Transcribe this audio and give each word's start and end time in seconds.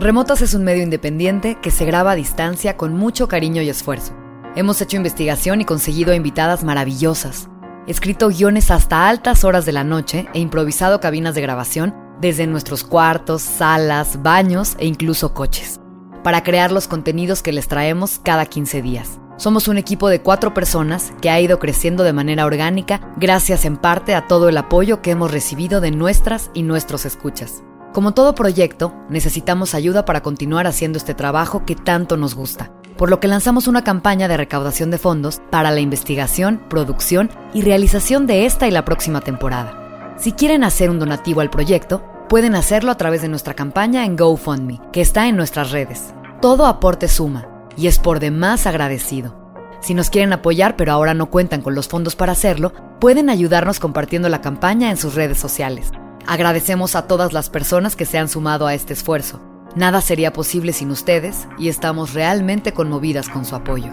Remotas 0.00 0.40
es 0.40 0.54
un 0.54 0.64
medio 0.64 0.82
independiente 0.82 1.58
que 1.60 1.70
se 1.70 1.84
graba 1.84 2.12
a 2.12 2.14
distancia 2.14 2.78
con 2.78 2.94
mucho 2.94 3.28
cariño 3.28 3.60
y 3.60 3.68
esfuerzo. 3.68 4.14
Hemos 4.56 4.80
hecho 4.80 4.96
investigación 4.96 5.60
y 5.60 5.66
conseguido 5.66 6.14
invitadas 6.14 6.64
maravillosas. 6.64 7.50
Escrito 7.86 8.28
guiones 8.28 8.70
hasta 8.70 9.10
altas 9.10 9.44
horas 9.44 9.66
de 9.66 9.72
la 9.72 9.84
noche 9.84 10.26
e 10.32 10.38
improvisado 10.38 11.00
cabinas 11.00 11.34
de 11.34 11.42
grabación 11.42 11.94
desde 12.18 12.46
nuestros 12.46 12.82
cuartos, 12.82 13.42
salas, 13.42 14.22
baños 14.22 14.74
e 14.78 14.86
incluso 14.86 15.34
coches, 15.34 15.78
para 16.24 16.42
crear 16.42 16.72
los 16.72 16.88
contenidos 16.88 17.42
que 17.42 17.52
les 17.52 17.68
traemos 17.68 18.20
cada 18.24 18.46
15 18.46 18.80
días. 18.80 19.20
Somos 19.36 19.68
un 19.68 19.76
equipo 19.76 20.08
de 20.08 20.22
cuatro 20.22 20.54
personas 20.54 21.12
que 21.20 21.28
ha 21.28 21.38
ido 21.42 21.58
creciendo 21.58 22.04
de 22.04 22.14
manera 22.14 22.46
orgánica 22.46 23.12
gracias 23.18 23.66
en 23.66 23.76
parte 23.76 24.14
a 24.14 24.26
todo 24.26 24.48
el 24.48 24.56
apoyo 24.56 25.02
que 25.02 25.10
hemos 25.10 25.30
recibido 25.30 25.82
de 25.82 25.90
nuestras 25.90 26.50
y 26.54 26.62
nuestros 26.62 27.04
escuchas. 27.04 27.62
Como 27.92 28.12
todo 28.12 28.36
proyecto, 28.36 28.94
necesitamos 29.08 29.74
ayuda 29.74 30.04
para 30.04 30.22
continuar 30.22 30.68
haciendo 30.68 30.96
este 30.96 31.12
trabajo 31.12 31.64
que 31.64 31.74
tanto 31.74 32.16
nos 32.16 32.36
gusta, 32.36 32.70
por 32.96 33.10
lo 33.10 33.18
que 33.18 33.26
lanzamos 33.26 33.66
una 33.66 33.82
campaña 33.82 34.28
de 34.28 34.36
recaudación 34.36 34.92
de 34.92 34.98
fondos 34.98 35.42
para 35.50 35.72
la 35.72 35.80
investigación, 35.80 36.62
producción 36.70 37.30
y 37.52 37.62
realización 37.62 38.28
de 38.28 38.46
esta 38.46 38.68
y 38.68 38.70
la 38.70 38.84
próxima 38.84 39.22
temporada. 39.22 40.14
Si 40.18 40.30
quieren 40.30 40.62
hacer 40.62 40.88
un 40.88 41.00
donativo 41.00 41.40
al 41.40 41.50
proyecto, 41.50 42.04
pueden 42.28 42.54
hacerlo 42.54 42.92
a 42.92 42.96
través 42.96 43.22
de 43.22 43.28
nuestra 43.28 43.54
campaña 43.54 44.04
en 44.04 44.16
GoFundMe, 44.16 44.80
que 44.92 45.00
está 45.00 45.26
en 45.26 45.36
nuestras 45.36 45.72
redes. 45.72 46.14
Todo 46.40 46.66
aporte 46.66 47.08
suma 47.08 47.48
y 47.76 47.88
es 47.88 47.98
por 47.98 48.20
demás 48.20 48.68
agradecido. 48.68 49.36
Si 49.80 49.94
nos 49.94 50.10
quieren 50.10 50.32
apoyar 50.32 50.76
pero 50.76 50.92
ahora 50.92 51.12
no 51.12 51.28
cuentan 51.28 51.60
con 51.60 51.74
los 51.74 51.88
fondos 51.88 52.14
para 52.14 52.32
hacerlo, 52.32 52.72
pueden 53.00 53.30
ayudarnos 53.30 53.80
compartiendo 53.80 54.28
la 54.28 54.40
campaña 54.40 54.90
en 54.90 54.96
sus 54.96 55.16
redes 55.16 55.40
sociales. 55.40 55.90
Agradecemos 56.30 56.94
a 56.94 57.08
todas 57.08 57.32
las 57.32 57.50
personas 57.50 57.96
que 57.96 58.04
se 58.04 58.16
han 58.16 58.28
sumado 58.28 58.68
a 58.68 58.74
este 58.74 58.92
esfuerzo. 58.92 59.40
Nada 59.74 60.00
sería 60.00 60.32
posible 60.32 60.72
sin 60.72 60.92
ustedes 60.92 61.48
y 61.58 61.68
estamos 61.68 62.14
realmente 62.14 62.70
conmovidas 62.72 63.28
con 63.28 63.44
su 63.44 63.56
apoyo. 63.56 63.92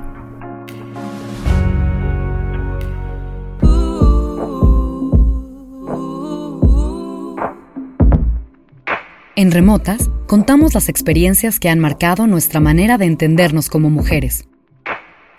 En 9.35 9.52
Remotas 9.52 10.11
contamos 10.27 10.75
las 10.75 10.89
experiencias 10.89 11.59
que 11.59 11.69
han 11.69 11.80
marcado 11.80 12.27
nuestra 12.27 12.59
manera 12.59 12.99
de 12.99 13.05
entendernos 13.05 13.67
como 13.67 13.89
mujeres. 13.89 14.47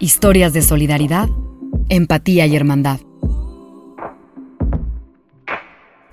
Historias 0.01 0.53
de 0.53 0.63
solidaridad, 0.63 1.29
empatía 1.89 2.47
y 2.47 2.57
hermandad. 2.57 2.99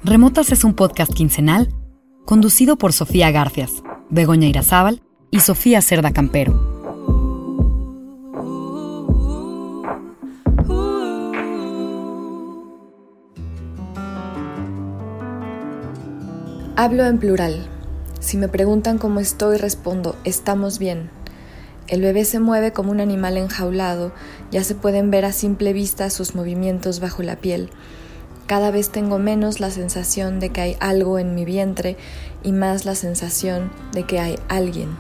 Remotas 0.08 0.52
es 0.52 0.64
un 0.64 0.76
podcast 0.76 1.12
quincenal 1.12 1.74
conducido 2.26 2.78
por 2.78 2.94
Sofía 2.94 3.32
Garfias, 3.32 3.82
Begoña 4.12 4.48
Irazábal 4.48 5.02
y 5.32 5.40
Sofía 5.40 5.82
Cerda 5.82 6.14
Campero. 6.14 6.54
Hablo 16.76 17.06
en 17.06 17.18
plural. 17.18 17.68
Si 18.20 18.38
me 18.38 18.48
preguntan 18.48 19.00
cómo 19.00 19.20
estoy, 19.20 19.58
respondo, 19.58 20.16
estamos 20.24 20.78
bien. 20.78 21.10
El 21.88 22.02
bebé 22.02 22.26
se 22.26 22.40
mueve 22.40 22.74
como 22.74 22.92
un 22.92 23.00
animal 23.00 23.38
enjaulado, 23.38 24.12
ya 24.52 24.64
se 24.64 24.76
pueden 24.76 25.10
ver 25.10 25.26
a 25.26 25.32
simple 25.32 25.74
vista 25.74 26.12
sus 26.12 26.36
movimientos 26.36 27.00
bajo 27.00 27.24
la 27.24 27.38
piel. 27.38 27.72
Cada 28.48 28.70
vez 28.70 28.90
tengo 28.90 29.18
menos 29.18 29.60
la 29.60 29.72
sensación 29.72 30.40
de 30.40 30.50
que 30.52 30.62
hay 30.62 30.78
algo 30.80 31.18
en 31.18 31.34
mi 31.34 31.46
vientre 31.46 31.98
y 32.44 32.52
más 32.52 32.86
la 32.86 32.94
sensación 32.94 33.72
de 33.92 34.04
que 34.04 34.20
hay 34.20 34.36
alguien. 34.50 34.96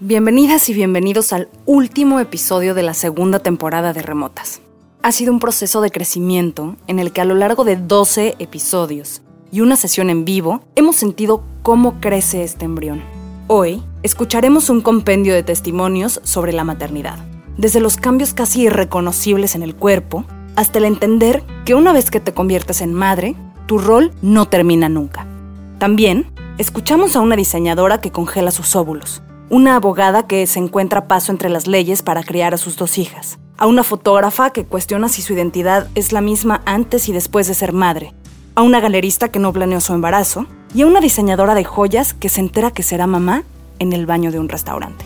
Bienvenidas 0.00 0.70
y 0.70 0.74
bienvenidos 0.74 1.34
al 1.34 1.50
último 1.66 2.18
episodio 2.18 2.72
de 2.72 2.82
la 2.82 2.94
segunda 2.94 3.40
temporada 3.40 3.92
de 3.92 4.00
Remotas. 4.00 4.62
Ha 5.02 5.12
sido 5.12 5.34
un 5.34 5.38
proceso 5.38 5.82
de 5.82 5.90
crecimiento 5.90 6.76
en 6.86 6.98
el 6.98 7.12
que 7.12 7.20
a 7.20 7.26
lo 7.26 7.34
largo 7.34 7.64
de 7.64 7.76
12 7.76 8.36
episodios 8.38 9.20
y 9.52 9.60
una 9.60 9.76
sesión 9.76 10.08
en 10.08 10.24
vivo, 10.24 10.62
hemos 10.76 10.96
sentido 10.96 11.44
cómo 11.62 12.00
crece 12.00 12.42
este 12.42 12.64
embrión. 12.64 13.02
Hoy 13.48 13.82
escucharemos 14.02 14.70
un 14.70 14.80
compendio 14.80 15.34
de 15.34 15.42
testimonios 15.42 16.22
sobre 16.24 16.54
la 16.54 16.64
maternidad, 16.64 17.18
desde 17.58 17.80
los 17.80 17.98
cambios 17.98 18.32
casi 18.32 18.62
irreconocibles 18.62 19.54
en 19.54 19.62
el 19.62 19.74
cuerpo 19.74 20.24
hasta 20.58 20.80
el 20.80 20.86
entender 20.86 21.44
que 21.64 21.76
una 21.76 21.92
vez 21.92 22.10
que 22.10 22.18
te 22.18 22.34
conviertes 22.34 22.80
en 22.80 22.92
madre, 22.92 23.36
tu 23.66 23.78
rol 23.78 24.10
no 24.22 24.48
termina 24.48 24.88
nunca. 24.88 25.24
También 25.78 26.32
escuchamos 26.58 27.14
a 27.14 27.20
una 27.20 27.36
diseñadora 27.36 28.00
que 28.00 28.10
congela 28.10 28.50
sus 28.50 28.74
óvulos, 28.74 29.22
una 29.50 29.76
abogada 29.76 30.26
que 30.26 30.44
se 30.48 30.58
encuentra 30.58 31.06
paso 31.06 31.30
entre 31.30 31.48
las 31.48 31.68
leyes 31.68 32.02
para 32.02 32.24
criar 32.24 32.54
a 32.54 32.56
sus 32.56 32.76
dos 32.76 32.98
hijas, 32.98 33.38
a 33.56 33.68
una 33.68 33.84
fotógrafa 33.84 34.50
que 34.50 34.64
cuestiona 34.64 35.08
si 35.08 35.22
su 35.22 35.32
identidad 35.32 35.86
es 35.94 36.10
la 36.10 36.20
misma 36.20 36.60
antes 36.64 37.08
y 37.08 37.12
después 37.12 37.46
de 37.46 37.54
ser 37.54 37.72
madre, 37.72 38.12
a 38.56 38.62
una 38.62 38.80
galerista 38.80 39.28
que 39.28 39.38
no 39.38 39.52
planeó 39.52 39.80
su 39.80 39.94
embarazo 39.94 40.46
y 40.74 40.82
a 40.82 40.88
una 40.88 41.00
diseñadora 41.00 41.54
de 41.54 41.62
joyas 41.62 42.14
que 42.14 42.28
se 42.28 42.40
entera 42.40 42.72
que 42.72 42.82
será 42.82 43.06
mamá 43.06 43.44
en 43.78 43.92
el 43.92 44.06
baño 44.06 44.32
de 44.32 44.40
un 44.40 44.48
restaurante. 44.48 45.04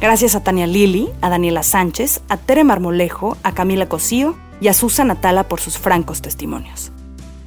Gracias 0.00 0.34
a 0.34 0.42
Tania 0.42 0.66
Lili, 0.66 1.08
a 1.20 1.28
Daniela 1.28 1.62
Sánchez, 1.62 2.20
a 2.28 2.36
Tere 2.36 2.64
Marmolejo, 2.64 3.36
a 3.44 3.52
Camila 3.52 3.88
Cosío 3.88 4.34
y 4.62 4.68
a 4.68 4.74
Susan 4.74 5.10
Atala 5.10 5.48
por 5.48 5.60
sus 5.60 5.76
francos 5.76 6.22
testimonios. 6.22 6.92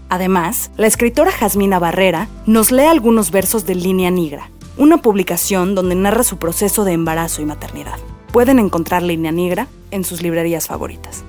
Además, 0.09 0.69
la 0.75 0.85
escritora 0.85 1.31
Jasmina 1.31 1.79
Barrera 1.79 2.27
nos 2.45 2.71
lee 2.71 2.83
algunos 2.83 3.31
versos 3.31 3.65
de 3.65 3.73
Línea 3.73 4.11
Negra, 4.11 4.51
una 4.77 5.01
publicación 5.01 5.75
donde 5.75 5.95
narra 5.95 6.23
su 6.23 6.37
proceso 6.37 6.83
de 6.83 6.91
embarazo 6.91 7.41
y 7.41 7.45
maternidad. 7.45 7.97
Pueden 8.33 8.59
encontrar 8.59 9.01
Línea 9.01 9.31
Negra 9.31 9.67
en 9.91 10.03
sus 10.03 10.21
librerías 10.21 10.67
favoritas. 10.67 11.23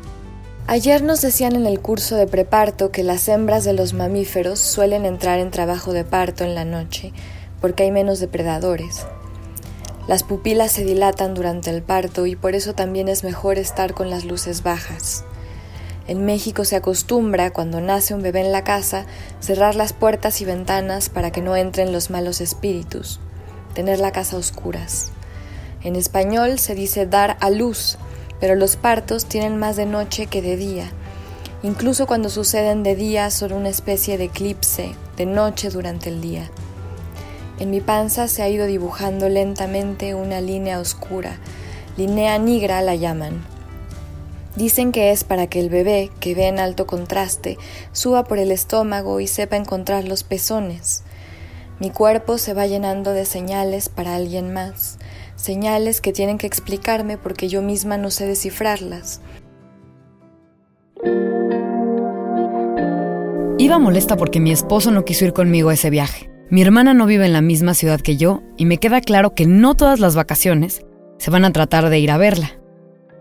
Ayer 0.66 1.02
nos 1.02 1.20
decían 1.20 1.54
en 1.54 1.66
el 1.66 1.78
curso 1.78 2.16
de 2.16 2.26
preparto 2.26 2.90
que 2.90 3.04
las 3.04 3.28
hembras 3.28 3.62
de 3.62 3.72
los 3.72 3.92
mamíferos 3.92 4.58
suelen 4.58 5.06
entrar 5.06 5.38
en 5.38 5.52
trabajo 5.52 5.92
de 5.92 6.04
parto 6.04 6.42
en 6.42 6.56
la 6.56 6.64
noche 6.64 7.12
porque 7.60 7.84
hay 7.84 7.92
menos 7.92 8.18
depredadores. 8.18 9.06
Las 10.08 10.24
pupilas 10.24 10.72
se 10.72 10.84
dilatan 10.84 11.34
durante 11.34 11.70
el 11.70 11.82
parto 11.82 12.26
y 12.26 12.34
por 12.34 12.56
eso 12.56 12.74
también 12.74 13.08
es 13.08 13.22
mejor 13.22 13.58
estar 13.58 13.94
con 13.94 14.10
las 14.10 14.24
luces 14.24 14.64
bajas. 14.64 15.24
En 16.08 16.24
México 16.24 16.64
se 16.64 16.76
acostumbra, 16.76 17.52
cuando 17.52 17.80
nace 17.80 18.14
un 18.14 18.22
bebé 18.22 18.40
en 18.40 18.52
la 18.52 18.62
casa, 18.62 19.06
cerrar 19.40 19.74
las 19.74 19.92
puertas 19.92 20.40
y 20.40 20.44
ventanas 20.44 21.08
para 21.08 21.32
que 21.32 21.42
no 21.42 21.56
entren 21.56 21.92
los 21.92 22.10
malos 22.10 22.40
espíritus, 22.40 23.18
tener 23.74 23.98
la 23.98 24.12
casa 24.12 24.36
a 24.36 24.38
oscuras. 24.38 25.10
En 25.82 25.96
español 25.96 26.60
se 26.60 26.76
dice 26.76 27.06
dar 27.06 27.36
a 27.40 27.50
luz, 27.50 27.98
pero 28.38 28.54
los 28.54 28.76
partos 28.76 29.26
tienen 29.26 29.56
más 29.56 29.76
de 29.76 29.86
noche 29.86 30.26
que 30.26 30.42
de 30.42 30.56
día. 30.56 30.90
Incluso 31.64 32.06
cuando 32.06 32.28
suceden 32.28 32.84
de 32.84 32.94
día 32.94 33.30
son 33.30 33.52
una 33.52 33.68
especie 33.68 34.16
de 34.16 34.24
eclipse, 34.24 34.94
de 35.16 35.26
noche 35.26 35.70
durante 35.70 36.08
el 36.08 36.20
día. 36.20 36.48
En 37.58 37.70
mi 37.70 37.80
panza 37.80 38.28
se 38.28 38.42
ha 38.42 38.48
ido 38.48 38.66
dibujando 38.66 39.28
lentamente 39.28 40.14
una 40.14 40.40
línea 40.40 40.78
oscura, 40.78 41.38
línea 41.96 42.38
negra 42.38 42.82
la 42.82 42.94
llaman. 42.94 43.55
Dicen 44.56 44.90
que 44.90 45.10
es 45.10 45.22
para 45.22 45.46
que 45.48 45.60
el 45.60 45.68
bebé, 45.68 46.10
que 46.18 46.34
ve 46.34 46.48
en 46.48 46.58
alto 46.58 46.86
contraste, 46.86 47.58
suba 47.92 48.24
por 48.24 48.38
el 48.38 48.50
estómago 48.50 49.20
y 49.20 49.26
sepa 49.26 49.56
encontrar 49.56 50.04
los 50.04 50.24
pezones. 50.24 51.04
Mi 51.78 51.90
cuerpo 51.90 52.38
se 52.38 52.54
va 52.54 52.66
llenando 52.66 53.12
de 53.12 53.26
señales 53.26 53.90
para 53.90 54.16
alguien 54.16 54.54
más, 54.54 54.98
señales 55.36 56.00
que 56.00 56.14
tienen 56.14 56.38
que 56.38 56.46
explicarme 56.46 57.18
porque 57.18 57.48
yo 57.48 57.60
misma 57.60 57.98
no 57.98 58.10
sé 58.10 58.26
descifrarlas. 58.26 59.20
Iba 63.58 63.78
molesta 63.78 64.16
porque 64.16 64.40
mi 64.40 64.52
esposo 64.52 64.90
no 64.90 65.04
quiso 65.04 65.26
ir 65.26 65.34
conmigo 65.34 65.68
a 65.68 65.74
ese 65.74 65.90
viaje. 65.90 66.30
Mi 66.48 66.62
hermana 66.62 66.94
no 66.94 67.04
vive 67.04 67.26
en 67.26 67.34
la 67.34 67.42
misma 67.42 67.74
ciudad 67.74 68.00
que 68.00 68.16
yo 68.16 68.42
y 68.56 68.64
me 68.64 68.78
queda 68.78 69.02
claro 69.02 69.34
que 69.34 69.46
no 69.46 69.74
todas 69.74 70.00
las 70.00 70.14
vacaciones 70.14 70.82
se 71.18 71.30
van 71.30 71.44
a 71.44 71.52
tratar 71.52 71.90
de 71.90 71.98
ir 71.98 72.10
a 72.10 72.16
verla. 72.16 72.58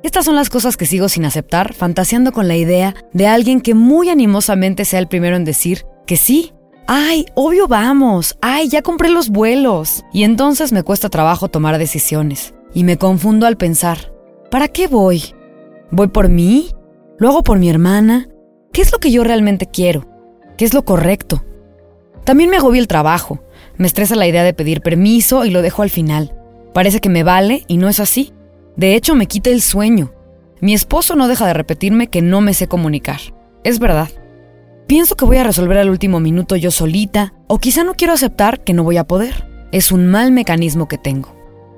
Estas 0.05 0.25
son 0.25 0.35
las 0.35 0.51
cosas 0.51 0.77
que 0.77 0.85
sigo 0.85 1.09
sin 1.09 1.25
aceptar, 1.25 1.73
fantaseando 1.73 2.31
con 2.31 2.47
la 2.47 2.55
idea 2.55 2.93
de 3.11 3.25
alguien 3.25 3.59
que 3.59 3.73
muy 3.73 4.09
animosamente 4.09 4.85
sea 4.85 4.99
el 4.99 5.07
primero 5.07 5.35
en 5.35 5.45
decir 5.45 5.87
que 6.05 6.15
sí. 6.15 6.53
Ay, 6.85 7.25
obvio 7.33 7.67
vamos. 7.67 8.37
Ay, 8.39 8.69
ya 8.69 8.83
compré 8.83 9.09
los 9.09 9.29
vuelos. 9.29 10.03
Y 10.13 10.21
entonces 10.21 10.71
me 10.71 10.83
cuesta 10.83 11.09
trabajo 11.09 11.47
tomar 11.47 11.79
decisiones. 11.79 12.53
Y 12.71 12.83
me 12.83 12.97
confundo 12.97 13.47
al 13.47 13.57
pensar, 13.57 14.13
¿para 14.51 14.67
qué 14.67 14.87
voy? 14.87 15.33
¿Voy 15.89 16.09
por 16.09 16.29
mí? 16.29 16.69
¿Lo 17.17 17.29
hago 17.29 17.41
por 17.41 17.57
mi 17.57 17.71
hermana? 17.71 18.29
¿Qué 18.73 18.83
es 18.83 18.91
lo 18.91 18.99
que 18.99 19.09
yo 19.09 19.23
realmente 19.23 19.65
quiero? 19.65 20.05
¿Qué 20.55 20.65
es 20.65 20.75
lo 20.75 20.85
correcto? 20.85 21.43
También 22.25 22.51
me 22.51 22.57
agobia 22.57 22.79
el 22.79 22.87
trabajo. 22.87 23.39
Me 23.75 23.87
estresa 23.87 24.13
la 24.15 24.27
idea 24.27 24.43
de 24.43 24.53
pedir 24.53 24.81
permiso 24.81 25.45
y 25.45 25.49
lo 25.49 25.63
dejo 25.63 25.81
al 25.81 25.89
final. 25.89 26.35
Parece 26.75 26.99
que 26.99 27.09
me 27.09 27.23
vale 27.23 27.63
y 27.67 27.77
no 27.77 27.89
es 27.89 27.99
así. 27.99 28.34
De 28.75 28.95
hecho, 28.95 29.15
me 29.15 29.27
quita 29.27 29.49
el 29.49 29.61
sueño. 29.61 30.13
Mi 30.61 30.73
esposo 30.73 31.15
no 31.15 31.27
deja 31.27 31.47
de 31.47 31.53
repetirme 31.53 32.07
que 32.07 32.21
no 32.21 32.41
me 32.41 32.53
sé 32.53 32.67
comunicar. 32.67 33.19
Es 33.63 33.79
verdad. 33.79 34.09
Pienso 34.87 35.15
que 35.15 35.25
voy 35.25 35.37
a 35.37 35.43
resolver 35.43 35.77
al 35.77 35.89
último 35.89 36.19
minuto 36.19 36.55
yo 36.55 36.71
solita, 36.71 37.33
o 37.47 37.59
quizá 37.59 37.83
no 37.83 37.95
quiero 37.95 38.13
aceptar 38.13 38.63
que 38.63 38.73
no 38.73 38.83
voy 38.83 38.97
a 38.97 39.07
poder. 39.07 39.47
Es 39.71 39.91
un 39.91 40.07
mal 40.07 40.31
mecanismo 40.31 40.87
que 40.87 40.97
tengo. 40.97 41.35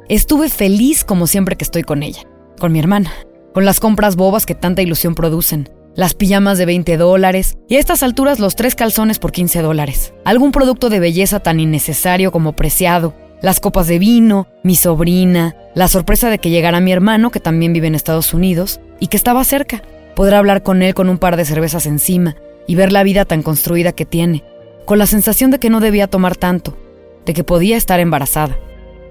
Estuve 0.10 0.50
feliz 0.50 1.04
como 1.04 1.28
siempre 1.28 1.56
que 1.56 1.64
estoy 1.64 1.84
con 1.84 2.04
ella, 2.04 2.24
con 2.60 2.72
mi 2.72 2.80
hermana, 2.80 3.12
con 3.54 3.66
las 3.66 3.80
compras 3.80 4.16
bobas 4.16 4.46
que 4.46 4.56
tanta 4.56 4.82
ilusión 4.82 5.16
producen, 5.16 5.70
las 5.96 6.14
pijamas 6.14 6.58
de 6.58 6.66
20 6.66 6.96
dólares 6.96 7.58
y 7.68 7.76
a 7.76 7.80
estas 7.80 8.04
alturas 8.04 8.40
los 8.40 8.56
tres 8.56 8.76
calzones 8.76 9.20
por 9.20 9.32
15 9.32 9.62
dólares. 9.62 10.14
Algún 10.26 10.52
producto 10.52 10.90
de 10.90 11.00
belleza 11.00 11.40
tan 11.40 11.60
innecesario 11.60 12.32
como 12.32 12.56
preciado, 12.56 13.16
las 13.42 13.60
copas 13.60 13.88
de 13.88 14.00
vino, 14.00 14.48
mi 14.64 14.76
sobrina, 14.76 15.56
la 15.76 15.88
sorpresa 15.88 16.30
de 16.30 16.40
que 16.40 16.50
llegara 16.50 16.80
mi 16.80 16.92
hermano, 16.92 17.30
que 17.30 17.40
también 17.40 17.74
vive 17.74 17.88
en 17.88 17.96
Estados 17.96 18.34
Unidos, 18.34 18.80
y 19.00 19.08
que 19.08 19.18
estaba 19.18 19.44
cerca. 19.44 19.84
Poder 20.16 20.36
hablar 20.36 20.64
con 20.64 20.82
él 20.82 20.94
con 20.94 21.10
un 21.10 21.20
par 21.20 21.38
de 21.38 21.46
cervezas 21.46 21.86
encima 21.86 22.36
y 22.68 22.76
ver 22.76 22.92
la 22.92 23.04
vida 23.04 23.26
tan 23.26 23.44
construida 23.44 23.92
que 23.92 24.06
tiene, 24.06 24.44
con 24.86 24.98
la 24.98 25.06
sensación 25.06 25.52
de 25.52 25.60
que 25.60 25.70
no 25.70 25.80
debía 25.80 26.08
tomar 26.08 26.36
tanto, 26.36 26.78
de 27.26 27.34
que 27.34 27.44
podía 27.44 27.78
estar 27.78 28.00
embarazada. 28.00 28.58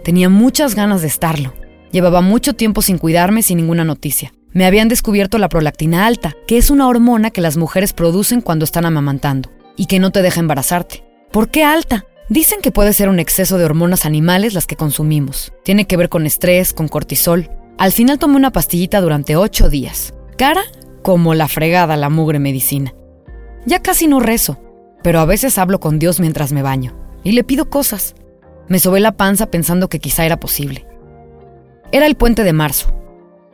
Tenía 0.02 0.28
muchas 0.28 0.74
ganas 0.74 1.02
de 1.02 1.08
estarlo. 1.08 1.54
Llevaba 1.92 2.20
mucho 2.20 2.54
tiempo 2.54 2.82
sin 2.82 2.98
cuidarme 2.98 3.42
sin 3.42 3.58
ninguna 3.58 3.84
noticia. 3.84 4.32
Me 4.52 4.66
habían 4.66 4.88
descubierto 4.88 5.38
la 5.38 5.48
prolactina 5.48 6.06
alta, 6.06 6.34
que 6.46 6.58
es 6.58 6.70
una 6.70 6.88
hormona 6.88 7.30
que 7.30 7.40
las 7.40 7.56
mujeres 7.56 7.92
producen 7.92 8.40
cuando 8.40 8.64
están 8.64 8.86
amamantando 8.86 9.50
y 9.76 9.86
que 9.86 9.98
no 9.98 10.10
te 10.10 10.22
deja 10.22 10.40
embarazarte. 10.40 11.04
¿Por 11.30 11.50
qué 11.50 11.62
alta? 11.62 12.06
Dicen 12.28 12.60
que 12.60 12.72
puede 12.72 12.92
ser 12.92 13.08
un 13.08 13.20
exceso 13.20 13.56
de 13.56 13.64
hormonas 13.64 14.04
animales 14.04 14.52
las 14.52 14.66
que 14.66 14.74
consumimos. 14.74 15.52
Tiene 15.62 15.86
que 15.86 15.96
ver 15.96 16.08
con 16.08 16.26
estrés, 16.26 16.72
con 16.72 16.88
cortisol. 16.88 17.50
Al 17.78 17.92
final 17.92 18.18
tomé 18.18 18.36
una 18.36 18.50
pastillita 18.50 19.00
durante 19.00 19.36
ocho 19.36 19.68
días. 19.68 20.12
Cara 20.36 20.62
como 21.02 21.34
la 21.34 21.46
fregada 21.46 21.96
la 21.96 22.10
mugre 22.10 22.40
medicina. 22.40 22.92
Ya 23.64 23.80
casi 23.80 24.08
no 24.08 24.18
rezo, 24.18 24.60
pero 25.04 25.20
a 25.20 25.24
veces 25.24 25.56
hablo 25.56 25.78
con 25.78 26.00
Dios 26.00 26.18
mientras 26.18 26.52
me 26.52 26.62
baño 26.62 26.98
y 27.22 27.32
le 27.32 27.44
pido 27.44 27.70
cosas. 27.70 28.16
Me 28.66 28.80
sobé 28.80 28.98
la 28.98 29.16
panza 29.16 29.46
pensando 29.46 29.88
que 29.88 30.00
quizá 30.00 30.24
era 30.26 30.40
posible. 30.40 30.84
Era 31.92 32.06
el 32.06 32.16
puente 32.16 32.42
de 32.42 32.52
marzo. 32.52 32.92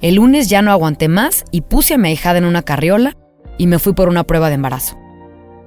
El 0.01 0.15
lunes 0.15 0.49
ya 0.49 0.63
no 0.63 0.71
aguanté 0.71 1.09
más 1.09 1.45
y 1.51 1.61
puse 1.61 1.93
a 1.93 1.99
mi 1.99 2.09
ahijada 2.09 2.39
en 2.39 2.47
una 2.47 2.63
carriola 2.63 3.19
y 3.59 3.67
me 3.67 3.79
fui 3.79 3.93
por 3.93 4.09
una 4.09 4.25
prueba 4.25 4.49
de 4.49 4.55
embarazo. 4.55 4.97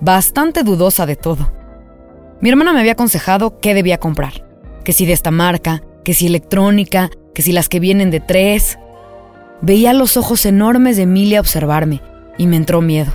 Bastante 0.02 0.64
dudosa 0.64 1.06
de 1.06 1.16
todo. 1.16 1.52
Mi 2.42 2.50
hermana 2.50 2.74
me 2.74 2.80
había 2.80 2.94
aconsejado 2.94 3.60
qué 3.60 3.74
debía 3.74 4.00
comprar. 4.00 4.46
Que 4.84 4.94
si 4.94 5.06
de 5.06 5.14
esta 5.14 5.32
marca, 5.32 5.82
que 6.04 6.14
si 6.14 6.28
electrónica, 6.28 7.10
que 7.34 7.42
si 7.42 7.52
las 7.52 7.70
que 7.70 7.80
vienen 7.80 8.12
de 8.12 8.20
tres. 8.20 8.78
Veía 9.62 9.94
los 9.94 10.18
ojos 10.18 10.46
enormes 10.46 10.98
de 10.98 11.04
Emilia 11.04 11.40
observarme 11.40 12.02
y 12.38 12.48
me 12.48 12.58
entró 12.58 12.82
miedo. 12.82 13.12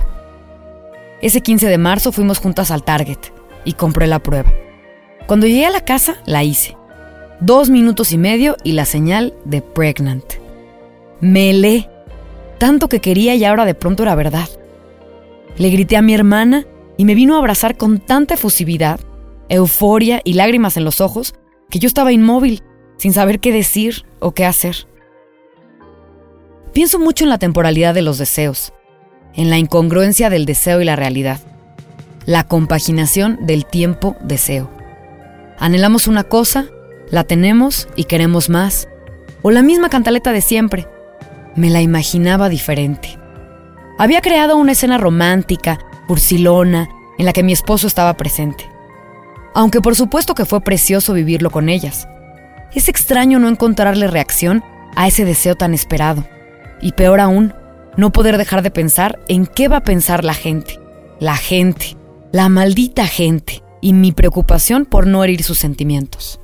Ese 1.21 1.41
15 1.41 1.67
de 1.67 1.77
marzo 1.77 2.11
fuimos 2.11 2.39
juntas 2.39 2.71
al 2.71 2.83
Target 2.83 3.19
y 3.63 3.73
compré 3.73 4.07
la 4.07 4.19
prueba. 4.19 4.51
Cuando 5.27 5.45
llegué 5.45 5.65
a 5.65 5.71
la 5.71 5.85
casa, 5.85 6.17
la 6.25 6.43
hice. 6.43 6.75
Dos 7.39 7.69
minutos 7.69 8.11
y 8.11 8.17
medio 8.17 8.57
y 8.63 8.73
la 8.73 8.85
señal 8.85 9.33
de 9.45 9.61
pregnant. 9.61 10.25
Me 11.19 11.51
helé. 11.51 11.89
Tanto 12.57 12.89
que 12.89 13.01
quería 13.01 13.35
y 13.35 13.45
ahora 13.45 13.65
de 13.65 13.75
pronto 13.75 14.03
era 14.03 14.15
verdad. 14.15 14.49
Le 15.57 15.69
grité 15.69 15.95
a 15.95 16.01
mi 16.01 16.13
hermana 16.13 16.65
y 16.97 17.05
me 17.05 17.15
vino 17.15 17.35
a 17.35 17.39
abrazar 17.39 17.77
con 17.77 17.99
tanta 17.99 18.33
efusividad 18.33 18.99
euforia 19.51 20.21
y 20.23 20.33
lágrimas 20.33 20.77
en 20.77 20.85
los 20.85 21.01
ojos 21.01 21.35
que 21.69 21.79
yo 21.79 21.87
estaba 21.87 22.11
inmóvil, 22.11 22.63
sin 22.97 23.13
saber 23.13 23.39
qué 23.39 23.51
decir 23.51 24.05
o 24.19 24.31
qué 24.31 24.45
hacer. 24.45 24.87
Pienso 26.73 26.99
mucho 26.99 27.25
en 27.25 27.29
la 27.29 27.37
temporalidad 27.37 27.93
de 27.93 28.01
los 28.01 28.17
deseos, 28.17 28.73
en 29.33 29.49
la 29.49 29.57
incongruencia 29.57 30.29
del 30.29 30.45
deseo 30.45 30.81
y 30.81 30.85
la 30.85 30.95
realidad, 30.95 31.39
la 32.25 32.45
compaginación 32.47 33.45
del 33.45 33.65
tiempo-deseo. 33.65 34.69
Anhelamos 35.59 36.07
una 36.07 36.23
cosa, 36.23 36.67
la 37.09 37.25
tenemos 37.25 37.89
y 37.95 38.05
queremos 38.05 38.49
más, 38.49 38.87
o 39.41 39.51
la 39.51 39.63
misma 39.63 39.89
cantaleta 39.89 40.31
de 40.31 40.41
siempre. 40.41 40.87
Me 41.55 41.69
la 41.69 41.81
imaginaba 41.81 42.47
diferente. 42.47 43.17
Había 43.97 44.21
creado 44.21 44.55
una 44.55 44.71
escena 44.71 44.97
romántica, 44.97 45.79
cursilona, 46.07 46.87
en 47.17 47.25
la 47.25 47.33
que 47.33 47.43
mi 47.43 47.51
esposo 47.51 47.87
estaba 47.87 48.15
presente 48.15 48.70
aunque 49.53 49.81
por 49.81 49.95
supuesto 49.95 50.35
que 50.35 50.45
fue 50.45 50.61
precioso 50.61 51.13
vivirlo 51.13 51.49
con 51.49 51.69
ellas. 51.69 52.07
Es 52.73 52.89
extraño 52.89 53.39
no 53.39 53.47
encontrarle 53.47 54.07
reacción 54.07 54.63
a 54.95 55.07
ese 55.07 55.25
deseo 55.25 55.55
tan 55.55 55.73
esperado. 55.73 56.25
Y 56.81 56.93
peor 56.93 57.19
aún, 57.19 57.53
no 57.97 58.11
poder 58.11 58.37
dejar 58.37 58.61
de 58.63 58.71
pensar 58.71 59.19
en 59.27 59.45
qué 59.45 59.67
va 59.67 59.77
a 59.77 59.83
pensar 59.83 60.23
la 60.23 60.33
gente. 60.33 60.79
La 61.19 61.37
gente, 61.37 61.97
la 62.31 62.49
maldita 62.49 63.05
gente, 63.05 63.61
y 63.81 63.93
mi 63.93 64.11
preocupación 64.11 64.85
por 64.85 65.07
no 65.07 65.23
herir 65.23 65.43
sus 65.43 65.59
sentimientos. 65.59 66.40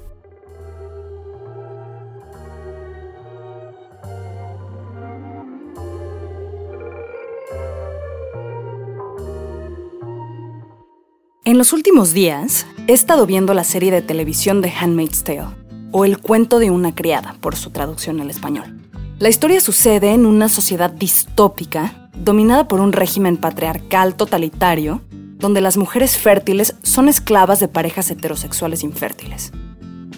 En 11.48 11.58
los 11.58 11.72
últimos 11.72 12.12
días, 12.12 12.68
he 12.88 12.94
estado 12.94 13.26
viendo 13.26 13.54
la 13.54 13.64
serie 13.64 13.90
de 13.90 14.02
televisión 14.02 14.60
de 14.60 14.70
Handmaid's 14.70 15.24
Tale, 15.24 15.48
o 15.94 16.04
El 16.04 16.18
cuento 16.18 16.60
de 16.60 16.72
una 16.72 16.94
criada, 16.94 17.38
por 17.40 17.56
su 17.56 17.70
traducción 17.70 18.20
al 18.20 18.30
español. 18.30 18.82
La 19.18 19.30
historia 19.30 19.62
sucede 19.62 20.12
en 20.12 20.26
una 20.26 20.50
sociedad 20.50 20.92
distópica, 20.92 22.10
dominada 22.14 22.68
por 22.68 22.82
un 22.82 22.92
régimen 22.92 23.38
patriarcal 23.38 24.16
totalitario, 24.16 25.00
donde 25.38 25.62
las 25.62 25.78
mujeres 25.78 26.18
fértiles 26.18 26.76
son 26.84 27.08
esclavas 27.08 27.62
de 27.62 27.70
parejas 27.70 28.12
heterosexuales 28.12 28.84
infértiles. 28.84 29.54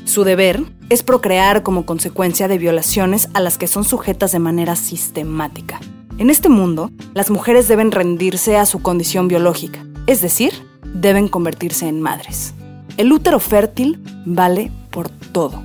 Su 0.06 0.24
deber 0.24 0.64
es 0.90 1.04
procrear 1.04 1.62
como 1.62 1.86
consecuencia 1.86 2.48
de 2.48 2.58
violaciones 2.58 3.30
a 3.36 3.40
las 3.40 3.60
que 3.60 3.68
son 3.68 3.84
sujetas 3.84 4.32
de 4.32 4.40
manera 4.40 4.76
sistemática. 4.76 5.80
En 6.18 6.32
este 6.32 6.50
mundo, 6.50 6.90
las 7.14 7.30
mujeres 7.30 7.68
deben 7.68 7.92
rendirse 7.92 8.58
a 8.58 8.66
su 8.66 8.82
condición 8.82 9.28
biológica, 9.28 9.86
es 10.08 10.22
decir, 10.22 10.69
deben 10.94 11.28
convertirse 11.28 11.88
en 11.88 12.02
madres. 12.02 12.54
El 12.98 13.12
útero 13.12 13.40
fértil 13.40 14.02
vale 14.26 14.72
por 14.90 15.10
todo. 15.10 15.64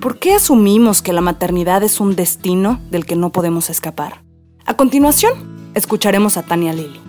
¿Por 0.00 0.18
qué 0.18 0.34
asumimos 0.34 1.02
que 1.02 1.12
la 1.12 1.20
maternidad 1.20 1.82
es 1.82 2.00
un 2.00 2.16
destino 2.16 2.80
del 2.90 3.04
que 3.04 3.16
no 3.16 3.32
podemos 3.32 3.68
escapar? 3.68 4.22
A 4.64 4.74
continuación, 4.74 5.32
escucharemos 5.74 6.36
a 6.36 6.42
Tania 6.42 6.72
Lili, 6.72 7.00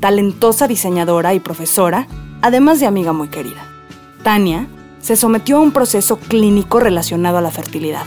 talentosa 0.00 0.66
diseñadora 0.66 1.34
y 1.34 1.40
profesora, 1.40 2.06
además 2.40 2.80
de 2.80 2.86
amiga 2.86 3.12
muy 3.12 3.28
querida. 3.28 3.66
Tania 4.22 4.68
se 5.00 5.16
sometió 5.16 5.56
a 5.56 5.60
un 5.60 5.72
proceso 5.72 6.16
clínico 6.18 6.80
relacionado 6.80 7.38
a 7.38 7.42
la 7.42 7.50
fertilidad. 7.50 8.04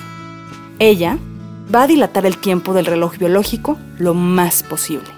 Ella 0.80 1.18
va 1.74 1.84
a 1.84 1.88
dilatar 1.88 2.26
el 2.26 2.38
tiempo 2.38 2.74
del 2.74 2.86
reloj 2.86 3.18
biológico 3.18 3.78
lo 3.98 4.14
más 4.14 4.64
posible. 4.64 5.10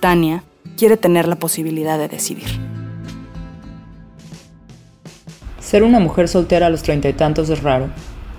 Tania 0.00 0.44
quiere 0.76 0.96
tener 0.96 1.28
la 1.28 1.36
posibilidad 1.36 1.98
de 1.98 2.08
decidir. 2.08 2.71
Ser 5.72 5.84
una 5.84 6.00
mujer 6.00 6.28
soltera 6.28 6.66
a 6.66 6.68
los 6.68 6.82
treinta 6.82 7.08
y 7.08 7.14
tantos 7.14 7.48
es 7.48 7.62
raro. 7.62 7.86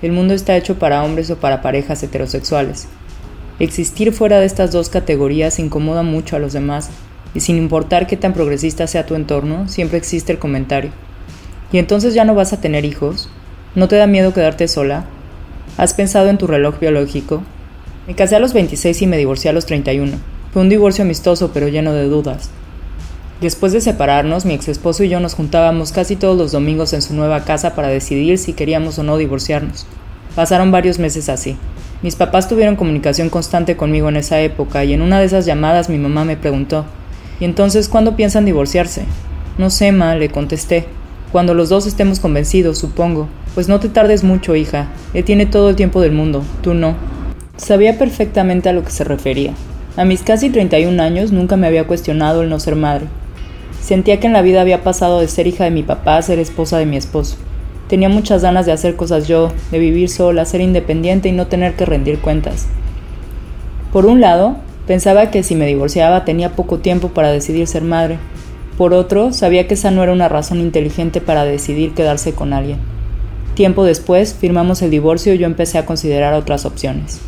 El 0.03 0.11
mundo 0.11 0.35
está 0.35 0.55
hecho 0.55 0.77
para 0.77 1.03
hombres 1.03 1.31
o 1.31 1.37
para 1.37 1.63
parejas 1.63 2.03
heterosexuales. 2.03 2.87
Existir 3.57 4.13
fuera 4.13 4.39
de 4.39 4.45
estas 4.45 4.71
dos 4.71 4.89
categorías 4.89 5.57
incomoda 5.57 6.03
mucho 6.03 6.35
a 6.35 6.39
los 6.39 6.53
demás, 6.53 6.91
y 7.33 7.39
sin 7.39 7.57
importar 7.57 8.05
qué 8.05 8.17
tan 8.17 8.33
progresista 8.33 8.85
sea 8.85 9.07
tu 9.07 9.15
entorno, 9.15 9.67
siempre 9.67 9.97
existe 9.97 10.31
el 10.31 10.37
comentario. 10.37 10.91
¿Y 11.71 11.79
entonces 11.79 12.13
ya 12.13 12.23
no 12.23 12.35
vas 12.35 12.53
a 12.53 12.61
tener 12.61 12.85
hijos? 12.85 13.29
¿No 13.73 13.87
te 13.87 13.95
da 13.95 14.05
miedo 14.05 14.31
quedarte 14.31 14.67
sola? 14.67 15.05
¿Has 15.75 15.95
pensado 15.95 16.29
en 16.29 16.37
tu 16.37 16.45
reloj 16.45 16.77
biológico? 16.79 17.41
Me 18.05 18.13
casé 18.13 18.35
a 18.35 18.39
los 18.39 18.53
26 18.53 19.01
y 19.01 19.07
me 19.07 19.17
divorcié 19.17 19.49
a 19.49 19.53
los 19.53 19.65
31. 19.65 20.17
Fue 20.51 20.61
un 20.61 20.69
divorcio 20.69 21.03
amistoso 21.03 21.49
pero 21.51 21.67
lleno 21.67 21.93
de 21.93 22.07
dudas. 22.07 22.51
Después 23.41 23.73
de 23.73 23.81
separarnos, 23.81 24.45
mi 24.45 24.53
ex 24.53 24.67
esposo 24.67 25.03
y 25.03 25.09
yo 25.09 25.19
nos 25.19 25.33
juntábamos 25.33 25.91
casi 25.91 26.15
todos 26.15 26.37
los 26.37 26.51
domingos 26.51 26.93
en 26.93 27.01
su 27.01 27.13
nueva 27.13 27.43
casa 27.43 27.75
para 27.75 27.89
decidir 27.89 28.37
si 28.37 28.53
queríamos 28.53 28.97
o 28.99 29.03
no 29.03 29.17
divorciarnos. 29.17 29.85
Pasaron 30.35 30.71
varios 30.71 30.99
meses 30.99 31.29
así. 31.29 31.57
Mis 32.01 32.15
papás 32.15 32.47
tuvieron 32.47 32.75
comunicación 32.75 33.29
constante 33.29 33.77
conmigo 33.77 34.09
en 34.09 34.17
esa 34.17 34.39
época 34.41 34.83
y 34.83 34.93
en 34.93 35.01
una 35.01 35.19
de 35.19 35.25
esas 35.25 35.45
llamadas 35.45 35.89
mi 35.89 35.97
mamá 35.97 36.25
me 36.25 36.37
preguntó, 36.37 36.85
¿y 37.39 37.45
entonces 37.45 37.87
cuándo 37.87 38.15
piensan 38.15 38.45
divorciarse? 38.45 39.05
No 39.57 39.69
sé, 39.69 39.91
ma, 39.91 40.15
le 40.15 40.29
contesté. 40.29 40.85
Cuando 41.31 41.53
los 41.53 41.69
dos 41.69 41.85
estemos 41.85 42.19
convencidos, 42.19 42.77
supongo. 42.77 43.27
Pues 43.53 43.67
no 43.67 43.79
te 43.79 43.89
tardes 43.89 44.23
mucho, 44.23 44.55
hija. 44.55 44.87
Él 45.13 45.23
tiene 45.23 45.45
todo 45.45 45.69
el 45.69 45.75
tiempo 45.75 46.01
del 46.01 46.11
mundo, 46.11 46.43
tú 46.61 46.73
no. 46.73 46.95
Sabía 47.55 47.97
perfectamente 47.97 48.69
a 48.69 48.73
lo 48.73 48.83
que 48.83 48.91
se 48.91 49.03
refería. 49.03 49.53
A 49.95 50.05
mis 50.05 50.23
casi 50.23 50.49
31 50.49 51.01
años 51.01 51.31
nunca 51.31 51.55
me 51.55 51.67
había 51.67 51.85
cuestionado 51.85 52.41
el 52.41 52.49
no 52.49 52.59
ser 52.59 52.75
madre. 52.75 53.05
Sentía 53.83 54.17
que 54.21 54.27
en 54.27 54.33
la 54.33 54.41
vida 54.41 54.61
había 54.61 54.81
pasado 54.81 55.19
de 55.19 55.27
ser 55.27 55.45
hija 55.45 55.65
de 55.65 55.71
mi 55.71 55.83
papá 55.83 56.15
a 56.15 56.21
ser 56.21 56.39
esposa 56.39 56.77
de 56.77 56.85
mi 56.85 56.95
esposo. 56.95 57.35
Tenía 57.89 58.07
muchas 58.07 58.41
ganas 58.41 58.65
de 58.65 58.71
hacer 58.71 58.95
cosas 58.95 59.27
yo, 59.27 59.51
de 59.71 59.79
vivir 59.79 60.07
sola, 60.07 60.45
ser 60.45 60.61
independiente 60.61 61.27
y 61.27 61.33
no 61.33 61.47
tener 61.47 61.73
que 61.73 61.85
rendir 61.85 62.19
cuentas. 62.19 62.67
Por 63.91 64.05
un 64.05 64.21
lado, 64.21 64.55
pensaba 64.87 65.31
que 65.31 65.43
si 65.43 65.55
me 65.55 65.67
divorciaba 65.67 66.23
tenía 66.23 66.55
poco 66.55 66.79
tiempo 66.79 67.09
para 67.09 67.33
decidir 67.33 67.67
ser 67.67 67.81
madre. 67.81 68.19
Por 68.77 68.93
otro, 68.93 69.33
sabía 69.33 69.67
que 69.67 69.73
esa 69.73 69.91
no 69.91 70.01
era 70.01 70.13
una 70.13 70.29
razón 70.29 70.61
inteligente 70.61 71.19
para 71.19 71.43
decidir 71.43 71.93
quedarse 71.93 72.31
con 72.31 72.53
alguien. 72.53 72.77
Tiempo 73.53 73.83
después, 73.83 74.33
firmamos 74.33 74.81
el 74.81 74.91
divorcio 74.91 75.33
y 75.33 75.39
yo 75.39 75.45
empecé 75.45 75.77
a 75.77 75.85
considerar 75.85 76.33
otras 76.35 76.65
opciones. 76.65 77.19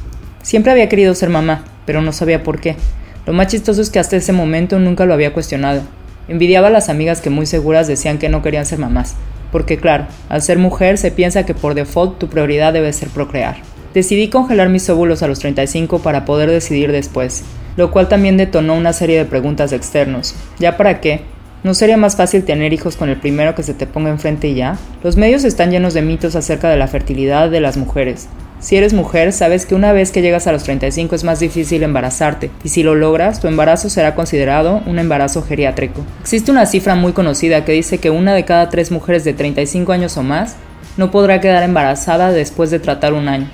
Siempre 0.41 0.71
había 0.71 0.88
querido 0.88 1.15
ser 1.15 1.29
mamá, 1.29 1.65
pero 1.85 2.01
no 2.01 2.13
sabía 2.13 2.43
por 2.43 2.62
qué. 2.62 2.77
Lo 3.25 3.33
más 3.33 3.47
chistoso 3.47 3.81
es 3.81 3.89
que 3.89 4.00
hasta 4.00 4.15
ese 4.15 4.31
momento 4.31 4.79
nunca 4.79 5.05
lo 5.05 5.13
había 5.13 5.33
cuestionado. 5.33 5.81
Envidiaba 6.27 6.67
a 6.67 6.72
las 6.72 6.89
amigas 6.89 7.22
que 7.22 7.29
muy 7.29 7.46
seguras 7.46 7.88
decían 7.88 8.17
que 8.17 8.29
no 8.29 8.41
querían 8.41 8.65
ser 8.65 8.79
mamás, 8.79 9.15
porque 9.51 9.77
claro, 9.77 10.08
al 10.27 10.41
ser 10.41 10.58
mujer 10.58 10.98
se 10.98 11.12
piensa 11.12 11.46
que 11.46 11.53
por 11.53 11.75
default 11.75 12.17
tu 12.17 12.29
prioridad 12.29 12.74
debe 12.74 12.91
ser 12.94 13.10
procrear. 13.10 13.58
Decidí 13.94 14.27
congelar 14.29 14.70
mis 14.70 14.89
óvulos 14.89 15.24
a 15.24 15.27
los 15.27 15.39
35 15.39 16.00
para 16.00 16.25
poder 16.25 16.50
decidir 16.50 16.91
después, 16.91 17.44
lo 17.77 17.91
cual 17.91 18.10
también 18.10 18.38
detonó 18.38 18.75
una 18.75 18.91
serie 18.91 19.17
de 19.17 19.25
preguntas 19.25 19.72
externos. 19.72 20.36
¿Ya 20.60 20.77
para 20.77 21.00
qué? 21.00 21.22
¿No 21.63 21.74
sería 21.74 21.98
más 21.98 22.15
fácil 22.15 22.44
tener 22.44 22.74
hijos 22.74 22.96
con 22.96 23.10
el 23.10 23.17
primero 23.17 23.55
que 23.55 23.63
se 23.63 23.74
te 23.74 23.88
ponga 23.88 24.10
enfrente 24.10 24.48
y 24.48 24.55
ya? 24.55 24.77
Los 25.03 25.17
medios 25.17 25.44
están 25.44 25.72
llenos 25.72 25.94
de 25.94 26.01
mitos 26.01 26.36
acerca 26.36 26.70
de 26.70 26.77
la 26.77 26.88
fertilidad 26.88 27.50
de 27.50 27.62
las 27.62 27.77
mujeres. 27.77 28.27
Si 28.59 28.75
eres 28.77 28.93
mujer, 28.93 29.31
sabes 29.33 29.65
que 29.65 29.75
una 29.75 29.91
vez 29.91 30.12
que 30.12 30.21
llegas 30.21 30.47
a 30.47 30.51
los 30.51 30.63
35 30.63 31.15
es 31.15 31.24
más 31.24 31.39
difícil 31.39 31.83
embarazarte, 31.83 32.50
y 32.63 32.69
si 32.69 32.83
lo 32.83 32.95
logras, 32.95 33.39
tu 33.39 33.47
embarazo 33.47 33.89
será 33.89 34.15
considerado 34.15 34.81
un 34.85 34.97
embarazo 34.97 35.43
geriátrico. 35.43 36.03
Existe 36.21 36.51
una 36.51 36.65
cifra 36.65 36.95
muy 36.95 37.13
conocida 37.13 37.65
que 37.65 37.74
dice 37.74 38.00
que 38.00 38.09
una 38.09 38.33
de 38.33 38.45
cada 38.45 38.69
tres 38.69 38.91
mujeres 38.91 39.24
de 39.24 39.33
35 39.33 39.91
años 39.91 40.17
o 40.17 40.24
más 40.24 40.55
no 40.97 41.12
podrá 41.12 41.41
quedar 41.41 41.63
embarazada 41.63 42.31
después 42.31 42.71
de 42.71 42.79
tratar 42.79 43.13
un 43.13 43.27
año 43.27 43.50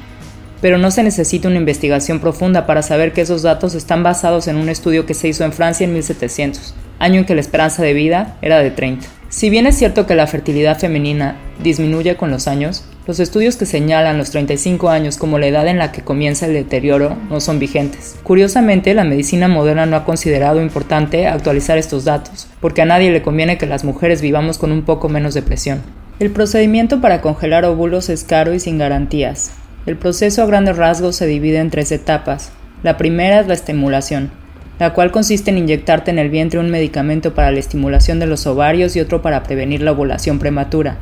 pero 0.61 0.77
no 0.77 0.91
se 0.91 1.03
necesita 1.03 1.47
una 1.47 1.57
investigación 1.57 2.19
profunda 2.19 2.65
para 2.65 2.83
saber 2.83 3.13
que 3.13 3.21
esos 3.21 3.41
datos 3.41 3.73
están 3.73 4.03
basados 4.03 4.47
en 4.47 4.55
un 4.55 4.69
estudio 4.69 5.05
que 5.05 5.15
se 5.15 5.27
hizo 5.27 5.43
en 5.43 5.53
Francia 5.53 5.83
en 5.85 5.93
1700, 5.93 6.75
año 6.99 7.19
en 7.19 7.25
que 7.25 7.35
la 7.35 7.41
esperanza 7.41 7.81
de 7.81 7.93
vida 7.93 8.37
era 8.41 8.59
de 8.59 8.69
30. 8.69 9.07
Si 9.29 9.49
bien 9.49 9.65
es 9.65 9.77
cierto 9.77 10.05
que 10.05 10.15
la 10.15 10.27
fertilidad 10.27 10.77
femenina 10.77 11.35
disminuye 11.63 12.15
con 12.15 12.29
los 12.29 12.47
años, 12.47 12.85
los 13.07 13.19
estudios 13.19 13.55
que 13.57 13.65
señalan 13.65 14.19
los 14.19 14.29
35 14.29 14.89
años 14.89 15.17
como 15.17 15.39
la 15.39 15.47
edad 15.47 15.67
en 15.67 15.79
la 15.79 15.91
que 15.91 16.03
comienza 16.03 16.45
el 16.45 16.53
deterioro 16.53 17.17
no 17.29 17.39
son 17.39 17.57
vigentes. 17.57 18.15
Curiosamente, 18.21 18.93
la 18.93 19.03
medicina 19.03 19.47
moderna 19.47 19.87
no 19.87 19.95
ha 19.95 20.05
considerado 20.05 20.61
importante 20.61 21.25
actualizar 21.25 21.79
estos 21.79 22.05
datos, 22.05 22.47
porque 22.59 22.83
a 22.83 22.85
nadie 22.85 23.09
le 23.09 23.23
conviene 23.23 23.57
que 23.57 23.65
las 23.65 23.83
mujeres 23.83 24.21
vivamos 24.21 24.59
con 24.59 24.71
un 24.71 24.83
poco 24.83 25.09
menos 25.09 25.33
de 25.33 25.41
presión. 25.41 25.81
El 26.19 26.29
procedimiento 26.29 27.01
para 27.01 27.21
congelar 27.21 27.65
óvulos 27.65 28.09
es 28.09 28.23
caro 28.23 28.53
y 28.53 28.59
sin 28.59 28.77
garantías. 28.77 29.51
El 29.87 29.97
proceso 29.97 30.43
a 30.43 30.45
grandes 30.45 30.77
rasgos 30.77 31.15
se 31.15 31.25
divide 31.25 31.57
en 31.57 31.71
tres 31.71 31.91
etapas. 31.91 32.51
La 32.83 32.97
primera 32.97 33.39
es 33.39 33.47
la 33.47 33.55
estimulación, 33.55 34.29
la 34.77 34.93
cual 34.93 35.11
consiste 35.11 35.49
en 35.49 35.57
inyectarte 35.57 36.11
en 36.11 36.19
el 36.19 36.29
vientre 36.29 36.59
un 36.59 36.69
medicamento 36.69 37.33
para 37.33 37.51
la 37.51 37.57
estimulación 37.57 38.19
de 38.19 38.27
los 38.27 38.45
ovarios 38.45 38.95
y 38.95 38.99
otro 38.99 39.23
para 39.23 39.41
prevenir 39.41 39.81
la 39.81 39.93
ovulación 39.93 40.37
prematura. 40.37 40.99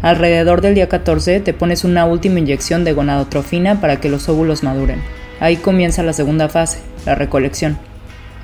Alrededor 0.00 0.60
del 0.60 0.74
día 0.74 0.88
14 0.88 1.40
te 1.40 1.52
pones 1.52 1.84
una 1.84 2.04
última 2.04 2.38
inyección 2.38 2.84
de 2.84 2.92
gonadotrofina 2.92 3.80
para 3.80 4.00
que 4.00 4.08
los 4.08 4.28
óvulos 4.28 4.62
maduren. 4.62 5.02
Ahí 5.40 5.56
comienza 5.56 6.02
la 6.02 6.12
segunda 6.12 6.48
fase, 6.48 6.78
la 7.04 7.14
recolección. 7.14 7.78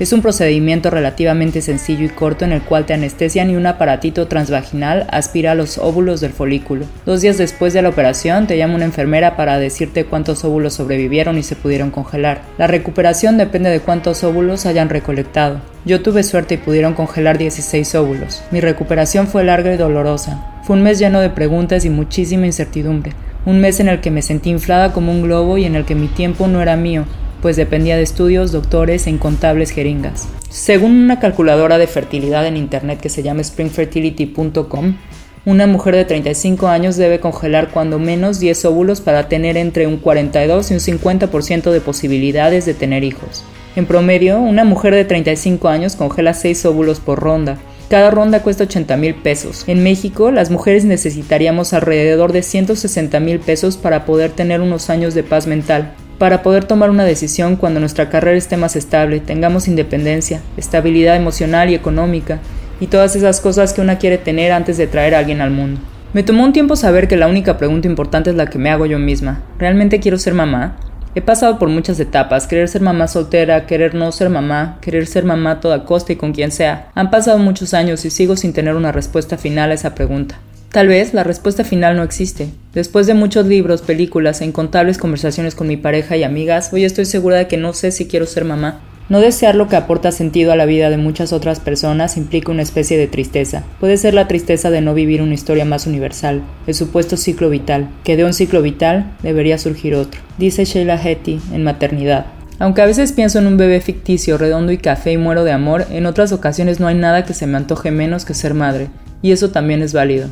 Es 0.00 0.12
un 0.12 0.22
procedimiento 0.22 0.90
relativamente 0.90 1.62
sencillo 1.62 2.04
y 2.04 2.08
corto 2.08 2.44
en 2.44 2.50
el 2.50 2.62
cual 2.62 2.84
te 2.84 2.94
anestesian 2.94 3.48
y 3.50 3.54
un 3.54 3.66
aparatito 3.66 4.26
transvaginal 4.26 5.06
aspira 5.08 5.54
los 5.54 5.78
óvulos 5.78 6.20
del 6.20 6.32
folículo. 6.32 6.86
Dos 7.06 7.20
días 7.20 7.38
después 7.38 7.72
de 7.72 7.80
la 7.80 7.90
operación 7.90 8.48
te 8.48 8.58
llama 8.58 8.74
una 8.74 8.86
enfermera 8.86 9.36
para 9.36 9.56
decirte 9.60 10.04
cuántos 10.04 10.44
óvulos 10.44 10.74
sobrevivieron 10.74 11.38
y 11.38 11.44
se 11.44 11.54
pudieron 11.54 11.92
congelar. 11.92 12.42
La 12.58 12.66
recuperación 12.66 13.38
depende 13.38 13.70
de 13.70 13.78
cuántos 13.78 14.24
óvulos 14.24 14.66
hayan 14.66 14.88
recolectado. 14.88 15.60
Yo 15.84 16.02
tuve 16.02 16.24
suerte 16.24 16.54
y 16.54 16.58
pudieron 16.58 16.94
congelar 16.94 17.38
16 17.38 17.94
óvulos. 17.94 18.42
Mi 18.50 18.60
recuperación 18.60 19.28
fue 19.28 19.44
larga 19.44 19.72
y 19.72 19.76
dolorosa. 19.76 20.44
Fue 20.64 20.74
un 20.74 20.82
mes 20.82 20.98
lleno 20.98 21.20
de 21.20 21.30
preguntas 21.30 21.84
y 21.84 21.90
muchísima 21.90 22.46
incertidumbre. 22.46 23.12
Un 23.46 23.60
mes 23.60 23.78
en 23.78 23.88
el 23.88 24.00
que 24.00 24.10
me 24.10 24.22
sentí 24.22 24.50
inflada 24.50 24.92
como 24.92 25.12
un 25.12 25.22
globo 25.22 25.56
y 25.56 25.66
en 25.66 25.76
el 25.76 25.84
que 25.84 25.94
mi 25.94 26.08
tiempo 26.08 26.48
no 26.48 26.62
era 26.62 26.76
mío, 26.76 27.04
pues 27.44 27.56
dependía 27.56 27.98
de 27.98 28.02
estudios, 28.02 28.52
doctores 28.52 29.06
e 29.06 29.10
incontables 29.10 29.68
jeringas. 29.68 30.26
Según 30.48 30.92
una 30.92 31.20
calculadora 31.20 31.76
de 31.76 31.86
fertilidad 31.86 32.46
en 32.46 32.56
internet 32.56 32.98
que 33.02 33.10
se 33.10 33.22
llama 33.22 33.44
springfertility.com, 33.44 34.96
una 35.44 35.66
mujer 35.66 35.94
de 35.94 36.06
35 36.06 36.68
años 36.68 36.96
debe 36.96 37.20
congelar 37.20 37.68
cuando 37.68 37.98
menos 37.98 38.40
10 38.40 38.64
óvulos 38.64 39.02
para 39.02 39.28
tener 39.28 39.58
entre 39.58 39.86
un 39.86 39.98
42 39.98 40.70
y 40.70 40.74
un 40.74 40.80
50% 40.80 41.70
de 41.70 41.82
posibilidades 41.82 42.64
de 42.64 42.72
tener 42.72 43.04
hijos. 43.04 43.44
En 43.76 43.84
promedio, 43.84 44.40
una 44.40 44.64
mujer 44.64 44.94
de 44.94 45.04
35 45.04 45.68
años 45.68 45.96
congela 45.96 46.32
6 46.32 46.64
óvulos 46.64 46.98
por 46.98 47.20
ronda. 47.20 47.58
Cada 47.90 48.10
ronda 48.10 48.40
cuesta 48.40 48.64
80 48.64 48.96
mil 48.96 49.16
pesos. 49.16 49.64
En 49.66 49.82
México, 49.82 50.30
las 50.30 50.50
mujeres 50.50 50.86
necesitaríamos 50.86 51.74
alrededor 51.74 52.32
de 52.32 52.40
160 52.40 53.20
mil 53.20 53.38
pesos 53.38 53.76
para 53.76 54.06
poder 54.06 54.30
tener 54.30 54.62
unos 54.62 54.88
años 54.88 55.12
de 55.12 55.24
paz 55.24 55.46
mental 55.46 55.94
para 56.18 56.42
poder 56.42 56.64
tomar 56.64 56.90
una 56.90 57.04
decisión 57.04 57.56
cuando 57.56 57.80
nuestra 57.80 58.08
carrera 58.08 58.36
esté 58.36 58.56
más 58.56 58.76
estable, 58.76 59.20
tengamos 59.20 59.68
independencia, 59.68 60.40
estabilidad 60.56 61.16
emocional 61.16 61.70
y 61.70 61.74
económica, 61.74 62.40
y 62.80 62.86
todas 62.86 63.16
esas 63.16 63.40
cosas 63.40 63.72
que 63.72 63.80
una 63.80 63.98
quiere 63.98 64.18
tener 64.18 64.52
antes 64.52 64.76
de 64.76 64.86
traer 64.86 65.14
a 65.14 65.18
alguien 65.20 65.40
al 65.40 65.50
mundo. 65.50 65.80
Me 66.12 66.22
tomó 66.22 66.44
un 66.44 66.52
tiempo 66.52 66.76
saber 66.76 67.08
que 67.08 67.16
la 67.16 67.26
única 67.26 67.58
pregunta 67.58 67.88
importante 67.88 68.30
es 68.30 68.36
la 68.36 68.46
que 68.46 68.58
me 68.58 68.70
hago 68.70 68.86
yo 68.86 68.98
misma. 68.98 69.42
¿Realmente 69.58 69.98
quiero 69.98 70.18
ser 70.18 70.34
mamá? 70.34 70.76
He 71.16 71.20
pasado 71.20 71.58
por 71.58 71.68
muchas 71.68 71.98
etapas, 72.00 72.46
querer 72.46 72.68
ser 72.68 72.82
mamá 72.82 73.06
soltera, 73.08 73.66
querer 73.66 73.94
no 73.94 74.10
ser 74.12 74.30
mamá, 74.30 74.78
querer 74.80 75.06
ser 75.06 75.24
mamá 75.24 75.52
a 75.52 75.60
toda 75.60 75.84
costa 75.84 76.12
y 76.12 76.16
con 76.16 76.32
quien 76.32 76.50
sea. 76.50 76.90
Han 76.94 77.10
pasado 77.10 77.38
muchos 77.38 77.74
años 77.74 78.04
y 78.04 78.10
sigo 78.10 78.36
sin 78.36 78.52
tener 78.52 78.74
una 78.74 78.92
respuesta 78.92 79.38
final 79.38 79.70
a 79.70 79.74
esa 79.74 79.94
pregunta. 79.94 80.38
Tal 80.74 80.88
vez 80.88 81.14
la 81.14 81.22
respuesta 81.22 81.62
final 81.62 81.94
no 81.94 82.02
existe. 82.02 82.48
Después 82.72 83.06
de 83.06 83.14
muchos 83.14 83.46
libros, 83.46 83.80
películas 83.80 84.40
e 84.40 84.44
incontables 84.44 84.98
conversaciones 84.98 85.54
con 85.54 85.68
mi 85.68 85.76
pareja 85.76 86.16
y 86.16 86.24
amigas, 86.24 86.72
hoy 86.72 86.84
estoy 86.84 87.04
segura 87.04 87.36
de 87.36 87.46
que 87.46 87.56
no 87.56 87.72
sé 87.74 87.92
si 87.92 88.08
quiero 88.08 88.26
ser 88.26 88.44
mamá. 88.44 88.80
No 89.08 89.20
desear 89.20 89.54
lo 89.54 89.68
que 89.68 89.76
aporta 89.76 90.10
sentido 90.10 90.50
a 90.50 90.56
la 90.56 90.66
vida 90.66 90.90
de 90.90 90.96
muchas 90.96 91.32
otras 91.32 91.60
personas 91.60 92.16
implica 92.16 92.50
una 92.50 92.62
especie 92.62 92.98
de 92.98 93.06
tristeza. 93.06 93.62
Puede 93.78 93.96
ser 93.96 94.14
la 94.14 94.26
tristeza 94.26 94.70
de 94.70 94.80
no 94.80 94.94
vivir 94.94 95.22
una 95.22 95.34
historia 95.34 95.64
más 95.64 95.86
universal, 95.86 96.42
el 96.66 96.74
supuesto 96.74 97.16
ciclo 97.16 97.50
vital, 97.50 97.88
que 98.02 98.16
de 98.16 98.24
un 98.24 98.34
ciclo 98.34 98.60
vital 98.60 99.12
debería 99.22 99.58
surgir 99.58 99.94
otro. 99.94 100.20
Dice 100.38 100.64
Sheila 100.64 101.00
Hetty 101.00 101.38
en 101.52 101.62
Maternidad. 101.62 102.26
Aunque 102.58 102.82
a 102.82 102.86
veces 102.86 103.12
pienso 103.12 103.38
en 103.38 103.46
un 103.46 103.56
bebé 103.56 103.80
ficticio, 103.80 104.38
redondo 104.38 104.72
y 104.72 104.78
café 104.78 105.12
y 105.12 105.18
muero 105.18 105.44
de 105.44 105.52
amor, 105.52 105.86
en 105.92 106.06
otras 106.06 106.32
ocasiones 106.32 106.80
no 106.80 106.88
hay 106.88 106.96
nada 106.96 107.24
que 107.24 107.32
se 107.32 107.46
me 107.46 107.58
antoje 107.58 107.92
menos 107.92 108.24
que 108.24 108.34
ser 108.34 108.54
madre, 108.54 108.88
y 109.22 109.30
eso 109.30 109.50
también 109.50 109.80
es 109.80 109.92
válido. 109.92 110.30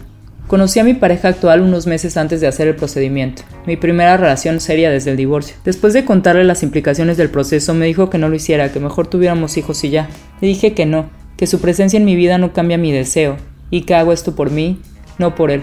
Conocí 0.53 0.79
a 0.79 0.85
mi 0.85 0.93
pareja 0.93 1.29
actual 1.29 1.63
unos 1.63 1.87
meses 1.87 2.19
antes 2.19 2.43
de 2.43 2.47
hacer 2.47 2.69
el 2.69 2.77
procedimiento, 2.77 3.43
mi 3.65 3.79
primera 3.79 4.19
relación 4.19 4.61
seria 4.61 4.91
desde 4.91 5.13
el 5.13 5.17
divorcio. 5.17 5.57
Después 5.65 5.95
de 5.95 6.05
contarle 6.05 6.45
las 6.45 6.63
implicaciones 6.63 7.17
del 7.17 7.31
proceso, 7.31 7.73
me 7.73 7.87
dijo 7.87 8.11
que 8.11 8.19
no 8.19 8.29
lo 8.29 8.35
hiciera, 8.35 8.71
que 8.71 8.79
mejor 8.79 9.07
tuviéramos 9.07 9.57
hijos 9.57 9.83
y 9.83 9.89
ya. 9.89 10.11
Le 10.43 10.49
dije 10.49 10.75
que 10.75 10.85
no, 10.85 11.09
que 11.39 11.47
su 11.47 11.59
presencia 11.59 11.97
en 11.97 12.05
mi 12.05 12.17
vida 12.17 12.37
no 12.37 12.53
cambia 12.53 12.77
mi 12.77 12.93
deseo, 12.93 13.39
y 13.71 13.85
que 13.85 13.95
hago 13.95 14.13
esto 14.13 14.37
por 14.37 14.51
mí, 14.51 14.79
no 15.17 15.35
por 15.35 15.51
él. 15.51 15.63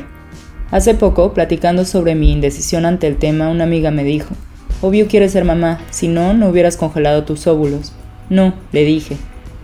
Hace 0.72 0.96
poco, 0.96 1.36
platicando 1.36 1.86
sobre 1.86 2.16
mi 2.16 2.32
indecisión 2.32 2.88
ante 2.88 3.06
el 3.06 3.18
tema, 3.18 3.50
una 3.50 3.66
amiga 3.66 3.92
me 3.92 4.04
dijo, 4.04 4.34
obvio 4.82 5.06
quieres 5.06 5.34
ser 5.34 5.46
mamá, 5.46 5.82
si 5.92 6.08
no, 6.08 6.34
no 6.34 6.50
hubieras 6.50 6.78
congelado 6.78 7.26
tus 7.26 7.46
óvulos. 7.46 7.94
No, 8.32 8.56
le 8.72 8.86
dije, 8.86 9.18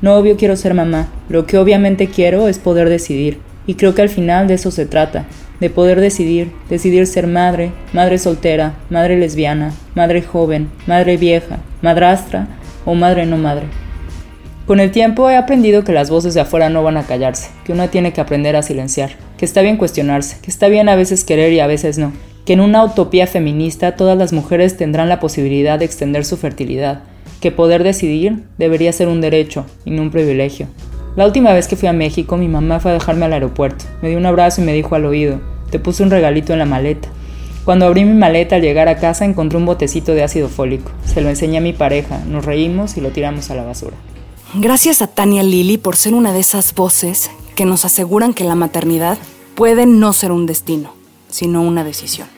no 0.03 0.17
obvio 0.17 0.37
quiero 0.37 0.55
ser 0.55 0.75
mamá, 0.75 1.07
lo 1.29 1.47
que 1.47 1.57
obviamente 1.57 2.09
quiero 2.09 2.47
es 2.47 2.59
poder 2.59 2.89
decidir. 2.89 3.39
Y 3.67 3.75
creo 3.75 3.95
que 3.95 4.01
al 4.01 4.09
final 4.09 4.47
de 4.47 4.55
eso 4.55 4.71
se 4.71 4.85
trata, 4.85 5.25
de 5.59 5.69
poder 5.69 5.99
decidir, 5.99 6.51
decidir 6.69 7.07
ser 7.07 7.27
madre, 7.27 7.71
madre 7.93 8.17
soltera, 8.17 8.75
madre 8.89 9.17
lesbiana, 9.17 9.73
madre 9.95 10.21
joven, 10.21 10.69
madre 10.87 11.17
vieja, 11.17 11.59
madrastra 11.81 12.47
o 12.85 12.93
madre 12.93 13.25
no 13.25 13.37
madre. 13.37 13.65
Con 14.65 14.79
el 14.79 14.91
tiempo 14.91 15.29
he 15.29 15.35
aprendido 15.35 15.83
que 15.83 15.91
las 15.91 16.09
voces 16.09 16.33
de 16.33 16.41
afuera 16.41 16.69
no 16.69 16.81
van 16.81 16.97
a 16.97 17.03
callarse, 17.03 17.51
que 17.63 17.73
uno 17.73 17.87
tiene 17.89 18.13
que 18.13 18.21
aprender 18.21 18.55
a 18.55 18.63
silenciar, 18.63 19.11
que 19.37 19.45
está 19.45 19.61
bien 19.61 19.77
cuestionarse, 19.77 20.37
que 20.41 20.49
está 20.49 20.67
bien 20.67 20.89
a 20.89 20.95
veces 20.95 21.23
querer 21.23 21.53
y 21.53 21.59
a 21.59 21.67
veces 21.67 21.99
no, 21.99 22.13
que 22.45 22.53
en 22.53 22.61
una 22.61 22.83
utopía 22.83 23.27
feminista 23.27 23.95
todas 23.95 24.17
las 24.17 24.33
mujeres 24.33 24.75
tendrán 24.75 25.07
la 25.07 25.19
posibilidad 25.19 25.77
de 25.77 25.85
extender 25.85 26.25
su 26.25 26.37
fertilidad, 26.37 27.03
que 27.41 27.51
poder 27.51 27.83
decidir 27.83 28.43
debería 28.57 28.91
ser 28.91 29.07
un 29.07 29.21
derecho 29.21 29.65
y 29.85 29.91
no 29.91 30.01
un 30.01 30.09
privilegio. 30.11 30.67
La 31.15 31.25
última 31.25 31.53
vez 31.53 31.69
que 31.69 31.77
fui 31.77 31.87
a 31.87 31.93
México, 31.93 32.35
mi 32.35 32.49
mamá 32.49 32.81
fue 32.81 32.91
a 32.91 32.95
dejarme 32.95 33.25
al 33.25 33.31
aeropuerto, 33.31 33.85
me 34.01 34.09
dio 34.09 34.17
un 34.17 34.25
abrazo 34.25 34.61
y 34.61 34.65
me 34.65 34.73
dijo 34.73 34.95
al 34.95 35.05
oído, 35.05 35.39
te 35.69 35.79
puse 35.79 36.03
un 36.03 36.11
regalito 36.11 36.51
en 36.51 36.59
la 36.59 36.65
maleta. 36.65 37.07
Cuando 37.63 37.85
abrí 37.85 38.03
mi 38.03 38.13
maleta 38.13 38.57
al 38.57 38.61
llegar 38.61 38.89
a 38.89 38.97
casa 38.97 39.23
encontré 39.23 39.57
un 39.57 39.65
botecito 39.65 40.13
de 40.13 40.23
ácido 40.23 40.49
fólico. 40.49 40.91
Se 41.05 41.21
lo 41.21 41.29
enseñé 41.29 41.57
a 41.57 41.61
mi 41.61 41.71
pareja, 41.71 42.19
nos 42.27 42.43
reímos 42.43 42.97
y 42.97 43.01
lo 43.01 43.11
tiramos 43.11 43.49
a 43.49 43.55
la 43.55 43.63
basura. 43.63 43.95
Gracias 44.55 45.01
a 45.01 45.07
Tania 45.07 45.41
Lili 45.41 45.77
por 45.77 45.95
ser 45.95 46.13
una 46.13 46.33
de 46.33 46.41
esas 46.41 46.75
voces 46.75 47.31
que 47.55 47.65
nos 47.65 47.85
aseguran 47.85 48.33
que 48.33 48.43
la 48.43 48.55
maternidad 48.55 49.17
puede 49.55 49.85
no 49.85 50.11
ser 50.11 50.33
un 50.33 50.45
destino, 50.45 50.93
sino 51.29 51.61
una 51.61 51.85
decisión. 51.85 52.34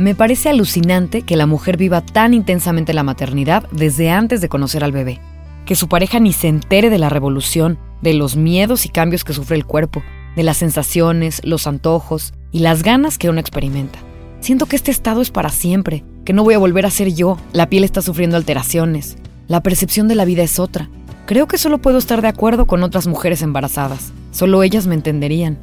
Me 0.00 0.14
parece 0.14 0.48
alucinante 0.48 1.20
que 1.20 1.36
la 1.36 1.44
mujer 1.44 1.76
viva 1.76 2.00
tan 2.00 2.32
intensamente 2.32 2.94
la 2.94 3.02
maternidad 3.02 3.68
desde 3.70 4.08
antes 4.08 4.40
de 4.40 4.48
conocer 4.48 4.82
al 4.82 4.92
bebé, 4.92 5.20
que 5.66 5.74
su 5.74 5.88
pareja 5.88 6.18
ni 6.20 6.32
se 6.32 6.48
entere 6.48 6.88
de 6.88 6.96
la 6.96 7.10
revolución, 7.10 7.78
de 8.00 8.14
los 8.14 8.34
miedos 8.34 8.86
y 8.86 8.88
cambios 8.88 9.24
que 9.24 9.34
sufre 9.34 9.56
el 9.56 9.66
cuerpo, 9.66 10.02
de 10.36 10.42
las 10.42 10.56
sensaciones, 10.56 11.42
los 11.44 11.66
antojos 11.66 12.32
y 12.50 12.60
las 12.60 12.82
ganas 12.82 13.18
que 13.18 13.28
uno 13.28 13.40
experimenta. 13.40 13.98
Siento 14.40 14.64
que 14.64 14.76
este 14.76 14.90
estado 14.90 15.20
es 15.20 15.30
para 15.30 15.50
siempre, 15.50 16.02
que 16.24 16.32
no 16.32 16.44
voy 16.44 16.54
a 16.54 16.58
volver 16.58 16.86
a 16.86 16.90
ser 16.90 17.12
yo, 17.12 17.36
la 17.52 17.68
piel 17.68 17.84
está 17.84 18.00
sufriendo 18.00 18.38
alteraciones, 18.38 19.18
la 19.48 19.62
percepción 19.62 20.08
de 20.08 20.14
la 20.14 20.24
vida 20.24 20.42
es 20.42 20.58
otra. 20.58 20.88
Creo 21.26 21.46
que 21.46 21.58
solo 21.58 21.76
puedo 21.76 21.98
estar 21.98 22.22
de 22.22 22.28
acuerdo 22.28 22.64
con 22.64 22.82
otras 22.82 23.06
mujeres 23.06 23.42
embarazadas, 23.42 24.14
solo 24.32 24.62
ellas 24.62 24.86
me 24.86 24.94
entenderían. 24.94 25.58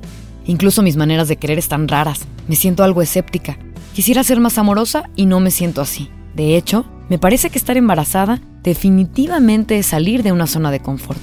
Incluso 0.46 0.84
mis 0.84 0.96
maneras 0.96 1.28
de 1.28 1.38
querer 1.38 1.58
están 1.58 1.88
raras, 1.88 2.28
me 2.48 2.56
siento 2.56 2.84
algo 2.84 3.02
escéptica. 3.02 3.58
Quisiera 3.98 4.24
ser 4.24 4.40
más 4.40 4.60
amorosa 4.60 5.10
y 5.16 5.26
no 5.26 5.40
me 5.40 5.50
siento 5.50 5.82
así. 5.82 6.12
De 6.36 6.56
hecho, 6.56 6.86
me 7.10 7.18
parece 7.18 7.50
que 7.50 7.58
estar 7.58 7.78
embarazada 7.78 8.40
definitivamente 8.62 9.80
es 9.80 9.88
salir 9.88 10.22
de 10.22 10.32
una 10.32 10.46
zona 10.46 10.70
de 10.70 10.80
confort. 10.80 11.20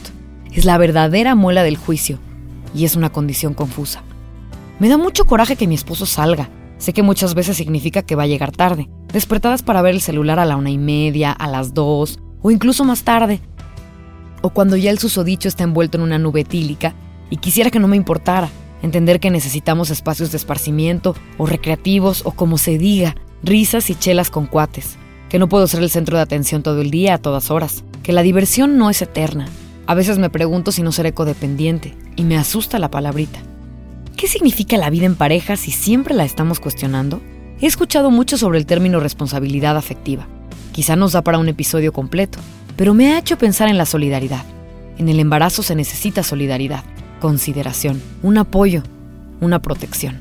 Es 0.52 0.64
la 0.64 0.76
verdadera 0.76 1.36
muela 1.36 1.62
del 1.62 1.76
juicio, 1.76 2.18
y 2.74 2.84
es 2.84 2.96
una 2.96 3.12
condición 3.12 3.54
confusa. 3.54 4.02
Me 4.80 4.88
da 4.88 4.98
mucho 4.98 5.24
coraje 5.24 5.54
que 5.54 5.68
mi 5.68 5.76
esposo 5.76 6.04
salga. 6.04 6.50
Sé 6.78 6.92
que 6.92 7.04
muchas 7.04 7.34
veces 7.34 7.56
significa 7.56 8.02
que 8.02 8.16
va 8.16 8.24
a 8.24 8.26
llegar 8.26 8.50
tarde, 8.50 8.90
despertadas 9.12 9.62
para 9.62 9.80
ver 9.80 9.94
el 9.94 10.00
celular 10.00 10.40
a 10.40 10.44
la 10.44 10.56
una 10.56 10.70
y 10.70 10.78
media, 10.78 11.30
a 11.30 11.46
las 11.46 11.74
dos, 11.74 12.18
o 12.42 12.50
incluso 12.50 12.84
más 12.84 13.04
tarde. 13.04 13.40
O 14.42 14.50
cuando 14.50 14.74
ya 14.76 14.90
el 14.90 14.98
susodicho 14.98 15.46
está 15.46 15.62
envuelto 15.62 15.96
en 15.96 16.02
una 16.02 16.18
nube 16.18 16.40
etílica 16.40 16.92
y 17.30 17.36
quisiera 17.36 17.70
que 17.70 17.78
no 17.78 17.86
me 17.86 17.96
importara, 17.96 18.48
entender 18.82 19.20
que 19.20 19.30
necesitamos 19.30 19.90
espacios 19.90 20.30
de 20.30 20.36
esparcimiento 20.36 21.14
o 21.38 21.46
recreativos 21.46 22.22
o 22.24 22.32
como 22.32 22.58
se 22.58 22.78
diga, 22.78 23.16
risas 23.42 23.90
y 23.90 23.94
chelas 23.94 24.30
con 24.30 24.46
cuates, 24.46 24.96
que 25.28 25.38
no 25.38 25.48
puedo 25.48 25.66
ser 25.66 25.82
el 25.82 25.90
centro 25.90 26.16
de 26.16 26.22
atención 26.22 26.62
todo 26.62 26.80
el 26.80 26.90
día 26.90 27.14
a 27.14 27.18
todas 27.18 27.50
horas, 27.50 27.84
que 28.02 28.12
la 28.12 28.22
diversión 28.22 28.78
no 28.78 28.90
es 28.90 29.02
eterna. 29.02 29.48
A 29.86 29.94
veces 29.94 30.18
me 30.18 30.30
pregunto 30.30 30.72
si 30.72 30.82
no 30.82 30.92
seré 30.92 31.12
codependiente, 31.12 31.94
y 32.16 32.24
me 32.24 32.36
asusta 32.36 32.78
la 32.78 32.90
palabrita. 32.90 33.40
¿Qué 34.16 34.28
significa 34.28 34.76
la 34.76 34.90
vida 34.90 35.06
en 35.06 35.16
pareja 35.16 35.56
si 35.56 35.70
siempre 35.70 36.14
la 36.14 36.24
estamos 36.24 36.60
cuestionando? 36.60 37.20
He 37.60 37.66
escuchado 37.66 38.10
mucho 38.10 38.38
sobre 38.38 38.58
el 38.58 38.66
término 38.66 39.00
responsabilidad 39.00 39.76
afectiva. 39.76 40.26
Quizá 40.72 40.96
nos 40.96 41.12
da 41.12 41.22
para 41.22 41.38
un 41.38 41.48
episodio 41.48 41.92
completo, 41.92 42.38
pero 42.76 42.94
me 42.94 43.12
ha 43.12 43.18
hecho 43.18 43.38
pensar 43.38 43.68
en 43.68 43.78
la 43.78 43.86
solidaridad. 43.86 44.44
En 44.98 45.08
el 45.08 45.20
embarazo 45.20 45.62
se 45.62 45.74
necesita 45.74 46.22
solidaridad, 46.22 46.84
consideración, 47.24 48.02
un 48.22 48.36
apoyo, 48.36 48.82
una 49.40 49.62
protección. 49.62 50.18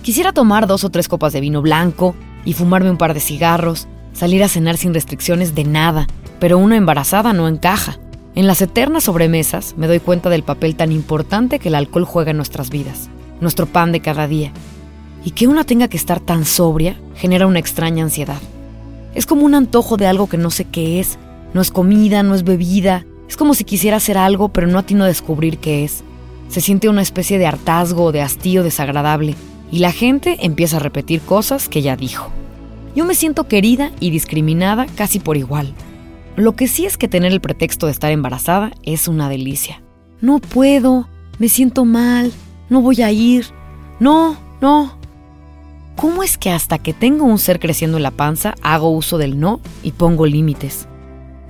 Quisiera 0.00 0.32
tomar 0.32 0.66
dos 0.66 0.84
o 0.84 0.90
tres 0.90 1.06
copas 1.06 1.34
de 1.34 1.42
vino 1.42 1.60
blanco 1.60 2.14
y 2.46 2.54
fumarme 2.54 2.88
un 2.88 2.96
par 2.96 3.12
de 3.12 3.20
cigarros, 3.20 3.86
salir 4.14 4.42
a 4.42 4.48
cenar 4.48 4.78
sin 4.78 4.94
restricciones 4.94 5.54
de 5.54 5.64
nada, 5.64 6.06
pero 6.40 6.56
una 6.56 6.78
embarazada 6.78 7.34
no 7.34 7.46
encaja. 7.46 7.98
En 8.34 8.46
las 8.46 8.62
eternas 8.62 9.04
sobremesas 9.04 9.74
me 9.76 9.86
doy 9.86 10.00
cuenta 10.00 10.30
del 10.30 10.44
papel 10.44 10.76
tan 10.76 10.90
importante 10.90 11.58
que 11.58 11.68
el 11.68 11.74
alcohol 11.74 12.06
juega 12.06 12.30
en 12.30 12.38
nuestras 12.38 12.70
vidas, 12.70 13.10
nuestro 13.42 13.66
pan 13.66 13.92
de 13.92 14.00
cada 14.00 14.26
día. 14.26 14.50
Y 15.26 15.32
que 15.32 15.46
una 15.46 15.64
tenga 15.64 15.88
que 15.88 15.98
estar 15.98 16.20
tan 16.20 16.46
sobria 16.46 16.98
genera 17.16 17.46
una 17.46 17.58
extraña 17.58 18.02
ansiedad. 18.02 18.40
Es 19.14 19.26
como 19.26 19.44
un 19.44 19.54
antojo 19.54 19.98
de 19.98 20.06
algo 20.06 20.26
que 20.26 20.38
no 20.38 20.50
sé 20.50 20.64
qué 20.64 21.00
es. 21.00 21.18
No 21.52 21.60
es 21.60 21.70
comida, 21.70 22.22
no 22.22 22.34
es 22.34 22.44
bebida. 22.44 23.04
Es 23.28 23.36
como 23.36 23.54
si 23.54 23.64
quisiera 23.64 23.96
hacer 23.96 24.18
algo, 24.18 24.48
pero 24.48 24.66
no 24.66 24.78
atino 24.78 25.04
a 25.04 25.08
descubrir 25.08 25.58
qué 25.58 25.84
es. 25.84 26.04
Se 26.48 26.60
siente 26.60 26.88
una 26.88 27.02
especie 27.02 27.38
de 27.38 27.46
hartazgo 27.46 28.04
o 28.04 28.12
de 28.12 28.22
hastío 28.22 28.62
desagradable. 28.62 29.34
Y 29.70 29.78
la 29.78 29.92
gente 29.92 30.38
empieza 30.42 30.76
a 30.76 30.80
repetir 30.80 31.20
cosas 31.20 31.68
que 31.68 31.82
ya 31.82 31.96
dijo. 31.96 32.30
Yo 32.94 33.04
me 33.04 33.14
siento 33.14 33.48
querida 33.48 33.90
y 33.98 34.10
discriminada 34.10 34.86
casi 34.94 35.18
por 35.18 35.36
igual. 35.36 35.74
Lo 36.36 36.54
que 36.54 36.68
sí 36.68 36.86
es 36.86 36.96
que 36.96 37.08
tener 37.08 37.32
el 37.32 37.40
pretexto 37.40 37.86
de 37.86 37.92
estar 37.92 38.10
embarazada 38.10 38.72
es 38.82 39.08
una 39.08 39.28
delicia. 39.28 39.82
No 40.20 40.38
puedo, 40.38 41.08
me 41.38 41.48
siento 41.48 41.84
mal, 41.84 42.32
no 42.68 42.80
voy 42.80 43.02
a 43.02 43.10
ir, 43.10 43.46
no, 44.00 44.36
no. 44.60 44.96
¿Cómo 45.96 46.22
es 46.22 46.38
que 46.38 46.50
hasta 46.50 46.78
que 46.78 46.92
tengo 46.92 47.24
un 47.24 47.38
ser 47.38 47.60
creciendo 47.60 47.96
en 47.96 48.02
la 48.02 48.10
panza 48.10 48.54
hago 48.62 48.90
uso 48.90 49.18
del 49.18 49.38
no 49.38 49.60
y 49.82 49.92
pongo 49.92 50.26
límites? 50.26 50.88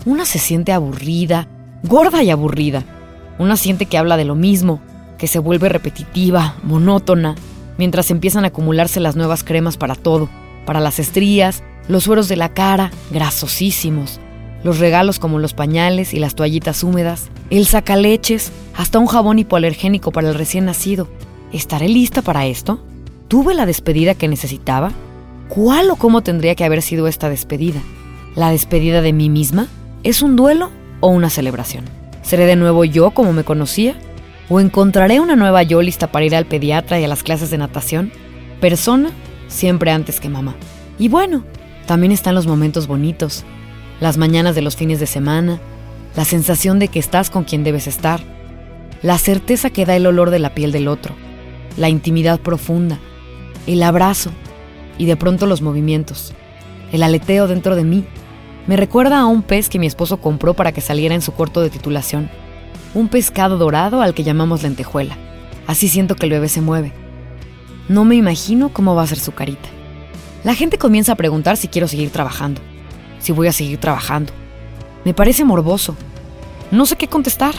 Una 0.04 0.26
se 0.26 0.38
siente 0.38 0.72
aburrida, 0.72 1.48
gorda 1.84 2.22
y 2.22 2.30
aburrida. 2.30 2.84
Una 3.38 3.56
siente 3.56 3.86
que 3.86 3.98
habla 3.98 4.16
de 4.16 4.24
lo 4.24 4.34
mismo, 4.34 4.80
que 5.18 5.26
se 5.26 5.38
vuelve 5.38 5.68
repetitiva, 5.68 6.56
monótona, 6.62 7.36
mientras 7.78 8.10
empiezan 8.10 8.44
a 8.44 8.48
acumularse 8.48 9.00
las 9.00 9.16
nuevas 9.16 9.44
cremas 9.44 9.76
para 9.76 9.94
todo, 9.94 10.28
para 10.64 10.80
las 10.80 10.98
estrías, 10.98 11.62
los 11.88 12.04
sueros 12.04 12.28
de 12.28 12.36
la 12.36 12.54
cara, 12.54 12.90
grasosísimos, 13.10 14.18
los 14.62 14.78
regalos 14.78 15.18
como 15.18 15.38
los 15.38 15.52
pañales 15.52 16.14
y 16.14 16.18
las 16.18 16.34
toallitas 16.34 16.82
húmedas, 16.82 17.28
el 17.50 17.66
sacaleches, 17.66 18.50
hasta 18.74 18.98
un 18.98 19.06
jabón 19.06 19.38
hipoalergénico 19.38 20.10
para 20.10 20.28
el 20.28 20.34
recién 20.34 20.64
nacido. 20.64 21.08
¿Estaré 21.52 21.88
lista 21.88 22.22
para 22.22 22.46
esto? 22.46 22.82
¿Tuve 23.28 23.54
la 23.54 23.66
despedida 23.66 24.14
que 24.14 24.26
necesitaba? 24.26 24.92
¿Cuál 25.48 25.90
o 25.90 25.96
cómo 25.96 26.22
tendría 26.22 26.54
que 26.54 26.64
haber 26.64 26.80
sido 26.80 27.06
esta 27.06 27.28
despedida? 27.28 27.80
¿La 28.34 28.50
despedida 28.50 29.02
de 29.02 29.12
mí 29.12 29.28
misma? 29.28 29.68
¿Es 30.02 30.22
un 30.22 30.34
duelo 30.34 30.70
o 31.04 31.08
una 31.08 31.28
celebración? 31.28 31.84
¿Seré 32.22 32.46
de 32.46 32.56
nuevo 32.56 32.86
yo 32.86 33.10
como 33.10 33.34
me 33.34 33.44
conocía? 33.44 33.94
¿O 34.48 34.58
encontraré 34.58 35.20
una 35.20 35.36
nueva 35.36 35.62
yo 35.62 35.82
lista 35.82 36.10
para 36.10 36.24
ir 36.24 36.34
al 36.34 36.46
pediatra 36.46 36.98
y 36.98 37.04
a 37.04 37.08
las 37.08 37.22
clases 37.22 37.50
de 37.50 37.58
natación? 37.58 38.10
Persona 38.58 39.10
siempre 39.46 39.90
antes 39.90 40.18
que 40.18 40.30
mamá. 40.30 40.54
Y 40.98 41.08
bueno, 41.08 41.44
también 41.84 42.10
están 42.10 42.34
los 42.34 42.46
momentos 42.46 42.86
bonitos, 42.86 43.44
las 44.00 44.16
mañanas 44.16 44.54
de 44.54 44.62
los 44.62 44.76
fines 44.76 44.98
de 44.98 45.06
semana, 45.06 45.60
la 46.16 46.24
sensación 46.24 46.78
de 46.78 46.88
que 46.88 47.00
estás 47.00 47.28
con 47.28 47.44
quien 47.44 47.64
debes 47.64 47.86
estar, 47.86 48.20
la 49.02 49.18
certeza 49.18 49.68
que 49.68 49.84
da 49.84 49.96
el 49.96 50.06
olor 50.06 50.30
de 50.30 50.38
la 50.38 50.54
piel 50.54 50.72
del 50.72 50.88
otro, 50.88 51.14
la 51.76 51.90
intimidad 51.90 52.40
profunda, 52.40 52.98
el 53.66 53.82
abrazo 53.82 54.30
y 54.96 55.04
de 55.04 55.16
pronto 55.16 55.44
los 55.44 55.60
movimientos, 55.60 56.32
el 56.92 57.02
aleteo 57.02 57.46
dentro 57.46 57.76
de 57.76 57.84
mí. 57.84 58.06
Me 58.66 58.76
recuerda 58.76 59.20
a 59.20 59.26
un 59.26 59.42
pez 59.42 59.68
que 59.68 59.78
mi 59.78 59.86
esposo 59.86 60.18
compró 60.18 60.54
para 60.54 60.72
que 60.72 60.80
saliera 60.80 61.14
en 61.14 61.22
su 61.22 61.32
corto 61.32 61.60
de 61.60 61.70
titulación, 61.70 62.30
un 62.94 63.08
pescado 63.08 63.58
dorado 63.58 64.00
al 64.00 64.14
que 64.14 64.24
llamamos 64.24 64.62
lentejuela. 64.62 65.16
Así 65.66 65.88
siento 65.88 66.16
que 66.16 66.26
el 66.26 66.32
bebé 66.32 66.48
se 66.48 66.60
mueve. 66.60 66.92
No 67.88 68.04
me 68.04 68.14
imagino 68.14 68.70
cómo 68.70 68.94
va 68.94 69.02
a 69.02 69.06
ser 69.06 69.18
su 69.18 69.32
carita. 69.32 69.68
La 70.44 70.54
gente 70.54 70.78
comienza 70.78 71.12
a 71.12 71.16
preguntar 71.16 71.56
si 71.56 71.68
quiero 71.68 71.88
seguir 71.88 72.10
trabajando 72.10 72.60
si 73.24 73.32
voy 73.32 73.48
a 73.48 73.52
seguir 73.52 73.78
trabajando. 73.78 74.32
Me 75.04 75.14
parece 75.14 75.44
morboso. 75.44 75.96
No 76.70 76.84
sé 76.84 76.96
qué 76.96 77.08
contestar. 77.08 77.54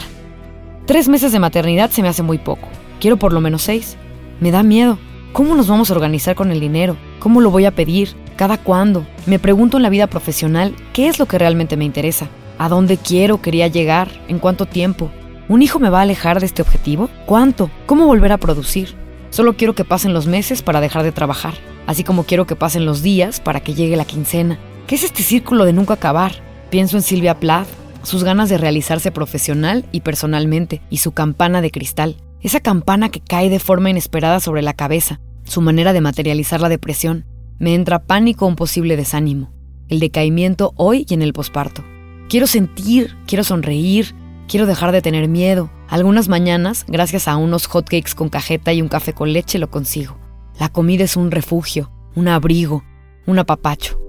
Tres 0.86 1.08
meses 1.08 1.32
de 1.32 1.40
maternidad 1.40 1.90
se 1.90 2.02
me 2.02 2.08
hace 2.08 2.22
muy 2.22 2.38
poco. 2.38 2.68
Quiero 3.00 3.16
por 3.16 3.32
lo 3.32 3.40
menos 3.40 3.62
seis. 3.62 3.96
Me 4.40 4.52
da 4.52 4.62
miedo. 4.62 4.96
¿Cómo 5.32 5.56
nos 5.56 5.66
vamos 5.66 5.90
a 5.90 5.94
organizar 5.94 6.36
con 6.36 6.52
el 6.52 6.60
dinero? 6.60 6.96
¿Cómo 7.18 7.40
lo 7.40 7.50
voy 7.50 7.64
a 7.64 7.74
pedir? 7.74 8.14
¿Cada 8.36 8.58
cuándo? 8.58 9.06
Me 9.26 9.38
pregunto 9.38 9.76
en 9.76 9.82
la 9.82 9.88
vida 9.88 10.06
profesional 10.06 10.74
qué 10.92 11.08
es 11.08 11.18
lo 11.18 11.26
que 11.26 11.38
realmente 11.38 11.76
me 11.76 11.84
interesa. 11.84 12.28
¿A 12.58 12.68
dónde 12.68 12.96
quiero, 12.96 13.42
quería 13.42 13.66
llegar? 13.66 14.08
¿En 14.28 14.38
cuánto 14.38 14.66
tiempo? 14.66 15.10
¿Un 15.48 15.62
hijo 15.62 15.78
me 15.78 15.90
va 15.90 16.00
a 16.00 16.02
alejar 16.02 16.40
de 16.40 16.46
este 16.46 16.62
objetivo? 16.62 17.08
¿Cuánto? 17.26 17.70
¿Cómo 17.86 18.06
volver 18.06 18.32
a 18.32 18.38
producir? 18.38 18.94
Solo 19.30 19.56
quiero 19.56 19.74
que 19.74 19.84
pasen 19.84 20.12
los 20.12 20.26
meses 20.26 20.62
para 20.62 20.80
dejar 20.80 21.02
de 21.02 21.12
trabajar, 21.12 21.54
así 21.86 22.04
como 22.04 22.24
quiero 22.24 22.46
que 22.46 22.56
pasen 22.56 22.84
los 22.86 23.02
días 23.02 23.40
para 23.40 23.60
que 23.60 23.74
llegue 23.74 23.96
la 23.96 24.04
quincena, 24.04 24.58
¿Qué 24.86 24.94
es 24.94 25.02
este 25.02 25.24
círculo 25.24 25.64
de 25.64 25.72
nunca 25.72 25.94
acabar? 25.94 26.32
Pienso 26.70 26.96
en 26.96 27.02
Silvia 27.02 27.40
Plath, 27.40 27.66
sus 28.04 28.22
ganas 28.22 28.48
de 28.48 28.56
realizarse 28.56 29.10
profesional 29.10 29.84
y 29.90 30.02
personalmente, 30.02 30.80
y 30.90 30.98
su 30.98 31.10
campana 31.10 31.60
de 31.60 31.72
cristal. 31.72 32.18
Esa 32.40 32.60
campana 32.60 33.08
que 33.08 33.18
cae 33.18 33.50
de 33.50 33.58
forma 33.58 33.90
inesperada 33.90 34.38
sobre 34.38 34.62
la 34.62 34.74
cabeza, 34.74 35.18
su 35.42 35.60
manera 35.60 35.92
de 35.92 36.00
materializar 36.00 36.60
la 36.60 36.68
depresión. 36.68 37.24
Me 37.58 37.74
entra 37.74 38.04
pánico 38.04 38.46
un 38.46 38.56
posible 38.56 38.96
desánimo, 38.96 39.52
el 39.88 40.00
decaimiento 40.00 40.72
hoy 40.76 41.06
y 41.08 41.14
en 41.14 41.22
el 41.22 41.32
posparto. 41.32 41.84
Quiero 42.28 42.46
sentir, 42.46 43.16
quiero 43.26 43.44
sonreír, 43.44 44.14
quiero 44.48 44.66
dejar 44.66 44.92
de 44.92 45.02
tener 45.02 45.28
miedo, 45.28 45.70
Algunas 45.88 46.28
mañanas, 46.28 46.84
gracias 46.88 47.28
a 47.28 47.36
unos 47.36 47.68
hotcakes 47.68 48.14
con 48.16 48.28
cajeta 48.28 48.72
y 48.72 48.82
un 48.82 48.88
café 48.88 49.12
con 49.12 49.32
leche, 49.32 49.58
lo 49.58 49.70
consigo. 49.70 50.18
La 50.58 50.68
comida 50.68 51.04
es 51.04 51.16
un 51.16 51.30
refugio, 51.30 51.92
un 52.16 52.26
abrigo, 52.26 52.82
un 53.26 53.38
apapacho. 53.38 54.00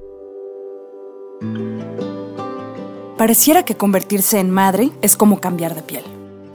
Pareciera 3.17 3.63
que 3.63 3.77
convertirse 3.77 4.39
en 4.39 4.49
madre 4.49 4.89
es 5.01 5.15
como 5.15 5.39
cambiar 5.39 5.75
de 5.75 5.83
piel. 5.83 6.03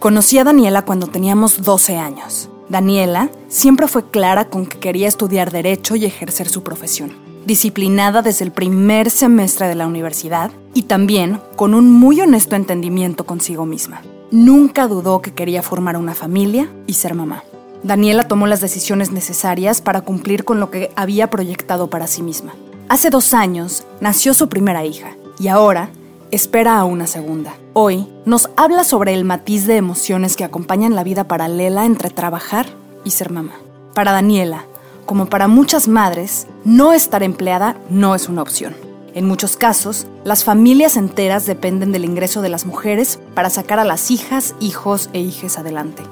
Conocí 0.01 0.39
a 0.39 0.45
Daniela 0.45 0.85
cuando 0.85 1.07
teníamos 1.07 1.63
12 1.63 1.97
años. 1.99 2.51
Daniela 2.73 3.29
siempre 3.49 3.87
fue 3.87 4.09
clara 4.09 4.47
con 4.47 4.65
que 4.65 4.79
quería 4.79 5.07
estudiar 5.07 5.53
derecho 5.53 5.95
y 5.95 6.07
ejercer 6.07 6.49
su 6.49 6.63
profesión. 6.63 7.13
Disciplinada 7.45 8.23
desde 8.23 8.47
el 8.47 8.51
primer 8.51 9.11
semestre 9.11 9.69
de 9.69 9.75
la 9.75 9.87
universidad 9.87 10.51
y 10.73 10.85
también 10.85 11.39
con 11.55 11.75
un 11.75 11.93
muy 11.93 12.23
honesto 12.23 12.57
entendimiento 12.57 13.27
consigo 13.27 13.67
misma. 13.67 14.01
Nunca 14.31 14.89
dudó 14.89 15.21
que 15.21 15.35
quería 15.35 15.63
formar 15.63 15.99
una 15.99 16.15
familia 16.15 16.73
y 16.87 16.95
ser 16.95 17.13
mamá. 17.13 17.45
Daniela 17.83 18.27
tomó 18.27 18.47
las 18.47 18.63
decisiones 18.63 19.13
necesarias 19.13 19.83
para 19.83 20.01
cumplir 20.01 20.47
con 20.47 20.59
lo 20.59 20.71
que 20.71 20.93
había 20.97 21.29
proyectado 21.29 21.91
para 21.91 22.07
sí 22.07 22.23
misma. 22.23 22.55
Hace 22.89 23.11
dos 23.11 23.35
años 23.35 23.85
nació 24.01 24.33
su 24.33 24.49
primera 24.49 24.83
hija 24.87 25.15
y 25.39 25.49
ahora 25.49 25.91
espera 26.33 26.79
a 26.79 26.85
una 26.85 27.07
segunda. 27.07 27.55
Hoy 27.75 28.09
nos 28.25 28.49
habla 28.57 28.85
sobre 28.85 29.13
el 29.13 29.23
matiz 29.23 29.67
de 29.67 29.77
emociones 29.77 30.35
que 30.35 30.45
acompañan 30.45 30.95
la 30.95 31.05
vida 31.05 31.25
paralela 31.25 31.85
entre 31.85 32.09
trabajar 32.09 32.67
y 33.05 33.11
ser 33.11 33.31
mamá. 33.31 33.53
Para 33.95 34.13
Daniela, 34.13 34.65
como 35.05 35.27
para 35.27 35.47
muchas 35.47 35.89
madres, 35.89 36.47
no 36.65 36.95
estar 36.95 37.23
empleada 37.23 37.77
no 37.91 38.15
es 38.15 38.31
una 38.31 38.41
opción. 38.41 38.75
En 39.15 39.29
muchos 39.29 39.59
casos, 39.59 40.07
las 40.25 40.43
familias 40.43 40.97
enteras 40.97 41.45
dependen 41.45 41.93
del 41.93 42.07
ingreso 42.07 42.41
de 42.41 42.49
las 42.49 42.65
mujeres 42.65 43.19
para 43.35 43.51
sacar 43.51 43.79
a 43.79 43.85
las 43.85 44.11
hijas, 44.11 44.55
hijos 44.59 45.11
e 45.13 45.21
hijes 45.21 45.59
adelante. 45.59 46.03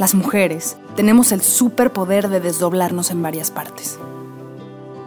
Las 0.00 0.16
mujeres 0.16 0.78
tenemos 0.96 1.30
el 1.30 1.42
superpoder 1.42 2.28
de 2.28 2.40
desdoblarnos 2.40 3.12
en 3.12 3.22
varias 3.22 3.52
partes. 3.52 4.00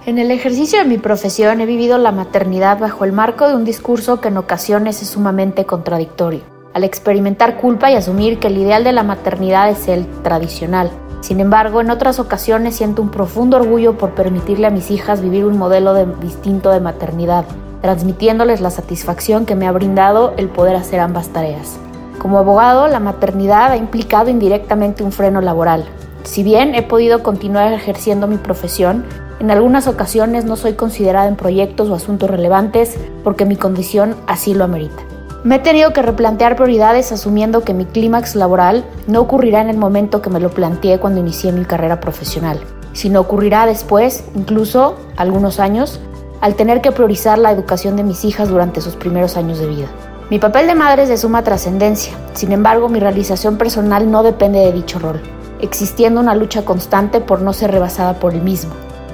En 0.05 0.19
el 0.19 0.31
ejercicio 0.31 0.79
de 0.79 0.85
mi 0.85 0.97
profesión 0.97 1.61
he 1.61 1.65
vivido 1.65 1.97
la 1.97 2.11
maternidad 2.11 2.77
bajo 2.77 3.05
el 3.05 3.13
marco 3.13 3.47
de 3.47 3.55
un 3.55 3.63
discurso 3.63 4.19
que 4.19 4.27
en 4.27 4.35
ocasiones 4.35 5.01
es 5.01 5.07
sumamente 5.07 5.63
contradictorio, 5.63 6.41
al 6.73 6.83
experimentar 6.83 7.55
culpa 7.55 7.89
y 7.89 7.95
asumir 7.95 8.37
que 8.37 8.47
el 8.47 8.57
ideal 8.57 8.83
de 8.83 8.91
la 8.91 9.03
maternidad 9.03 9.69
es 9.69 9.87
el 9.87 10.05
tradicional. 10.21 10.91
Sin 11.21 11.39
embargo, 11.39 11.79
en 11.79 11.89
otras 11.89 12.19
ocasiones 12.19 12.75
siento 12.75 13.01
un 13.01 13.11
profundo 13.11 13.55
orgullo 13.55 13.97
por 13.97 14.13
permitirle 14.13 14.67
a 14.67 14.71
mis 14.71 14.91
hijas 14.91 15.21
vivir 15.21 15.45
un 15.45 15.57
modelo 15.57 15.95
distinto 16.17 16.71
de 16.71 16.81
maternidad, 16.81 17.45
transmitiéndoles 17.81 18.59
la 18.59 18.71
satisfacción 18.71 19.45
que 19.45 19.55
me 19.55 19.67
ha 19.67 19.71
brindado 19.71 20.33
el 20.35 20.49
poder 20.49 20.75
hacer 20.75 20.99
ambas 20.99 21.29
tareas. 21.29 21.79
Como 22.19 22.39
abogado, 22.39 22.89
la 22.89 22.99
maternidad 22.99 23.71
ha 23.71 23.77
implicado 23.77 24.29
indirectamente 24.29 25.01
un 25.01 25.13
freno 25.13 25.39
laboral. 25.39 25.85
Si 26.23 26.43
bien 26.43 26.75
he 26.75 26.81
podido 26.81 27.23
continuar 27.23 27.71
ejerciendo 27.71 28.27
mi 28.27 28.37
profesión, 28.37 29.05
en 29.43 29.51
algunas 29.51 29.87
ocasiones 29.87 30.45
no 30.45 30.55
soy 30.55 30.75
considerada 30.75 31.27
en 31.27 31.35
proyectos 31.35 31.89
o 31.89 31.95
asuntos 31.95 32.29
relevantes 32.29 32.95
porque 33.25 33.43
mi 33.43 33.57
condición 33.57 34.15
así 34.25 34.53
lo 34.53 34.63
amerita. 34.63 35.03
Me 35.43 35.55
he 35.55 35.59
tenido 35.59 35.91
que 35.91 36.01
replantear 36.01 36.55
prioridades 36.55 37.11
asumiendo 37.11 37.61
que 37.65 37.73
mi 37.73 37.83
clímax 37.83 38.35
laboral 38.35 38.85
no 39.05 39.19
ocurrirá 39.19 39.59
en 39.59 39.67
el 39.67 39.75
momento 39.75 40.21
que 40.21 40.29
me 40.29 40.39
lo 40.39 40.49
planteé 40.49 40.97
cuando 40.97 41.19
inicié 41.19 41.51
mi 41.51 41.65
carrera 41.65 41.99
profesional, 41.99 42.57
sino 42.93 43.19
ocurrirá 43.19 43.65
después, 43.65 44.23
incluso 44.33 44.95
algunos 45.17 45.59
años, 45.59 45.99
al 46.39 46.55
tener 46.55 46.79
que 46.79 46.93
priorizar 46.93 47.37
la 47.37 47.51
educación 47.51 47.97
de 47.97 48.03
mis 48.03 48.23
hijas 48.23 48.47
durante 48.47 48.79
sus 48.79 48.95
primeros 48.95 49.35
años 49.35 49.59
de 49.59 49.67
vida. 49.67 49.87
Mi 50.29 50.39
papel 50.39 50.67
de 50.67 50.75
madre 50.75 51.03
es 51.03 51.09
de 51.09 51.17
suma 51.17 51.43
trascendencia, 51.43 52.13
sin 52.31 52.53
embargo 52.53 52.87
mi 52.87 53.01
realización 53.01 53.57
personal 53.57 54.09
no 54.09 54.23
depende 54.23 54.59
de 54.59 54.71
dicho 54.71 54.99
rol, 54.99 55.19
existiendo 55.59 56.21
una 56.21 56.33
lucha 56.33 56.63
constante 56.63 57.19
por 57.19 57.41
no 57.41 57.51
ser 57.51 57.71
rebasada 57.71 58.13
por 58.21 58.33
el 58.33 58.41
mismo 58.41 58.71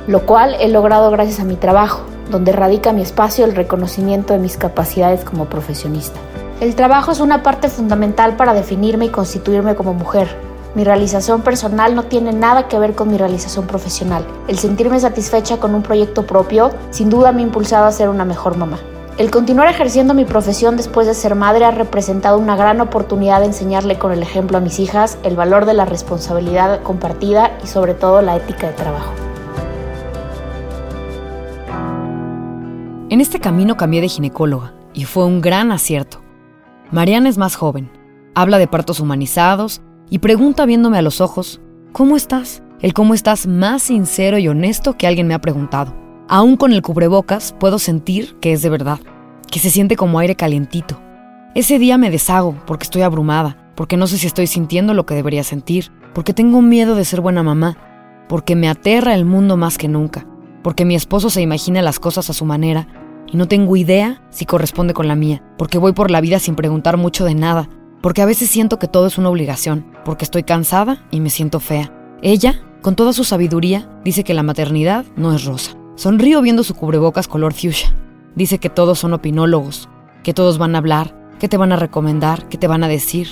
lo 0.07 0.25
cual 0.25 0.55
he 0.59 0.67
logrado 0.67 1.11
gracias 1.11 1.39
a 1.39 1.43
mi 1.43 1.55
trabajo, 1.55 2.01
donde 2.29 2.51
radica 2.51 2.93
mi 2.93 3.01
espacio 3.01 3.45
el 3.45 3.55
reconocimiento 3.55 4.33
de 4.33 4.39
mis 4.39 4.57
capacidades 4.57 5.23
como 5.23 5.45
profesionista. 5.45 6.19
El 6.59 6.75
trabajo 6.75 7.11
es 7.11 7.19
una 7.19 7.41
parte 7.41 7.69
fundamental 7.69 8.35
para 8.35 8.53
definirme 8.53 9.05
y 9.05 9.09
constituirme 9.09 9.75
como 9.75 9.93
mujer. 9.93 10.27
Mi 10.75 10.83
realización 10.83 11.41
personal 11.41 11.95
no 11.95 12.03
tiene 12.03 12.31
nada 12.31 12.67
que 12.67 12.77
ver 12.77 12.93
con 12.93 13.09
mi 13.09 13.17
realización 13.17 13.65
profesional. 13.65 14.23
El 14.47 14.59
sentirme 14.59 14.99
satisfecha 14.99 15.57
con 15.57 15.73
un 15.73 15.81
proyecto 15.81 16.27
propio 16.27 16.71
sin 16.91 17.09
duda 17.09 17.31
me 17.31 17.39
ha 17.39 17.45
impulsado 17.45 17.85
a 17.85 17.91
ser 17.91 18.09
una 18.09 18.25
mejor 18.25 18.57
mamá. 18.57 18.77
El 19.17 19.31
continuar 19.31 19.67
ejerciendo 19.67 20.13
mi 20.13 20.25
profesión 20.25 20.77
después 20.77 21.07
de 21.07 21.13
ser 21.13 21.35
madre 21.35 21.65
ha 21.65 21.71
representado 21.71 22.37
una 22.37 22.55
gran 22.55 22.79
oportunidad 22.79 23.39
de 23.39 23.47
enseñarle 23.47 23.97
con 23.97 24.11
el 24.11 24.21
ejemplo 24.21 24.57
a 24.57 24.61
mis 24.61 24.79
hijas 24.79 25.17
el 25.23 25.35
valor 25.35 25.65
de 25.65 25.73
la 25.73 25.85
responsabilidad 25.85 26.81
compartida 26.83 27.51
y 27.63 27.67
sobre 27.67 27.95
todo 27.95 28.21
la 28.21 28.37
ética 28.37 28.67
de 28.67 28.73
trabajo. 28.73 29.11
En 33.09 33.21
este 33.21 33.39
camino 33.39 33.75
cambié 33.75 34.01
de 34.01 34.07
ginecóloga 34.07 34.75
y 34.93 35.05
fue 35.05 35.25
un 35.25 35.41
gran 35.41 35.71
acierto. 35.71 36.21
Mariana 36.91 37.27
es 37.27 37.39
más 37.39 37.55
joven, 37.55 37.89
habla 38.35 38.59
de 38.59 38.67
partos 38.67 38.99
humanizados 38.99 39.81
y 40.11 40.19
pregunta 40.19 40.67
viéndome 40.67 40.99
a 40.99 41.01
los 41.01 41.19
ojos, 41.19 41.59
¿cómo 41.91 42.15
estás? 42.15 42.61
El 42.81 42.93
cómo 42.93 43.15
estás 43.15 43.47
más 43.47 43.81
sincero 43.81 44.37
y 44.37 44.47
honesto 44.47 44.95
que 44.95 45.07
alguien 45.07 45.25
me 45.25 45.33
ha 45.33 45.41
preguntado. 45.41 45.95
Aún 46.27 46.55
con 46.55 46.71
el 46.71 46.83
cubrebocas 46.83 47.55
puedo 47.59 47.79
sentir 47.79 48.35
que 48.41 48.53
es 48.53 48.61
de 48.61 48.69
verdad, 48.69 48.99
que 49.49 49.57
se 49.57 49.71
siente 49.71 49.95
como 49.95 50.19
aire 50.19 50.35
calientito. 50.35 51.01
Ese 51.55 51.79
día 51.79 51.97
me 51.97 52.11
deshago 52.11 52.55
porque 52.67 52.83
estoy 52.83 53.01
abrumada, 53.01 53.71
porque 53.73 53.97
no 53.97 54.05
sé 54.05 54.19
si 54.19 54.27
estoy 54.27 54.45
sintiendo 54.45 54.93
lo 54.93 55.07
que 55.07 55.15
debería 55.15 55.43
sentir, 55.43 55.91
porque 56.13 56.35
tengo 56.35 56.61
miedo 56.61 56.93
de 56.93 57.05
ser 57.05 57.21
buena 57.21 57.41
mamá, 57.41 57.75
porque 58.27 58.55
me 58.55 58.69
aterra 58.69 59.15
el 59.15 59.25
mundo 59.25 59.57
más 59.57 59.79
que 59.79 59.87
nunca, 59.87 60.27
porque 60.63 60.85
mi 60.85 60.95
esposo 60.95 61.29
se 61.29 61.41
imagina 61.41 61.81
las 61.81 61.99
cosas 61.99 62.29
a 62.29 62.33
su 62.33 62.45
manera 62.45 62.87
y 63.31 63.37
no 63.37 63.47
tengo 63.47 63.75
idea 63.75 64.21
si 64.29 64.45
corresponde 64.45 64.93
con 64.93 65.07
la 65.07 65.15
mía, 65.15 65.43
porque 65.57 65.77
voy 65.77 65.93
por 65.93 66.11
la 66.11 66.21
vida 66.21 66.39
sin 66.39 66.55
preguntar 66.55 66.97
mucho 66.97 67.25
de 67.25 67.35
nada, 67.35 67.69
porque 68.01 68.21
a 68.21 68.25
veces 68.25 68.49
siento 68.49 68.79
que 68.79 68.87
todo 68.87 69.07
es 69.07 69.17
una 69.17 69.29
obligación, 69.29 69.85
porque 70.05 70.25
estoy 70.25 70.43
cansada 70.43 71.05
y 71.11 71.19
me 71.19 71.29
siento 71.29 71.59
fea. 71.59 71.93
Ella, 72.21 72.61
con 72.81 72.95
toda 72.95 73.13
su 73.13 73.23
sabiduría, 73.23 73.89
dice 74.03 74.23
que 74.23 74.33
la 74.33 74.43
maternidad 74.43 75.05
no 75.15 75.33
es 75.33 75.45
rosa. 75.45 75.75
Sonrío 75.95 76.41
viendo 76.41 76.63
su 76.63 76.75
cubrebocas 76.75 77.27
color 77.27 77.53
fuchsia. 77.53 77.93
Dice 78.35 78.57
que 78.57 78.69
todos 78.69 78.99
son 78.99 79.13
opinólogos, 79.13 79.89
que 80.23 80.33
todos 80.33 80.57
van 80.57 80.75
a 80.75 80.77
hablar, 80.77 81.13
que 81.39 81.49
te 81.49 81.57
van 81.57 81.71
a 81.71 81.75
recomendar, 81.75 82.47
que 82.47 82.57
te 82.57 82.67
van 82.67 82.83
a 82.83 82.87
decir. 82.87 83.27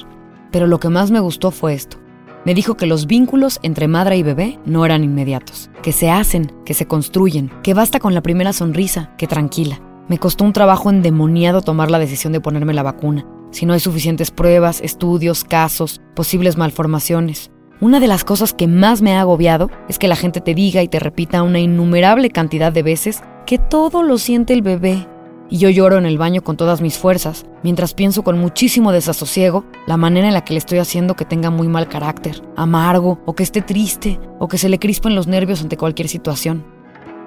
Pero 0.51 0.67
lo 0.67 0.79
que 0.79 0.89
más 0.89 1.11
me 1.11 1.19
gustó 1.19 1.51
fue 1.51 1.73
esto. 1.73 1.97
Me 2.45 2.53
dijo 2.53 2.77
que 2.77 2.85
los 2.85 3.07
vínculos 3.07 3.59
entre 3.63 3.87
madre 3.87 4.17
y 4.17 4.23
bebé 4.23 4.59
no 4.65 4.85
eran 4.85 5.03
inmediatos, 5.03 5.69
que 5.81 5.91
se 5.91 6.09
hacen, 6.09 6.53
que 6.65 6.73
se 6.73 6.87
construyen, 6.87 7.51
que 7.63 7.73
basta 7.73 7.99
con 7.99 8.13
la 8.13 8.21
primera 8.21 8.53
sonrisa, 8.53 9.11
que 9.17 9.27
tranquila. 9.27 9.81
Me 10.07 10.17
costó 10.17 10.45
un 10.45 10.53
trabajo 10.53 10.89
endemoniado 10.89 11.61
tomar 11.61 11.91
la 11.91 11.99
decisión 11.99 12.31
de 12.31 12.39
ponerme 12.39 12.73
la 12.73 12.83
vacuna. 12.83 13.25
Si 13.51 13.65
no 13.65 13.73
hay 13.73 13.79
suficientes 13.79 14.31
pruebas, 14.31 14.81
estudios, 14.81 15.43
casos, 15.43 16.01
posibles 16.15 16.57
malformaciones. 16.57 17.51
Una 17.81 17.99
de 17.99 18.07
las 18.07 18.23
cosas 18.23 18.53
que 18.53 18.67
más 18.67 19.01
me 19.01 19.15
ha 19.15 19.21
agobiado 19.21 19.69
es 19.89 19.99
que 19.99 20.07
la 20.07 20.15
gente 20.15 20.41
te 20.41 20.55
diga 20.55 20.81
y 20.81 20.87
te 20.87 20.99
repita 20.99 21.43
una 21.43 21.59
innumerable 21.59 22.29
cantidad 22.29 22.71
de 22.71 22.83
veces 22.83 23.21
que 23.45 23.57
todo 23.57 24.03
lo 24.03 24.17
siente 24.17 24.53
el 24.53 24.61
bebé 24.61 25.07
y 25.49 25.57
yo 25.57 25.69
lloro 25.69 25.97
en 25.97 26.05
el 26.05 26.17
baño 26.17 26.41
con 26.43 26.57
todas 26.57 26.81
mis 26.81 26.97
fuerzas, 26.97 27.45
mientras 27.63 27.93
pienso 27.93 28.23
con 28.23 28.39
muchísimo 28.39 28.91
desasosiego 28.91 29.65
la 29.85 29.97
manera 29.97 30.27
en 30.27 30.33
la 30.33 30.43
que 30.43 30.53
le 30.53 30.59
estoy 30.59 30.79
haciendo 30.79 31.15
que 31.15 31.25
tenga 31.25 31.49
muy 31.49 31.67
mal 31.67 31.87
carácter, 31.87 32.41
amargo, 32.55 33.19
o 33.25 33.33
que 33.33 33.43
esté 33.43 33.61
triste, 33.61 34.19
o 34.39 34.47
que 34.47 34.57
se 34.57 34.69
le 34.69 34.79
crispen 34.79 35.15
los 35.15 35.27
nervios 35.27 35.61
ante 35.61 35.77
cualquier 35.77 36.07
situación. 36.07 36.65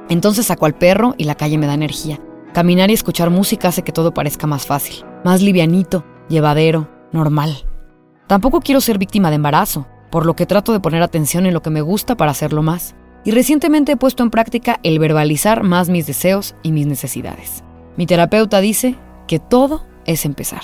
Entonces 0.09 0.47
saco 0.47 0.67
al 0.67 0.75
perro 0.75 1.15
y 1.17 1.25
la 1.25 1.37
calle 1.37 1.59
me 1.59 1.67
da 1.67 1.75
energía. 1.75 2.21
Caminar 2.53 2.91
y 2.91 2.95
escuchar 2.95 3.31
música 3.31 3.69
hace 3.69 3.83
que 3.83 3.93
todo 3.93 4.13
parezca 4.13 4.47
más 4.47 4.67
fácil, 4.67 5.05
más 5.25 5.41
livianito, 5.41 6.05
llevadero, 6.29 6.91
normal. 7.13 7.65
Tampoco 8.27 8.61
quiero 8.61 8.81
ser 8.81 8.99
víctima 8.99 9.31
de 9.31 9.37
embarazo, 9.37 9.87
por 10.11 10.27
lo 10.27 10.35
que 10.35 10.47
trato 10.47 10.73
de 10.73 10.81
poner 10.81 11.03
atención 11.03 11.47
en 11.47 11.55
lo 11.55 11.63
que 11.63 11.71
me 11.71 11.81
gusta 11.81 12.17
para 12.17 12.33
hacerlo 12.33 12.63
más. 12.63 12.97
Y 13.25 13.31
recientemente 13.33 13.93
he 13.93 13.97
puesto 13.97 14.23
en 14.23 14.31
práctica 14.31 14.81
el 14.83 14.99
verbalizar 14.99 15.63
más 15.63 15.89
mis 15.89 16.07
deseos 16.07 16.57
y 16.63 16.73
mis 16.73 16.87
necesidades. 16.87 17.63
Mi 17.97 18.07
terapeuta 18.07 18.61
dice 18.61 18.97
que 19.27 19.39
todo 19.39 19.85
es 20.07 20.25
empezar. 20.25 20.63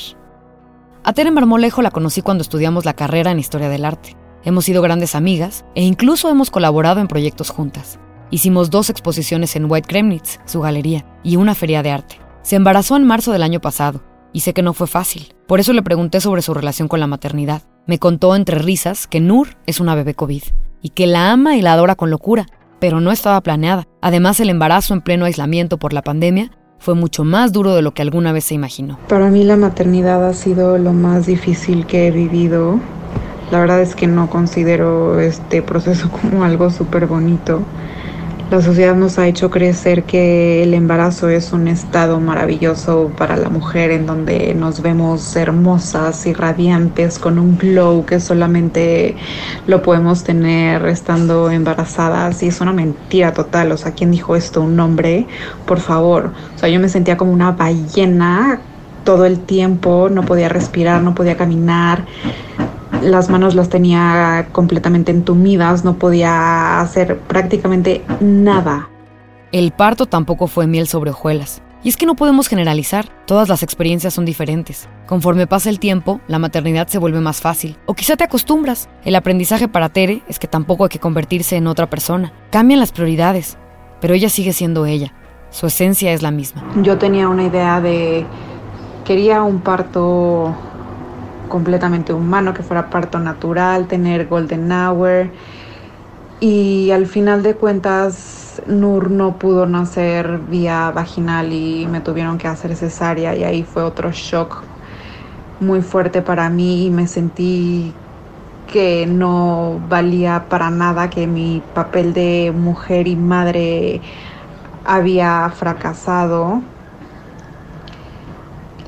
A 1.04 1.12
Tere 1.12 1.30
Marmolejo 1.30 1.82
la 1.82 1.90
conocí 1.90 2.22
cuando 2.22 2.42
estudiamos 2.42 2.84
la 2.84 2.94
carrera 2.94 3.30
en 3.30 3.38
Historia 3.38 3.68
del 3.68 3.84
Arte. 3.84 4.16
Hemos 4.44 4.64
sido 4.64 4.82
grandes 4.82 5.14
amigas 5.14 5.64
e 5.74 5.82
incluso 5.82 6.28
hemos 6.28 6.50
colaborado 6.50 7.00
en 7.00 7.08
proyectos 7.08 7.50
juntas. 7.50 7.98
Hicimos 8.30 8.70
dos 8.70 8.90
exposiciones 8.90 9.54
en 9.54 9.70
White 9.70 9.88
Kremnitz, 9.88 10.40
su 10.46 10.60
galería, 10.60 11.06
y 11.22 11.36
una 11.36 11.54
feria 11.54 11.82
de 11.82 11.90
arte. 11.92 12.20
Se 12.42 12.56
embarazó 12.56 12.96
en 12.96 13.04
marzo 13.04 13.32
del 13.32 13.44
año 13.44 13.60
pasado, 13.60 14.02
y 14.32 14.40
sé 14.40 14.52
que 14.52 14.62
no 14.62 14.72
fue 14.72 14.88
fácil. 14.88 15.34
Por 15.46 15.60
eso 15.60 15.72
le 15.72 15.82
pregunté 15.82 16.20
sobre 16.20 16.42
su 16.42 16.52
relación 16.52 16.88
con 16.88 16.98
la 16.98 17.06
maternidad. 17.06 17.62
Me 17.86 17.98
contó 17.98 18.34
entre 18.34 18.58
risas 18.58 19.06
que 19.06 19.20
Nur 19.20 19.56
es 19.66 19.78
una 19.78 19.94
bebé 19.94 20.14
COVID, 20.14 20.42
y 20.82 20.88
que 20.90 21.06
la 21.06 21.30
ama 21.30 21.56
y 21.56 21.62
la 21.62 21.72
adora 21.72 21.94
con 21.94 22.10
locura, 22.10 22.46
pero 22.80 23.00
no 23.00 23.12
estaba 23.12 23.40
planeada. 23.40 23.86
Además, 24.02 24.40
el 24.40 24.50
embarazo 24.50 24.92
en 24.92 25.02
pleno 25.02 25.24
aislamiento 25.24 25.78
por 25.78 25.92
la 25.92 26.02
pandemia 26.02 26.50
fue 26.78 26.94
mucho 26.94 27.24
más 27.24 27.52
duro 27.52 27.74
de 27.74 27.82
lo 27.82 27.92
que 27.92 28.02
alguna 28.02 28.32
vez 28.32 28.44
se 28.44 28.54
imaginó. 28.54 28.98
Para 29.08 29.30
mí 29.30 29.44
la 29.44 29.56
maternidad 29.56 30.26
ha 30.26 30.34
sido 30.34 30.78
lo 30.78 30.92
más 30.92 31.26
difícil 31.26 31.86
que 31.86 32.06
he 32.06 32.10
vivido 32.10 32.78
La 33.50 33.60
verdad 33.60 33.80
es 33.80 33.94
que 33.94 34.08
no 34.08 34.28
considero 34.28 35.20
este 35.20 35.62
proceso 35.62 36.10
como 36.20 36.44
algo 36.44 36.70
súper 36.70 37.06
bonito. 37.06 37.62
La 38.48 38.62
sociedad 38.62 38.94
nos 38.94 39.18
ha 39.18 39.26
hecho 39.26 39.50
crecer 39.50 40.04
que 40.04 40.62
el 40.62 40.72
embarazo 40.72 41.28
es 41.28 41.52
un 41.52 41.66
estado 41.66 42.20
maravilloso 42.20 43.10
para 43.18 43.36
la 43.36 43.48
mujer 43.48 43.90
en 43.90 44.06
donde 44.06 44.54
nos 44.54 44.82
vemos 44.82 45.34
hermosas 45.34 46.24
y 46.26 46.32
radiantes 46.32 47.18
con 47.18 47.40
un 47.40 47.58
glow 47.58 48.06
que 48.06 48.20
solamente 48.20 49.16
lo 49.66 49.82
podemos 49.82 50.22
tener 50.22 50.86
estando 50.86 51.50
embarazadas 51.50 52.40
y 52.44 52.46
es 52.46 52.60
una 52.60 52.72
mentira 52.72 53.32
total. 53.32 53.72
O 53.72 53.76
sea, 53.76 53.94
¿quién 53.94 54.12
dijo 54.12 54.36
esto? 54.36 54.62
¿Un 54.62 54.78
hombre? 54.78 55.26
Por 55.66 55.80
favor. 55.80 56.30
O 56.54 56.58
sea, 56.58 56.68
yo 56.68 56.78
me 56.78 56.88
sentía 56.88 57.16
como 57.16 57.32
una 57.32 57.50
ballena 57.50 58.60
todo 59.02 59.24
el 59.24 59.40
tiempo, 59.40 60.08
no 60.08 60.22
podía 60.22 60.48
respirar, 60.48 61.02
no 61.02 61.16
podía 61.16 61.36
caminar 61.36 62.04
las 63.02 63.28
manos 63.28 63.54
las 63.54 63.68
tenía 63.68 64.48
completamente 64.52 65.12
entumidas, 65.12 65.84
no 65.84 65.94
podía 65.94 66.80
hacer 66.80 67.18
prácticamente 67.18 68.02
nada. 68.20 68.88
El 69.52 69.72
parto 69.72 70.06
tampoco 70.06 70.46
fue 70.46 70.66
miel 70.66 70.88
sobre 70.88 71.10
hojuelas. 71.10 71.62
Y 71.82 71.88
es 71.88 71.96
que 71.96 72.06
no 72.06 72.16
podemos 72.16 72.48
generalizar, 72.48 73.06
todas 73.26 73.48
las 73.48 73.62
experiencias 73.62 74.14
son 74.14 74.24
diferentes. 74.24 74.88
Conforme 75.06 75.46
pasa 75.46 75.70
el 75.70 75.78
tiempo, 75.78 76.20
la 76.26 76.40
maternidad 76.40 76.88
se 76.88 76.98
vuelve 76.98 77.20
más 77.20 77.40
fácil, 77.40 77.76
o 77.86 77.94
quizá 77.94 78.16
te 78.16 78.24
acostumbras. 78.24 78.88
El 79.04 79.14
aprendizaje 79.14 79.68
para 79.68 79.88
Tere 79.90 80.22
es 80.26 80.40
que 80.40 80.48
tampoco 80.48 80.84
hay 80.84 80.88
que 80.88 80.98
convertirse 80.98 81.54
en 81.54 81.68
otra 81.68 81.88
persona. 81.88 82.32
Cambian 82.50 82.80
las 82.80 82.90
prioridades, 82.90 83.56
pero 84.00 84.14
ella 84.14 84.28
sigue 84.28 84.52
siendo 84.52 84.84
ella. 84.84 85.12
Su 85.50 85.66
esencia 85.66 86.12
es 86.12 86.22
la 86.22 86.32
misma. 86.32 86.64
Yo 86.82 86.98
tenía 86.98 87.28
una 87.28 87.44
idea 87.44 87.80
de... 87.80 88.26
Quería 89.04 89.44
un 89.44 89.60
parto 89.60 90.56
completamente 91.48 92.12
humano, 92.12 92.54
que 92.54 92.62
fuera 92.62 92.90
parto 92.90 93.18
natural, 93.18 93.86
tener 93.88 94.26
golden 94.28 94.70
hour. 94.72 95.30
Y 96.40 96.90
al 96.90 97.06
final 97.06 97.42
de 97.42 97.56
cuentas, 97.56 98.62
Nur 98.66 99.10
no 99.10 99.38
pudo 99.38 99.66
nacer 99.66 100.38
vía 100.38 100.90
vaginal 100.90 101.52
y 101.52 101.86
me 101.86 102.00
tuvieron 102.00 102.38
que 102.38 102.48
hacer 102.48 102.76
cesárea 102.76 103.34
y 103.36 103.44
ahí 103.44 103.64
fue 103.64 103.82
otro 103.82 104.10
shock 104.12 104.64
muy 105.60 105.82
fuerte 105.82 106.22
para 106.22 106.50
mí 106.50 106.86
y 106.86 106.90
me 106.90 107.06
sentí 107.06 107.94
que 108.66 109.06
no 109.06 109.80
valía 109.88 110.48
para 110.48 110.70
nada, 110.70 111.08
que 111.10 111.26
mi 111.26 111.62
papel 111.72 112.12
de 112.12 112.52
mujer 112.54 113.08
y 113.08 113.16
madre 113.16 114.02
había 114.84 115.48
fracasado 115.50 116.62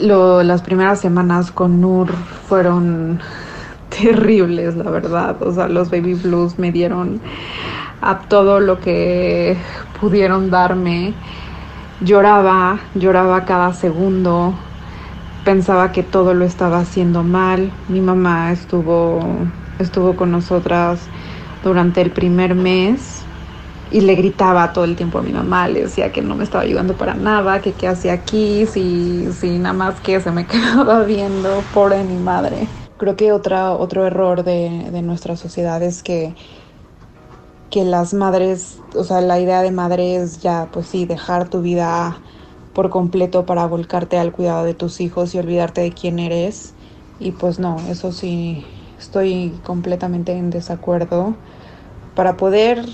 las 0.00 0.62
primeras 0.62 1.00
semanas 1.00 1.50
con 1.50 1.80
Nur 1.80 2.12
fueron 2.48 3.20
terribles, 4.02 4.76
la 4.76 4.90
verdad. 4.90 5.42
O 5.42 5.52
sea, 5.52 5.68
los 5.68 5.90
baby 5.90 6.14
blues 6.14 6.58
me 6.58 6.72
dieron 6.72 7.20
a 8.00 8.20
todo 8.20 8.60
lo 8.60 8.80
que 8.80 9.56
pudieron 10.00 10.50
darme. 10.50 11.14
Lloraba, 12.00 12.78
lloraba 12.94 13.44
cada 13.44 13.72
segundo. 13.72 14.54
Pensaba 15.44 15.92
que 15.92 16.02
todo 16.02 16.34
lo 16.34 16.44
estaba 16.44 16.78
haciendo 16.78 17.22
mal. 17.22 17.70
Mi 17.88 18.00
mamá 18.00 18.52
estuvo 18.52 19.20
estuvo 19.78 20.16
con 20.16 20.30
nosotras 20.30 21.00
durante 21.62 22.00
el 22.00 22.10
primer 22.10 22.54
mes 22.54 23.17
y 23.90 24.00
le 24.02 24.14
gritaba 24.14 24.72
todo 24.72 24.84
el 24.84 24.96
tiempo 24.96 25.18
a 25.18 25.22
mi 25.22 25.32
mamá, 25.32 25.68
le 25.68 25.82
decía 25.82 26.12
que 26.12 26.22
no 26.22 26.34
me 26.34 26.44
estaba 26.44 26.64
ayudando 26.64 26.96
para 26.96 27.14
nada, 27.14 27.60
que 27.60 27.72
qué 27.72 27.88
hacía 27.88 28.12
aquí, 28.12 28.66
si, 28.66 29.32
si 29.32 29.58
nada 29.58 29.72
más 29.72 30.00
que 30.00 30.20
se 30.20 30.30
me 30.30 30.46
quedaba 30.48 31.04
viendo, 31.04 31.70
pobre 31.74 32.04
mi 32.04 32.18
madre. 32.18 32.68
Creo 32.98 33.16
que 33.16 33.32
otra, 33.32 33.72
otro 33.72 34.06
error 34.06 34.44
de, 34.44 34.90
de 34.90 35.02
nuestra 35.02 35.36
sociedad 35.36 35.82
es 35.82 36.02
que, 36.02 36.34
que 37.70 37.84
las 37.84 38.14
madres, 38.14 38.84
o 38.94 39.04
sea, 39.04 39.20
la 39.20 39.40
idea 39.40 39.62
de 39.62 39.70
madre 39.70 40.16
es 40.16 40.40
ya, 40.40 40.68
pues 40.72 40.86
sí, 40.88 41.06
dejar 41.06 41.48
tu 41.48 41.62
vida 41.62 42.20
por 42.72 42.90
completo 42.90 43.46
para 43.46 43.66
volcarte 43.66 44.18
al 44.18 44.32
cuidado 44.32 44.64
de 44.64 44.74
tus 44.74 45.00
hijos 45.00 45.34
y 45.34 45.38
olvidarte 45.38 45.80
de 45.80 45.92
quién 45.92 46.18
eres. 46.18 46.74
Y 47.18 47.32
pues 47.32 47.58
no, 47.58 47.76
eso 47.88 48.12
sí, 48.12 48.64
estoy 48.98 49.60
completamente 49.64 50.32
en 50.32 50.50
desacuerdo. 50.50 51.34
Para 52.14 52.36
poder 52.36 52.84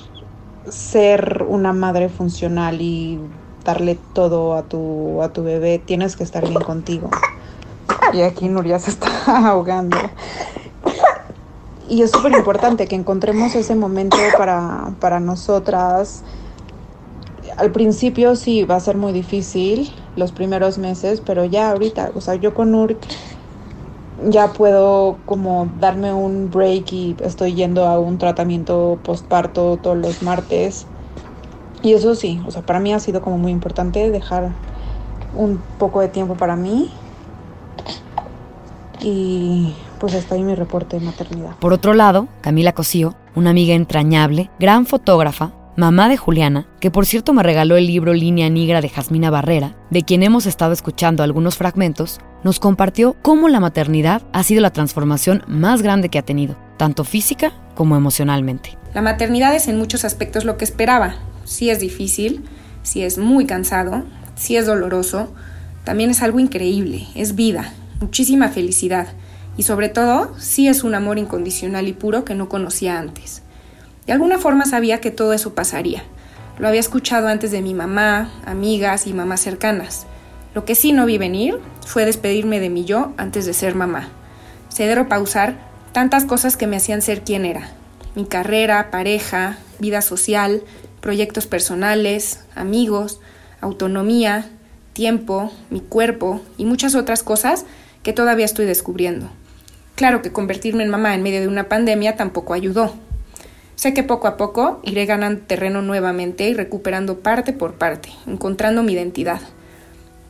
ser 0.68 1.44
una 1.48 1.72
madre 1.72 2.08
funcional 2.08 2.80
y 2.80 3.18
darle 3.64 3.98
todo 4.12 4.54
a 4.54 4.62
tu, 4.62 5.22
a 5.22 5.32
tu 5.32 5.42
bebé, 5.42 5.78
tienes 5.78 6.16
que 6.16 6.24
estar 6.24 6.46
bien 6.46 6.60
contigo. 6.60 7.10
Y 8.12 8.22
aquí 8.22 8.48
Nuria 8.48 8.78
se 8.78 8.90
está 8.90 9.08
ahogando. 9.48 9.96
Y 11.88 12.02
es 12.02 12.10
súper 12.10 12.32
importante 12.32 12.86
que 12.86 12.96
encontremos 12.96 13.54
ese 13.54 13.74
momento 13.74 14.16
para, 14.38 14.92
para 15.00 15.20
nosotras. 15.20 16.22
Al 17.56 17.72
principio 17.72 18.36
sí 18.36 18.64
va 18.64 18.76
a 18.76 18.80
ser 18.80 18.96
muy 18.96 19.12
difícil 19.12 19.92
los 20.16 20.32
primeros 20.32 20.78
meses, 20.78 21.20
pero 21.24 21.44
ya 21.44 21.70
ahorita, 21.70 22.12
o 22.14 22.20
sea, 22.20 22.36
yo 22.36 22.54
con 22.54 22.72
Nur 22.72 22.96
ya 24.22 24.52
puedo 24.52 25.18
como 25.26 25.68
darme 25.80 26.12
un 26.12 26.50
break 26.50 26.92
y 26.92 27.16
estoy 27.20 27.54
yendo 27.54 27.86
a 27.86 27.98
un 27.98 28.18
tratamiento 28.18 28.98
postparto 29.02 29.78
todos 29.82 29.96
los 29.96 30.22
martes. 30.22 30.86
Y 31.82 31.92
eso 31.92 32.14
sí, 32.14 32.40
o 32.46 32.50
sea, 32.50 32.62
para 32.62 32.80
mí 32.80 32.92
ha 32.92 33.00
sido 33.00 33.20
como 33.20 33.38
muy 33.38 33.52
importante 33.52 34.10
dejar 34.10 34.50
un 35.36 35.60
poco 35.78 36.00
de 36.00 36.08
tiempo 36.08 36.34
para 36.34 36.56
mí. 36.56 36.90
Y 39.00 39.74
pues 39.98 40.14
hasta 40.14 40.34
ahí 40.34 40.42
mi 40.42 40.54
reporte 40.54 40.98
de 40.98 41.04
maternidad. 41.04 41.56
Por 41.56 41.72
otro 41.72 41.92
lado, 41.92 42.28
Camila 42.40 42.72
Cosío, 42.72 43.14
una 43.34 43.50
amiga 43.50 43.74
entrañable, 43.74 44.50
gran 44.58 44.86
fotógrafa, 44.86 45.52
mamá 45.76 46.08
de 46.08 46.16
Juliana, 46.16 46.66
que 46.80 46.90
por 46.90 47.06
cierto 47.06 47.32
me 47.32 47.42
regaló 47.42 47.76
el 47.76 47.86
libro 47.86 48.12
Línea 48.12 48.48
Negra 48.48 48.80
de 48.80 48.88
Jasmina 48.88 49.30
Barrera, 49.30 49.76
de 49.90 50.02
quien 50.02 50.22
hemos 50.22 50.46
estado 50.46 50.72
escuchando 50.72 51.22
algunos 51.22 51.56
fragmentos, 51.56 52.20
nos 52.44 52.60
compartió 52.60 53.16
cómo 53.22 53.48
la 53.48 53.60
maternidad 53.60 54.22
ha 54.32 54.42
sido 54.42 54.60
la 54.60 54.72
transformación 54.72 55.42
más 55.48 55.82
grande 55.82 56.08
que 56.08 56.18
ha 56.18 56.24
tenido, 56.24 56.56
tanto 56.76 57.04
física 57.04 57.52
como 57.74 57.96
emocionalmente. 57.96 58.78
La 58.94 59.02
maternidad 59.02 59.54
es 59.54 59.66
en 59.66 59.78
muchos 59.78 60.04
aspectos 60.04 60.44
lo 60.44 60.56
que 60.56 60.64
esperaba. 60.64 61.16
Sí 61.44 61.70
es 61.70 61.80
difícil, 61.80 62.44
sí 62.82 63.02
es 63.02 63.18
muy 63.18 63.46
cansado, 63.46 64.04
sí 64.36 64.56
es 64.56 64.66
doloroso, 64.66 65.34
también 65.84 66.10
es 66.10 66.22
algo 66.22 66.38
increíble, 66.38 67.06
es 67.14 67.34
vida, 67.34 67.72
muchísima 68.00 68.48
felicidad 68.48 69.08
y 69.56 69.64
sobre 69.64 69.88
todo 69.88 70.34
sí 70.38 70.68
es 70.68 70.84
un 70.84 70.94
amor 70.94 71.18
incondicional 71.18 71.88
y 71.88 71.92
puro 71.92 72.24
que 72.24 72.34
no 72.34 72.48
conocía 72.48 72.98
antes. 72.98 73.43
De 74.06 74.12
alguna 74.12 74.38
forma 74.38 74.66
sabía 74.66 75.00
que 75.00 75.10
todo 75.10 75.32
eso 75.32 75.54
pasaría. 75.54 76.02
Lo 76.58 76.68
había 76.68 76.80
escuchado 76.80 77.28
antes 77.28 77.50
de 77.50 77.62
mi 77.62 77.74
mamá, 77.74 78.30
amigas 78.44 79.06
y 79.06 79.12
mamás 79.12 79.40
cercanas. 79.40 80.06
Lo 80.54 80.64
que 80.64 80.74
sí 80.74 80.92
no 80.92 81.06
vi 81.06 81.18
venir 81.18 81.58
fue 81.84 82.04
despedirme 82.04 82.60
de 82.60 82.70
mi 82.70 82.84
yo 82.84 83.12
antes 83.16 83.46
de 83.46 83.54
ser 83.54 83.74
mamá. 83.74 84.08
Ceder 84.72 84.98
o 84.98 85.08
pausar 85.08 85.56
tantas 85.92 86.24
cosas 86.24 86.56
que 86.56 86.66
me 86.66 86.76
hacían 86.76 87.02
ser 87.02 87.22
quien 87.22 87.44
era. 87.44 87.70
Mi 88.14 88.24
carrera, 88.24 88.90
pareja, 88.90 89.58
vida 89.80 90.00
social, 90.00 90.62
proyectos 91.00 91.46
personales, 91.46 92.40
amigos, 92.54 93.20
autonomía, 93.60 94.48
tiempo, 94.92 95.52
mi 95.70 95.80
cuerpo 95.80 96.40
y 96.56 96.66
muchas 96.66 96.94
otras 96.94 97.22
cosas 97.22 97.64
que 98.02 98.12
todavía 98.12 98.44
estoy 98.44 98.66
descubriendo. 98.66 99.28
Claro 99.96 100.22
que 100.22 100.32
convertirme 100.32 100.84
en 100.84 100.90
mamá 100.90 101.14
en 101.14 101.22
medio 101.22 101.40
de 101.40 101.48
una 101.48 101.68
pandemia 101.68 102.16
tampoco 102.16 102.54
ayudó. 102.54 102.94
Sé 103.76 103.92
que 103.92 104.02
poco 104.02 104.28
a 104.28 104.36
poco 104.36 104.80
iré 104.84 105.04
ganando 105.04 105.42
terreno 105.42 105.82
nuevamente 105.82 106.48
y 106.48 106.54
recuperando 106.54 107.18
parte 107.18 107.52
por 107.52 107.74
parte, 107.74 108.10
encontrando 108.26 108.82
mi 108.82 108.92
identidad. 108.92 109.40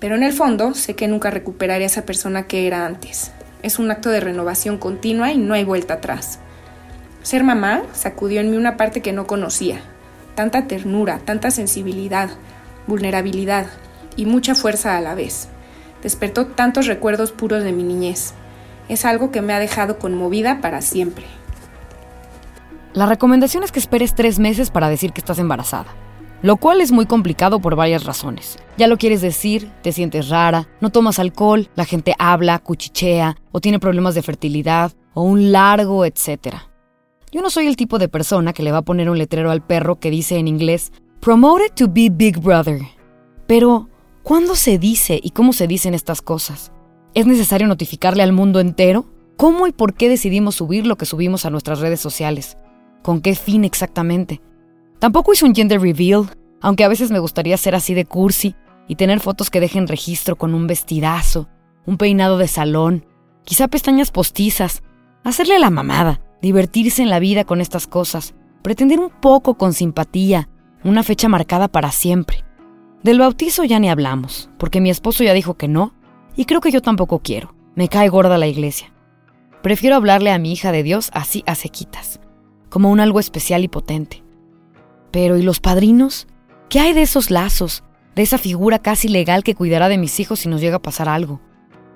Pero 0.00 0.16
en 0.16 0.22
el 0.22 0.32
fondo 0.32 0.74
sé 0.74 0.94
que 0.94 1.08
nunca 1.08 1.30
recuperaré 1.30 1.84
a 1.84 1.86
esa 1.86 2.06
persona 2.06 2.46
que 2.46 2.66
era 2.66 2.86
antes. 2.86 3.32
Es 3.62 3.78
un 3.78 3.90
acto 3.90 4.10
de 4.10 4.20
renovación 4.20 4.78
continua 4.78 5.32
y 5.32 5.38
no 5.38 5.54
hay 5.54 5.64
vuelta 5.64 5.94
atrás. 5.94 6.38
Ser 7.22 7.44
mamá 7.44 7.82
sacudió 7.92 8.40
en 8.40 8.50
mí 8.50 8.56
una 8.56 8.76
parte 8.76 9.00
que 9.00 9.12
no 9.12 9.26
conocía. 9.26 9.80
Tanta 10.34 10.66
ternura, 10.66 11.20
tanta 11.24 11.50
sensibilidad, 11.50 12.30
vulnerabilidad 12.86 13.66
y 14.16 14.26
mucha 14.26 14.54
fuerza 14.54 14.96
a 14.96 15.00
la 15.00 15.14
vez. 15.14 15.48
Despertó 16.02 16.46
tantos 16.46 16.86
recuerdos 16.86 17.32
puros 17.32 17.62
de 17.62 17.72
mi 17.72 17.82
niñez. 17.82 18.34
Es 18.88 19.04
algo 19.06 19.30
que 19.30 19.40
me 19.40 19.54
ha 19.54 19.58
dejado 19.58 19.98
conmovida 19.98 20.60
para 20.60 20.82
siempre. 20.82 21.24
La 22.94 23.06
recomendación 23.06 23.64
es 23.64 23.72
que 23.72 23.80
esperes 23.80 24.14
tres 24.14 24.38
meses 24.38 24.70
para 24.70 24.88
decir 24.88 25.12
que 25.12 25.20
estás 25.20 25.40
embarazada, 25.40 25.92
lo 26.42 26.58
cual 26.58 26.80
es 26.80 26.92
muy 26.92 27.06
complicado 27.06 27.58
por 27.58 27.74
varias 27.74 28.04
razones. 28.04 28.56
Ya 28.78 28.86
lo 28.86 28.98
quieres 28.98 29.20
decir, 29.20 29.68
te 29.82 29.90
sientes 29.90 30.28
rara, 30.28 30.68
no 30.80 30.90
tomas 30.90 31.18
alcohol, 31.18 31.68
la 31.74 31.86
gente 31.86 32.14
habla, 32.20 32.60
cuchichea, 32.60 33.36
o 33.50 33.60
tiene 33.60 33.80
problemas 33.80 34.14
de 34.14 34.22
fertilidad, 34.22 34.92
o 35.12 35.22
un 35.22 35.50
largo, 35.50 36.04
etcétera. 36.04 36.70
Yo 37.32 37.42
no 37.42 37.50
soy 37.50 37.66
el 37.66 37.74
tipo 37.74 37.98
de 37.98 38.08
persona 38.08 38.52
que 38.52 38.62
le 38.62 38.70
va 38.70 38.78
a 38.78 38.82
poner 38.82 39.10
un 39.10 39.18
letrero 39.18 39.50
al 39.50 39.66
perro 39.66 39.98
que 39.98 40.10
dice 40.12 40.38
en 40.38 40.46
inglés 40.46 40.92
Promoted 41.18 41.72
to 41.74 41.88
be 41.88 42.10
Big 42.12 42.38
Brother. 42.38 42.80
Pero, 43.48 43.88
¿cuándo 44.22 44.54
se 44.54 44.78
dice 44.78 45.18
y 45.20 45.30
cómo 45.30 45.52
se 45.52 45.66
dicen 45.66 45.94
estas 45.94 46.22
cosas? 46.22 46.70
¿Es 47.12 47.26
necesario 47.26 47.66
notificarle 47.66 48.22
al 48.22 48.32
mundo 48.32 48.60
entero? 48.60 49.06
¿Cómo 49.36 49.66
y 49.66 49.72
por 49.72 49.94
qué 49.94 50.08
decidimos 50.08 50.54
subir 50.54 50.86
lo 50.86 50.96
que 50.96 51.06
subimos 51.06 51.44
a 51.44 51.50
nuestras 51.50 51.80
redes 51.80 51.98
sociales? 51.98 52.56
¿Con 53.04 53.20
qué 53.20 53.34
fin 53.34 53.64
exactamente? 53.64 54.40
Tampoco 54.98 55.34
hice 55.34 55.44
un 55.44 55.54
gender 55.54 55.78
reveal, 55.78 56.24
aunque 56.62 56.84
a 56.84 56.88
veces 56.88 57.10
me 57.10 57.18
gustaría 57.18 57.58
ser 57.58 57.74
así 57.74 57.92
de 57.92 58.06
cursi 58.06 58.56
y 58.88 58.94
tener 58.94 59.20
fotos 59.20 59.50
que 59.50 59.60
dejen 59.60 59.88
registro 59.88 60.36
con 60.36 60.54
un 60.54 60.66
vestidazo, 60.66 61.50
un 61.84 61.98
peinado 61.98 62.38
de 62.38 62.48
salón, 62.48 63.04
quizá 63.44 63.68
pestañas 63.68 64.10
postizas, 64.10 64.82
hacerle 65.22 65.58
la 65.58 65.68
mamada, 65.68 66.22
divertirse 66.40 67.02
en 67.02 67.10
la 67.10 67.18
vida 67.18 67.44
con 67.44 67.60
estas 67.60 67.86
cosas, 67.86 68.34
pretender 68.62 68.98
un 68.98 69.10
poco 69.10 69.58
con 69.58 69.74
simpatía, 69.74 70.48
una 70.82 71.02
fecha 71.02 71.28
marcada 71.28 71.68
para 71.68 71.92
siempre. 71.92 72.42
Del 73.02 73.18
bautizo 73.18 73.64
ya 73.64 73.78
ni 73.80 73.90
hablamos, 73.90 74.48
porque 74.56 74.80
mi 74.80 74.88
esposo 74.88 75.24
ya 75.24 75.34
dijo 75.34 75.58
que 75.58 75.68
no, 75.68 75.92
y 76.36 76.46
creo 76.46 76.62
que 76.62 76.72
yo 76.72 76.80
tampoco 76.80 77.18
quiero. 77.18 77.54
Me 77.74 77.88
cae 77.88 78.08
gorda 78.08 78.38
la 78.38 78.46
iglesia. 78.46 78.94
Prefiero 79.62 79.96
hablarle 79.96 80.30
a 80.30 80.38
mi 80.38 80.52
hija 80.52 80.72
de 80.72 80.82
Dios 80.82 81.10
así 81.12 81.44
a 81.46 81.54
sequitas, 81.54 82.18
como 82.74 82.90
un 82.90 82.98
algo 82.98 83.20
especial 83.20 83.62
y 83.62 83.68
potente. 83.68 84.24
Pero 85.12 85.36
¿y 85.36 85.42
los 85.42 85.60
padrinos? 85.60 86.26
¿Qué 86.68 86.80
hay 86.80 86.92
de 86.92 87.02
esos 87.02 87.30
lazos, 87.30 87.84
de 88.16 88.22
esa 88.22 88.36
figura 88.36 88.80
casi 88.80 89.06
legal 89.06 89.44
que 89.44 89.54
cuidará 89.54 89.88
de 89.88 89.96
mis 89.96 90.18
hijos 90.18 90.40
si 90.40 90.48
nos 90.48 90.60
llega 90.60 90.78
a 90.78 90.82
pasar 90.82 91.08
algo? 91.08 91.40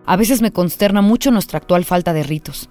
A 0.06 0.14
veces 0.14 0.40
me 0.40 0.52
consterna 0.52 1.02
mucho 1.02 1.32
nuestra 1.32 1.56
actual 1.56 1.84
falta 1.84 2.12
de 2.12 2.22
ritos, 2.22 2.70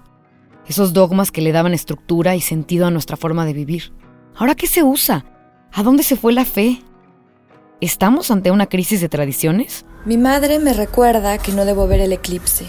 esos 0.66 0.94
dogmas 0.94 1.30
que 1.30 1.42
le 1.42 1.52
daban 1.52 1.74
estructura 1.74 2.34
y 2.34 2.40
sentido 2.40 2.86
a 2.86 2.90
nuestra 2.90 3.18
forma 3.18 3.44
de 3.44 3.52
vivir. 3.52 3.92
¿Ahora 4.34 4.54
qué 4.54 4.68
se 4.68 4.82
usa? 4.82 5.26
¿A 5.70 5.82
dónde 5.82 6.02
se 6.02 6.16
fue 6.16 6.32
la 6.32 6.46
fe? 6.46 6.80
¿Estamos 7.82 8.30
ante 8.30 8.50
una 8.50 8.70
crisis 8.70 9.02
de 9.02 9.10
tradiciones? 9.10 9.84
Mi 10.06 10.16
madre 10.16 10.60
me 10.60 10.72
recuerda 10.72 11.36
que 11.36 11.52
no 11.52 11.66
debo 11.66 11.86
ver 11.86 12.00
el 12.00 12.14
eclipse, 12.14 12.64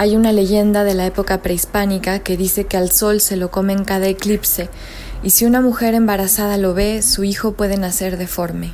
hay 0.00 0.16
una 0.16 0.32
leyenda 0.32 0.82
de 0.82 0.94
la 0.94 1.04
época 1.04 1.42
prehispánica 1.42 2.20
que 2.20 2.38
dice 2.38 2.64
que 2.64 2.78
al 2.78 2.90
sol 2.90 3.20
se 3.20 3.36
lo 3.36 3.50
come 3.50 3.74
en 3.74 3.84
cada 3.84 4.06
eclipse 4.06 4.70
y 5.22 5.28
si 5.28 5.44
una 5.44 5.60
mujer 5.60 5.92
embarazada 5.92 6.56
lo 6.56 6.72
ve, 6.72 7.02
su 7.02 7.22
hijo 7.22 7.52
puede 7.52 7.76
nacer 7.76 8.16
deforme. 8.16 8.72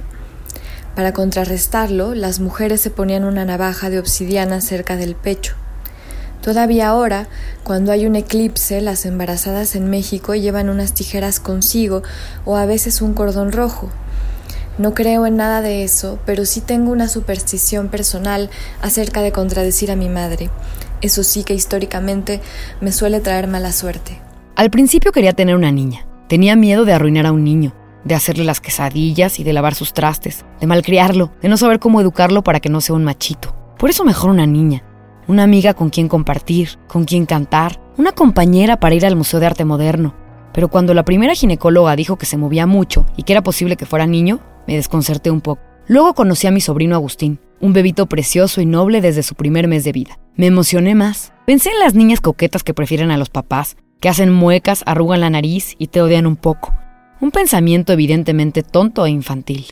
Para 0.94 1.12
contrarrestarlo, 1.12 2.14
las 2.14 2.38
mujeres 2.38 2.80
se 2.80 2.90
ponían 2.90 3.24
una 3.24 3.44
navaja 3.44 3.90
de 3.90 3.98
obsidiana 3.98 4.60
cerca 4.60 4.94
del 4.94 5.16
pecho. 5.16 5.56
Todavía 6.42 6.90
ahora, 6.90 7.26
cuando 7.64 7.90
hay 7.90 8.06
un 8.06 8.14
eclipse, 8.14 8.80
las 8.80 9.04
embarazadas 9.04 9.74
en 9.74 9.90
México 9.90 10.36
llevan 10.36 10.68
unas 10.68 10.94
tijeras 10.94 11.40
consigo 11.40 12.04
o 12.44 12.56
a 12.56 12.66
veces 12.66 13.02
un 13.02 13.14
cordón 13.14 13.50
rojo. 13.50 13.90
No 14.78 14.94
creo 14.94 15.26
en 15.26 15.36
nada 15.36 15.60
de 15.60 15.82
eso, 15.82 16.20
pero 16.24 16.44
sí 16.44 16.60
tengo 16.60 16.92
una 16.92 17.08
superstición 17.08 17.88
personal 17.88 18.48
acerca 18.80 19.22
de 19.22 19.32
contradecir 19.32 19.90
a 19.90 19.96
mi 19.96 20.08
madre. 20.08 20.50
Eso 21.02 21.22
sí 21.22 21.44
que 21.44 21.54
históricamente 21.54 22.40
me 22.80 22.92
suele 22.92 23.20
traer 23.20 23.48
mala 23.48 23.72
suerte. 23.72 24.20
Al 24.54 24.70
principio 24.70 25.12
quería 25.12 25.32
tener 25.32 25.54
una 25.54 25.72
niña. 25.72 26.06
Tenía 26.28 26.56
miedo 26.56 26.84
de 26.84 26.92
arruinar 26.92 27.26
a 27.26 27.32
un 27.32 27.44
niño, 27.44 27.74
de 28.04 28.14
hacerle 28.14 28.44
las 28.44 28.60
quesadillas 28.60 29.38
y 29.38 29.44
de 29.44 29.52
lavar 29.52 29.74
sus 29.74 29.92
trastes, 29.92 30.44
de 30.60 30.66
malcriarlo, 30.66 31.32
de 31.42 31.48
no 31.48 31.56
saber 31.56 31.78
cómo 31.78 32.00
educarlo 32.00 32.42
para 32.42 32.60
que 32.60 32.68
no 32.68 32.80
sea 32.80 32.94
un 32.94 33.04
machito. 33.04 33.54
Por 33.78 33.90
eso 33.90 34.04
mejor 34.04 34.30
una 34.30 34.46
niña, 34.46 34.82
una 35.28 35.42
amiga 35.42 35.74
con 35.74 35.90
quien 35.90 36.08
compartir, 36.08 36.78
con 36.88 37.04
quien 37.04 37.26
cantar, 37.26 37.80
una 37.98 38.12
compañera 38.12 38.78
para 38.78 38.94
ir 38.94 39.04
al 39.04 39.16
Museo 39.16 39.40
de 39.40 39.46
Arte 39.46 39.64
Moderno. 39.64 40.14
Pero 40.52 40.68
cuando 40.68 40.94
la 40.94 41.04
primera 41.04 41.34
ginecóloga 41.34 41.96
dijo 41.96 42.16
que 42.16 42.26
se 42.26 42.36
movía 42.36 42.66
mucho 42.66 43.04
y 43.16 43.24
que 43.24 43.32
era 43.32 43.42
posible 43.42 43.76
que 43.76 43.86
fuera 43.86 44.06
niño, 44.06 44.40
me 44.66 44.76
desconcerté 44.76 45.30
un 45.30 45.40
poco. 45.40 45.65
Luego 45.88 46.14
conocí 46.14 46.48
a 46.48 46.50
mi 46.50 46.60
sobrino 46.60 46.96
Agustín, 46.96 47.38
un 47.60 47.72
bebito 47.72 48.06
precioso 48.06 48.60
y 48.60 48.66
noble 48.66 49.00
desde 49.00 49.22
su 49.22 49.36
primer 49.36 49.68
mes 49.68 49.84
de 49.84 49.92
vida. 49.92 50.18
Me 50.34 50.46
emocioné 50.46 50.96
más. 50.96 51.32
Pensé 51.46 51.70
en 51.70 51.78
las 51.78 51.94
niñas 51.94 52.20
coquetas 52.20 52.64
que 52.64 52.74
prefieren 52.74 53.12
a 53.12 53.16
los 53.16 53.30
papás, 53.30 53.76
que 54.00 54.08
hacen 54.08 54.32
muecas, 54.32 54.82
arrugan 54.84 55.20
la 55.20 55.30
nariz 55.30 55.76
y 55.78 55.86
te 55.86 56.02
odian 56.02 56.26
un 56.26 56.36
poco. 56.36 56.74
Un 57.20 57.30
pensamiento 57.30 57.92
evidentemente 57.92 58.64
tonto 58.64 59.06
e 59.06 59.10
infantil. 59.10 59.66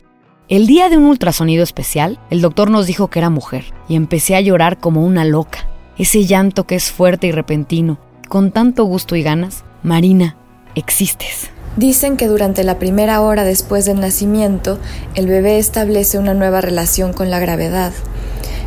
El 0.47 0.67
día 0.67 0.89
de 0.89 0.97
un 0.97 1.03
ultrasonido 1.03 1.63
especial, 1.63 2.19
el 2.29 2.41
doctor 2.41 2.71
nos 2.71 2.87
dijo 2.87 3.09
que 3.09 3.19
era 3.19 3.29
mujer 3.29 3.65
y 3.89 3.95
empecé 3.95 4.35
a 4.35 4.41
llorar 4.41 4.79
como 4.79 5.05
una 5.05 5.25
loca. 5.25 5.67
Ese 5.97 6.25
llanto 6.25 6.65
que 6.65 6.75
es 6.75 6.91
fuerte 6.91 7.27
y 7.27 7.31
repentino, 7.33 7.99
con 8.29 8.51
tanto 8.51 8.85
gusto 8.85 9.17
y 9.17 9.23
ganas. 9.23 9.65
Marina, 9.83 10.37
existes. 10.75 11.51
Dicen 11.77 12.15
que 12.15 12.27
durante 12.27 12.63
la 12.63 12.79
primera 12.79 13.19
hora 13.19 13.43
después 13.43 13.83
del 13.83 13.99
nacimiento, 13.99 14.79
el 15.13 15.27
bebé 15.27 15.57
establece 15.57 16.17
una 16.17 16.33
nueva 16.33 16.61
relación 16.61 17.11
con 17.11 17.29
la 17.29 17.39
gravedad, 17.39 17.91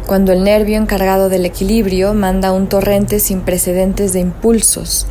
cuando 0.06 0.32
el 0.32 0.44
nervio 0.44 0.76
encargado 0.76 1.30
del 1.30 1.46
equilibrio 1.46 2.12
manda 2.12 2.52
un 2.52 2.68
torrente 2.68 3.18
sin 3.18 3.40
precedentes 3.40 4.12
de 4.12 4.20
impulsos. 4.20 5.06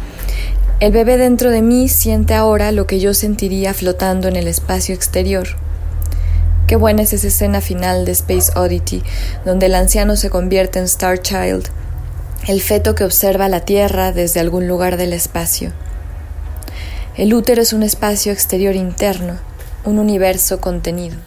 El 0.80 0.92
bebé 0.92 1.18
dentro 1.18 1.50
de 1.50 1.64
mí 1.64 1.90
siente 1.90 2.36
ahora 2.36 2.72
lo 2.72 2.86
que 2.86 3.00
yo 3.00 3.16
sentiría 3.16 3.74
flotando 3.74 4.28
en 4.28 4.36
el 4.36 4.48
espacio 4.48 4.94
exterior. 4.94 5.48
Qué 6.68 6.76
buena 6.76 7.02
es 7.02 7.14
esa 7.14 7.28
escena 7.30 7.62
final 7.62 8.06
de 8.06 8.12
Space 8.12 8.52
Oddity, 8.56 9.02
donde 9.44 9.66
el 9.66 9.74
anciano 9.74 10.16
se 10.18 10.30
convierte 10.30 10.78
en 10.78 10.86
Star 10.86 11.20
Child, 11.20 11.64
el 12.48 12.62
feto 12.62 12.94
que 12.94 13.06
observa 13.06 13.50
la 13.50 13.62
Tierra 13.62 14.12
desde 14.12 14.40
algún 14.40 14.68
lugar 14.68 14.98
del 14.98 15.14
espacio. 15.14 15.72
El 17.18 17.34
útero 17.34 17.64
es 17.64 17.74
un 17.74 17.82
espacio 17.82 18.32
exterior 18.32 18.76
interno, 18.76 19.38
un 19.86 19.98
universo 19.98 20.62
contenido. 20.62 21.18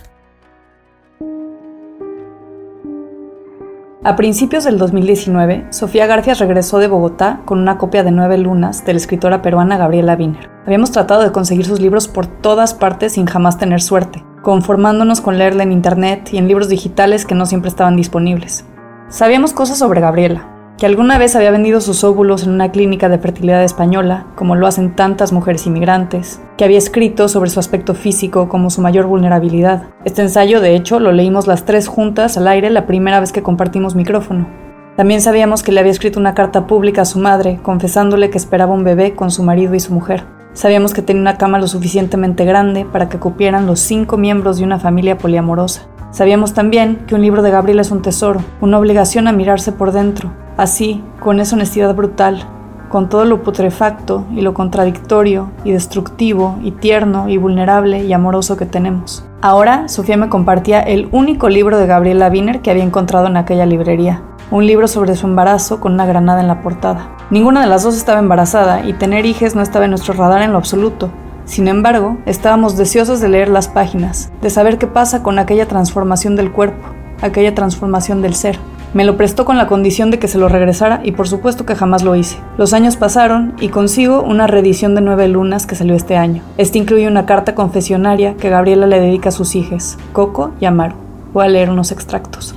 A 4.04 4.14
principios 4.14 4.62
del 4.62 4.78
2019, 4.78 5.66
Sofía 5.70 6.06
García 6.06 6.34
regresó 6.34 6.78
de 6.78 6.86
Bogotá 6.86 7.42
con 7.44 7.58
una 7.58 7.76
copia 7.76 8.04
de 8.04 8.12
Nueve 8.12 8.38
Lunas 8.38 8.84
de 8.84 8.92
la 8.92 8.98
escritora 8.98 9.42
peruana 9.42 9.78
Gabriela 9.78 10.14
Wiener. 10.14 10.48
Habíamos 10.64 10.92
tratado 10.92 11.24
de 11.24 11.32
conseguir 11.32 11.66
sus 11.66 11.80
libros 11.80 12.06
por 12.06 12.28
todas 12.28 12.72
partes 12.72 13.14
sin 13.14 13.26
jamás 13.26 13.58
tener 13.58 13.82
suerte, 13.82 14.24
conformándonos 14.42 15.20
con 15.20 15.38
leerla 15.38 15.64
en 15.64 15.72
internet 15.72 16.28
y 16.32 16.38
en 16.38 16.46
libros 16.46 16.68
digitales 16.68 17.26
que 17.26 17.34
no 17.34 17.46
siempre 17.46 17.68
estaban 17.68 17.96
disponibles. 17.96 18.64
Sabíamos 19.08 19.52
cosas 19.52 19.78
sobre 19.78 20.00
Gabriela, 20.00 20.49
que 20.80 20.86
alguna 20.86 21.18
vez 21.18 21.36
había 21.36 21.50
vendido 21.50 21.82
sus 21.82 22.04
óvulos 22.04 22.44
en 22.44 22.52
una 22.52 22.72
clínica 22.72 23.10
de 23.10 23.18
fertilidad 23.18 23.62
española, 23.62 24.28
como 24.34 24.56
lo 24.56 24.66
hacen 24.66 24.96
tantas 24.96 25.30
mujeres 25.30 25.66
inmigrantes, 25.66 26.40
que 26.56 26.64
había 26.64 26.78
escrito 26.78 27.28
sobre 27.28 27.50
su 27.50 27.60
aspecto 27.60 27.92
físico 27.92 28.48
como 28.48 28.70
su 28.70 28.80
mayor 28.80 29.04
vulnerabilidad. 29.04 29.88
Este 30.06 30.22
ensayo, 30.22 30.62
de 30.62 30.74
hecho, 30.74 30.98
lo 30.98 31.12
leímos 31.12 31.46
las 31.46 31.66
tres 31.66 31.86
juntas 31.86 32.38
al 32.38 32.48
aire 32.48 32.70
la 32.70 32.86
primera 32.86 33.20
vez 33.20 33.30
que 33.30 33.42
compartimos 33.42 33.94
micrófono. 33.94 34.48
También 34.96 35.20
sabíamos 35.20 35.62
que 35.62 35.70
le 35.70 35.80
había 35.80 35.92
escrito 35.92 36.18
una 36.18 36.32
carta 36.32 36.66
pública 36.66 37.02
a 37.02 37.04
su 37.04 37.18
madre, 37.18 37.60
confesándole 37.62 38.30
que 38.30 38.38
esperaba 38.38 38.72
un 38.72 38.82
bebé 38.82 39.14
con 39.14 39.30
su 39.30 39.42
marido 39.42 39.74
y 39.74 39.80
su 39.80 39.92
mujer. 39.92 40.24
Sabíamos 40.54 40.94
que 40.94 41.02
tenía 41.02 41.20
una 41.20 41.36
cama 41.36 41.58
lo 41.58 41.68
suficientemente 41.68 42.46
grande 42.46 42.86
para 42.90 43.10
que 43.10 43.18
cupieran 43.18 43.66
los 43.66 43.80
cinco 43.80 44.16
miembros 44.16 44.56
de 44.56 44.64
una 44.64 44.78
familia 44.78 45.18
poliamorosa. 45.18 45.82
Sabíamos 46.10 46.54
también 46.54 47.04
que 47.06 47.14
un 47.14 47.20
libro 47.20 47.42
de 47.42 47.50
Gabriela 47.50 47.82
es 47.82 47.90
un 47.90 48.00
tesoro, 48.00 48.40
una 48.62 48.78
obligación 48.78 49.28
a 49.28 49.32
mirarse 49.32 49.72
por 49.72 49.92
dentro, 49.92 50.32
así, 50.62 51.02
con 51.20 51.40
esa 51.40 51.56
honestidad 51.56 51.94
brutal, 51.94 52.44
con 52.88 53.08
todo 53.08 53.24
lo 53.24 53.42
putrefacto 53.42 54.24
y 54.34 54.40
lo 54.40 54.52
contradictorio 54.52 55.50
y 55.64 55.72
destructivo 55.72 56.58
y 56.62 56.72
tierno 56.72 57.28
y 57.28 57.36
vulnerable 57.36 58.04
y 58.04 58.12
amoroso 58.12 58.56
que 58.56 58.66
tenemos. 58.66 59.24
Ahora, 59.40 59.88
Sofía 59.88 60.16
me 60.16 60.28
compartía 60.28 60.80
el 60.80 61.08
único 61.12 61.48
libro 61.48 61.78
de 61.78 61.86
Gabriela 61.86 62.28
Wiener 62.28 62.60
que 62.60 62.70
había 62.70 62.84
encontrado 62.84 63.28
en 63.28 63.36
aquella 63.36 63.64
librería, 63.64 64.22
un 64.50 64.66
libro 64.66 64.88
sobre 64.88 65.14
su 65.14 65.26
embarazo 65.26 65.80
con 65.80 65.94
una 65.94 66.06
granada 66.06 66.40
en 66.40 66.48
la 66.48 66.62
portada. 66.62 67.16
Ninguna 67.30 67.60
de 67.60 67.68
las 67.68 67.84
dos 67.84 67.96
estaba 67.96 68.18
embarazada 68.18 68.84
y 68.84 68.92
tener 68.92 69.24
hijos 69.24 69.54
no 69.54 69.62
estaba 69.62 69.84
en 69.84 69.92
nuestro 69.92 70.14
radar 70.14 70.42
en 70.42 70.52
lo 70.52 70.58
absoluto, 70.58 71.10
sin 71.50 71.66
embargo, 71.66 72.16
estábamos 72.26 72.76
deseosos 72.76 73.20
de 73.20 73.28
leer 73.28 73.48
las 73.48 73.66
páginas, 73.66 74.30
de 74.40 74.50
saber 74.50 74.78
qué 74.78 74.86
pasa 74.86 75.24
con 75.24 75.36
aquella 75.40 75.66
transformación 75.66 76.36
del 76.36 76.52
cuerpo, 76.52 76.88
aquella 77.22 77.56
transformación 77.56 78.22
del 78.22 78.36
ser. 78.36 78.56
Me 78.92 79.04
lo 79.04 79.16
prestó 79.16 79.44
con 79.44 79.56
la 79.56 79.68
condición 79.68 80.10
de 80.10 80.18
que 80.18 80.26
se 80.26 80.38
lo 80.38 80.48
regresara 80.48 81.00
y 81.04 81.12
por 81.12 81.28
supuesto 81.28 81.64
que 81.64 81.76
jamás 81.76 82.02
lo 82.02 82.16
hice. 82.16 82.38
Los 82.58 82.72
años 82.72 82.96
pasaron 82.96 83.54
y 83.60 83.68
consigo 83.68 84.20
una 84.20 84.48
reedición 84.48 84.96
de 84.96 85.00
Nueve 85.00 85.28
Lunas 85.28 85.64
que 85.66 85.76
salió 85.76 85.94
este 85.94 86.16
año. 86.16 86.42
Este 86.58 86.78
incluye 86.78 87.06
una 87.06 87.24
carta 87.24 87.54
confesionaria 87.54 88.34
que 88.34 88.50
Gabriela 88.50 88.88
le 88.88 88.98
dedica 88.98 89.28
a 89.28 89.32
sus 89.32 89.54
hijas, 89.54 89.96
Coco 90.12 90.50
y 90.60 90.64
Amaru. 90.64 90.96
Voy 91.32 91.44
a 91.44 91.48
leer 91.48 91.70
unos 91.70 91.92
extractos. 91.92 92.56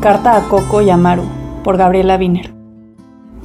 Carta 0.00 0.36
a 0.36 0.48
Coco 0.48 0.82
y 0.82 0.90
Amaru, 0.90 1.22
por 1.62 1.76
Gabriela 1.76 2.16
Wiener. 2.16 2.52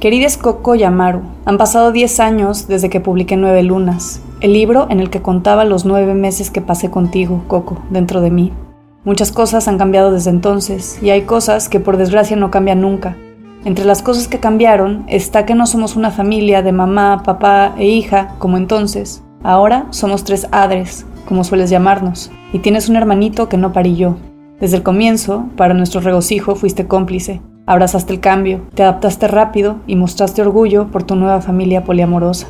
Querides 0.00 0.38
Coco 0.38 0.74
y 0.74 0.82
Amaru, 0.82 1.22
han 1.44 1.56
pasado 1.56 1.92
10 1.92 2.18
años 2.18 2.66
desde 2.66 2.90
que 2.90 3.00
publiqué 3.00 3.36
Nueve 3.36 3.62
Lunas, 3.62 4.20
el 4.44 4.52
libro 4.52 4.88
en 4.90 5.00
el 5.00 5.08
que 5.08 5.22
contaba 5.22 5.64
los 5.64 5.86
nueve 5.86 6.12
meses 6.12 6.50
que 6.50 6.60
pasé 6.60 6.90
contigo, 6.90 7.44
Coco, 7.48 7.78
dentro 7.88 8.20
de 8.20 8.30
mí. 8.30 8.52
Muchas 9.02 9.32
cosas 9.32 9.68
han 9.68 9.78
cambiado 9.78 10.12
desde 10.12 10.28
entonces, 10.28 10.98
y 11.00 11.08
hay 11.08 11.22
cosas 11.22 11.70
que 11.70 11.80
por 11.80 11.96
desgracia 11.96 12.36
no 12.36 12.50
cambian 12.50 12.82
nunca. 12.82 13.16
Entre 13.64 13.86
las 13.86 14.02
cosas 14.02 14.28
que 14.28 14.40
cambiaron 14.40 15.04
está 15.08 15.46
que 15.46 15.54
no 15.54 15.66
somos 15.66 15.96
una 15.96 16.10
familia 16.10 16.60
de 16.60 16.72
mamá, 16.72 17.22
papá 17.24 17.74
e 17.78 17.86
hija, 17.86 18.34
como 18.38 18.58
entonces. 18.58 19.22
Ahora 19.42 19.86
somos 19.88 20.24
tres 20.24 20.46
adres, 20.52 21.06
como 21.26 21.42
sueles 21.42 21.70
llamarnos, 21.70 22.30
y 22.52 22.58
tienes 22.58 22.90
un 22.90 22.96
hermanito 22.96 23.48
que 23.48 23.56
no 23.56 23.72
parí 23.72 23.96
yo. 23.96 24.16
Desde 24.60 24.76
el 24.76 24.82
comienzo, 24.82 25.46
para 25.56 25.72
nuestro 25.72 26.02
regocijo, 26.02 26.54
fuiste 26.54 26.86
cómplice. 26.86 27.40
Abrazaste 27.64 28.12
el 28.12 28.20
cambio, 28.20 28.60
te 28.74 28.82
adaptaste 28.82 29.26
rápido 29.26 29.76
y 29.86 29.96
mostraste 29.96 30.42
orgullo 30.42 30.88
por 30.88 31.02
tu 31.02 31.16
nueva 31.16 31.40
familia 31.40 31.84
poliamorosa. 31.84 32.48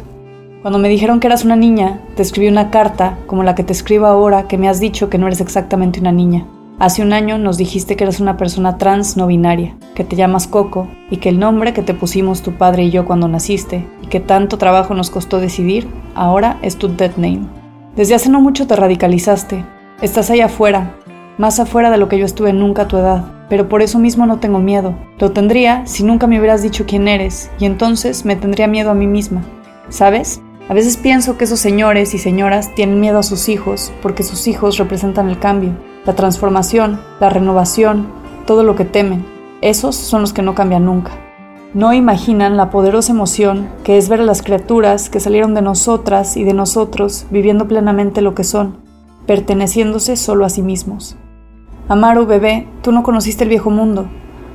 Cuando 0.65 0.79
me 0.79 0.89
dijeron 0.89 1.21
que 1.21 1.27
eras 1.27 1.45
una 1.45 1.57
niña, 1.57 2.01
te 2.17 2.23
escribí 2.23 2.49
una 2.49 2.71
carta 2.71 3.19
como 3.27 3.43
la 3.43 3.55
que 3.55 3.65
te 3.65 3.75
escribo 3.75 4.07
ahora 4.07 4.49
que 4.49 4.57
me 4.57 4.67
has 4.67 4.81
dicho 4.81 5.11
que 5.11 5.19
no 5.19 5.27
eres 5.27 5.43
exactamente 5.43 6.01
una 6.01 6.11
niña. 6.11 6.47
Hace 6.79 7.03
un 7.03 7.12
año 7.12 7.37
nos 7.37 7.59
dijiste 7.59 7.97
que 7.97 8.05
eres 8.05 8.19
una 8.19 8.39
persona 8.39 8.79
trans 8.79 9.19
no 9.19 9.27
binaria, 9.27 9.77
que 9.95 10.05
te 10.05 10.17
llamas 10.17 10.47
Coco 10.47 10.89
y 11.11 11.19
que 11.19 11.29
el 11.29 11.39
nombre 11.39 11.75
que 11.75 11.83
te 11.83 11.93
pusimos 11.93 12.41
tu 12.41 12.53
padre 12.53 12.85
y 12.85 12.91
yo 12.91 13.05
cuando 13.05 13.29
naciste 13.29 13.87
y 14.01 14.07
que 14.07 14.21
tanto 14.21 14.57
trabajo 14.57 14.95
nos 14.95 15.11
costó 15.11 15.39
decidir, 15.39 15.87
ahora 16.15 16.59
es 16.62 16.79
tu 16.79 16.89
dead 16.89 17.15
name. 17.19 17.47
Desde 17.95 18.15
hace 18.15 18.31
no 18.31 18.41
mucho 18.41 18.67
te 18.67 18.75
radicalizaste. 18.75 19.67
Estás 20.01 20.31
ahí 20.31 20.41
afuera, 20.41 20.97
más 21.37 21.61
afuera 21.61 21.91
de 21.91 21.99
lo 21.99 22.09
que 22.09 22.19
yo 22.19 22.25
estuve 22.25 22.55
nunca 22.55 22.83
a 22.85 22.89
tu 22.89 22.97
edad, 22.97 23.23
pero 23.51 23.69
por 23.69 23.83
eso 23.83 23.99
mismo 23.99 24.25
no 24.25 24.41
tengo 24.41 24.61
miedo. 24.61 24.95
Lo 25.19 25.31
tendría 25.31 25.87
si 25.87 26.05
nunca 26.05 26.27
me 26.27 26.39
hubieras 26.39 26.62
dicho 26.62 26.87
quién 26.87 27.07
eres 27.07 27.51
y 27.59 27.67
entonces 27.67 28.25
me 28.25 28.35
tendría 28.35 28.67
miedo 28.67 28.91
a 28.91 28.95
mí 28.95 29.07
misma. 29.07 29.43
¿Sabes? 29.91 30.41
A 30.69 30.73
veces 30.73 30.97
pienso 30.97 31.37
que 31.37 31.45
esos 31.45 31.61
señores 31.61 32.15
y 32.15 32.19
señoras 32.19 32.75
tienen 32.75 32.99
miedo 32.99 33.19
a 33.19 33.23
sus 33.23 33.51
hijos 33.51 33.93
porque 34.01 34.23
sus 34.23 34.47
hijos 34.47 34.79
representan 34.79 35.29
el 35.29 35.39
cambio, 35.39 35.77
la 36.07 36.15
transformación, 36.15 37.01
la 37.21 37.29
renovación, 37.29 38.07
todo 38.47 38.62
lo 38.62 38.75
que 38.75 38.87
temen. 38.87 39.27
Esos 39.61 39.95
son 39.95 40.23
los 40.23 40.33
que 40.33 40.41
no 40.41 40.55
cambian 40.55 40.87
nunca. 40.87 41.12
No 41.75 41.93
imaginan 41.93 42.57
la 42.57 42.71
poderosa 42.71 43.12
emoción 43.12 43.69
que 43.83 43.99
es 43.99 44.09
ver 44.09 44.21
a 44.21 44.25
las 44.25 44.41
criaturas 44.41 45.11
que 45.11 45.21
salieron 45.21 45.55
de 45.55 45.61
nosotras 45.61 46.37
y 46.37 46.45
de 46.45 46.55
nosotros 46.55 47.27
viviendo 47.31 47.69
plenamente 47.69 48.23
lo 48.23 48.35
que 48.35 48.45
son, 48.45 48.79
perteneciéndose 49.27 50.17
solo 50.17 50.47
a 50.47 50.49
sí 50.49 50.62
mismos. 50.62 51.17
Amaru, 51.89 52.25
bebé, 52.25 52.67
tú 52.81 52.91
no 52.91 53.03
conociste 53.03 53.45
el 53.45 53.51
viejo 53.51 53.69
mundo. 53.69 54.09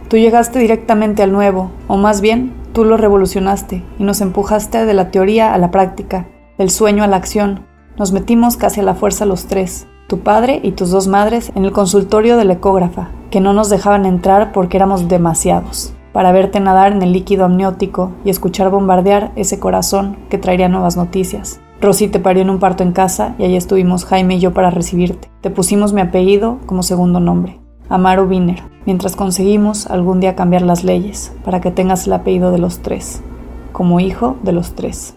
Tú 0.08 0.18
llegaste 0.18 0.58
directamente 0.58 1.22
al 1.22 1.32
nuevo, 1.32 1.72
o 1.88 1.98
más 1.98 2.22
bien, 2.22 2.54
Tú 2.74 2.86
lo 2.86 2.98
revolucionaste 2.98 3.84
y 3.98 4.04
nos 4.04 4.22
empujaste 4.22 4.86
de 4.86 4.94
la 4.94 5.12
teoría 5.12 5.54
a 5.54 5.58
la 5.58 5.72
práctica, 5.72 6.28
del 6.58 6.70
sueño 6.70 7.04
a 7.04 7.08
la 7.08 7.18
acción. 7.18 7.66
Nos 7.98 8.12
metimos 8.12 8.58
casi 8.58 8.80
a 8.80 8.84
la 8.84 8.96
fuerza 8.96 9.26
los 9.26 9.46
tres, 9.48 9.88
tu 10.08 10.20
padre 10.20 10.60
y 10.64 10.72
tus 10.72 10.92
dos 10.92 11.08
madres, 11.08 11.52
en 11.56 11.66
el 11.66 11.72
consultorio 11.72 12.38
del 12.38 12.52
ecógrafa, 12.52 13.10
que 13.32 13.40
no 13.40 13.54
nos 13.54 13.70
dejaban 13.70 14.06
entrar 14.06 14.52
porque 14.52 14.78
éramos 14.78 15.08
demasiados, 15.08 15.94
para 16.14 16.32
verte 16.32 16.60
nadar 16.60 16.92
en 16.92 17.02
el 17.02 17.14
líquido 17.14 17.46
amniótico 17.46 18.12
y 18.26 18.30
escuchar 18.30 18.70
bombardear 18.70 19.32
ese 19.36 19.60
corazón 19.60 20.18
que 20.30 20.38
traería 20.38 20.70
nuevas 20.70 20.98
noticias. 20.98 21.60
Rosy 21.82 22.08
te 22.08 22.20
parió 22.20 22.42
en 22.42 22.50
un 22.50 22.60
parto 22.60 22.84
en 22.84 22.92
casa 22.92 23.36
y 23.38 23.44
ahí 23.44 23.56
estuvimos 23.56 24.06
Jaime 24.06 24.36
y 24.36 24.40
yo 24.40 24.54
para 24.54 24.70
recibirte. 24.70 25.30
Te 25.42 25.50
pusimos 25.50 25.94
mi 25.94 26.02
apellido 26.02 26.60
como 26.66 26.84
segundo 26.84 27.20
nombre. 27.20 27.60
Amaru 27.90 28.26
Wiener, 28.26 28.62
mientras 28.86 29.16
conseguimos 29.16 29.88
algún 29.88 30.20
día 30.20 30.36
cambiar 30.36 30.62
las 30.62 30.84
leyes 30.84 31.36
para 31.44 31.60
que 31.60 31.72
tengas 31.72 32.06
el 32.06 32.14
apellido 32.14 32.52
de 32.52 32.60
los 32.60 32.84
tres, 32.84 33.24
como 33.72 34.00
hijo 34.00 34.38
de 34.44 34.52
los 34.52 34.76
tres. 34.76 35.16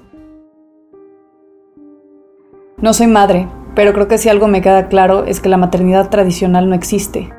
No 2.78 2.94
soy 2.94 3.08
madre, 3.08 3.46
pero 3.74 3.92
creo 3.92 4.08
que 4.08 4.16
si 4.16 4.30
algo 4.30 4.48
me 4.48 4.62
queda 4.62 4.88
claro 4.88 5.26
es 5.26 5.40
que 5.40 5.50
la 5.50 5.58
maternidad 5.58 6.08
tradicional 6.08 6.70
no 6.70 6.74
existe, 6.74 7.30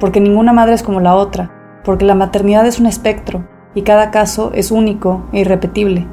porque 0.00 0.20
ninguna 0.20 0.52
madre 0.52 0.74
es 0.74 0.82
como 0.82 0.98
la 0.98 1.14
otra, 1.14 1.80
porque 1.84 2.04
la 2.04 2.16
maternidad 2.16 2.66
es 2.66 2.80
un 2.80 2.86
espectro 2.86 3.46
y 3.76 3.82
cada 3.82 4.10
caso 4.10 4.50
es 4.54 4.72
único 4.72 5.22
e 5.32 5.40
irrepetible. 5.40 6.08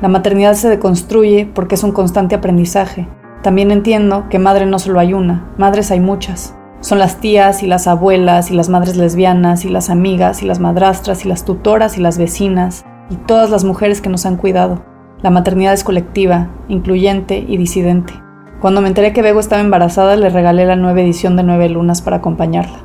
La 0.00 0.08
maternidad 0.08 0.54
se 0.54 0.68
deconstruye 0.68 1.48
porque 1.54 1.76
es 1.76 1.84
un 1.84 1.92
constante 1.92 2.34
aprendizaje. 2.34 3.06
También 3.42 3.70
entiendo 3.70 4.28
que 4.28 4.40
madre 4.40 4.66
no 4.66 4.80
solo 4.80 4.98
hay 4.98 5.14
una, 5.14 5.48
madres 5.58 5.92
hay 5.92 6.00
muchas. 6.00 6.55
Son 6.80 6.98
las 6.98 7.16
tías 7.16 7.62
y 7.62 7.66
las 7.66 7.86
abuelas 7.86 8.50
y 8.50 8.54
las 8.54 8.68
madres 8.68 8.96
lesbianas 8.96 9.64
y 9.64 9.68
las 9.68 9.90
amigas 9.90 10.42
y 10.42 10.46
las 10.46 10.60
madrastras 10.60 11.24
y 11.24 11.28
las 11.28 11.44
tutoras 11.44 11.96
y 11.96 12.00
las 12.00 12.18
vecinas 12.18 12.84
y 13.10 13.16
todas 13.16 13.50
las 13.50 13.64
mujeres 13.64 14.00
que 14.00 14.08
nos 14.08 14.26
han 14.26 14.36
cuidado. 14.36 14.82
La 15.22 15.30
maternidad 15.30 15.72
es 15.72 15.84
colectiva, 15.84 16.50
incluyente 16.68 17.38
y 17.38 17.56
disidente. 17.56 18.12
Cuando 18.60 18.80
me 18.80 18.88
enteré 18.88 19.12
que 19.12 19.22
Bego 19.22 19.40
estaba 19.40 19.62
embarazada, 19.62 20.16
le 20.16 20.28
regalé 20.28 20.66
la 20.66 20.76
nueva 20.76 21.00
edición 21.00 21.36
de 21.36 21.42
Nueve 21.42 21.68
Lunas 21.68 22.02
para 22.02 22.18
acompañarla. 22.18 22.78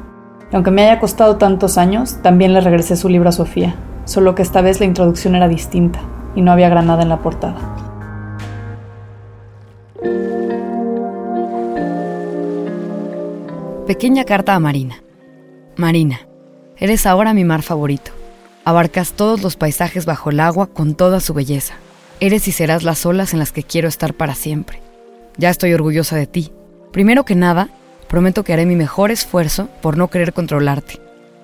Y 0.52 0.56
aunque 0.56 0.72
me 0.72 0.84
haya 0.84 1.00
costado 1.00 1.38
tantos 1.38 1.78
años, 1.78 2.20
también 2.22 2.54
le 2.54 2.62
regresé 2.62 2.96
su 2.96 3.10
libro 3.10 3.30
a 3.30 3.34
Sofía, 3.34 3.76
solo 4.06 4.36
que 4.36 4.42
esta 4.42 4.62
vez 4.62 4.80
la 4.80 4.86
introducción 4.86 5.36
era 5.36 5.48
distinta 5.48 6.00
y 6.36 6.42
no 6.42 6.52
había 6.52 6.70
granada 6.70 7.04
en 7.04 7.10
la 7.10 7.20
portada. 7.20 7.56
Pequeña 13.92 14.24
carta 14.24 14.56
a 14.56 14.60
Marina. 14.62 15.04
Marina, 15.76 16.22
eres 16.78 17.06
ahora 17.06 17.34
mi 17.34 17.44
mar 17.44 17.62
favorito. 17.62 18.14
Abarcas 18.64 19.12
todos 19.12 19.42
los 19.42 19.58
paisajes 19.58 20.06
bajo 20.06 20.30
el 20.30 20.40
agua 20.40 20.68
con 20.68 20.96
toda 20.96 21.20
su 21.20 21.34
belleza. 21.34 21.74
Eres 22.22 22.48
y 22.48 22.54
serás 22.54 22.84
las 22.84 23.06
olas 23.06 23.34
en 23.34 23.40
las 23.40 23.52
que 23.52 23.64
quiero 23.64 23.90
estar 23.90 24.14
para 24.14 24.34
siempre. 24.34 24.80
Ya 25.36 25.50
estoy 25.50 25.74
orgullosa 25.74 26.16
de 26.16 26.26
ti. 26.26 26.54
Primero 26.94 27.26
que 27.26 27.36
nada, 27.36 27.68
prometo 28.08 28.46
que 28.46 28.54
haré 28.54 28.66
mi 28.66 28.78
mejor 28.78 29.12
esfuerzo 29.12 29.68
por 29.82 29.98
no 29.98 30.10
querer 30.10 30.32
controlarte. 30.32 31.02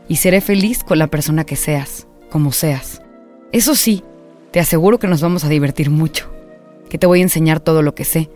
Y 0.07 0.15
seré 0.15 0.39
feliz 0.39 0.85
con 0.85 0.99
la 0.99 1.07
persona 1.07 1.43
que 1.43 1.57
seas, 1.57 2.07
como 2.29 2.53
seas. 2.53 3.01
Eso 3.51 3.75
sí, 3.75 4.05
te 4.51 4.61
aseguro 4.61 4.99
que 4.99 5.07
nos 5.07 5.19
vamos 5.19 5.43
a 5.43 5.49
divertir 5.49 5.89
mucho. 5.89 6.31
Que 6.89 6.97
te 6.97 7.07
voy 7.07 7.19
a 7.19 7.23
enseñar 7.23 7.59
todo 7.59 7.81
lo 7.81 7.93
que 7.93 8.05
sé. 8.05 8.29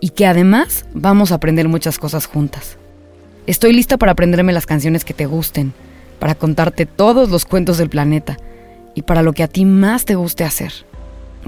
Y 0.00 0.08
que 0.08 0.26
además 0.26 0.84
vamos 0.94 1.30
a 1.30 1.36
aprender 1.36 1.68
muchas 1.68 2.00
cosas 2.00 2.26
juntas. 2.26 2.76
Estoy 3.46 3.72
lista 3.72 3.96
para 3.96 4.12
aprenderme 4.12 4.52
las 4.52 4.66
canciones 4.66 5.04
que 5.04 5.14
te 5.14 5.26
gusten, 5.26 5.72
para 6.20 6.36
contarte 6.36 6.86
todos 6.86 7.28
los 7.28 7.44
cuentos 7.44 7.76
del 7.76 7.88
planeta 7.90 8.36
y 8.94 9.02
para 9.02 9.22
lo 9.22 9.32
que 9.32 9.42
a 9.42 9.48
ti 9.48 9.64
más 9.64 10.04
te 10.04 10.14
guste 10.14 10.44
hacer. 10.44 10.72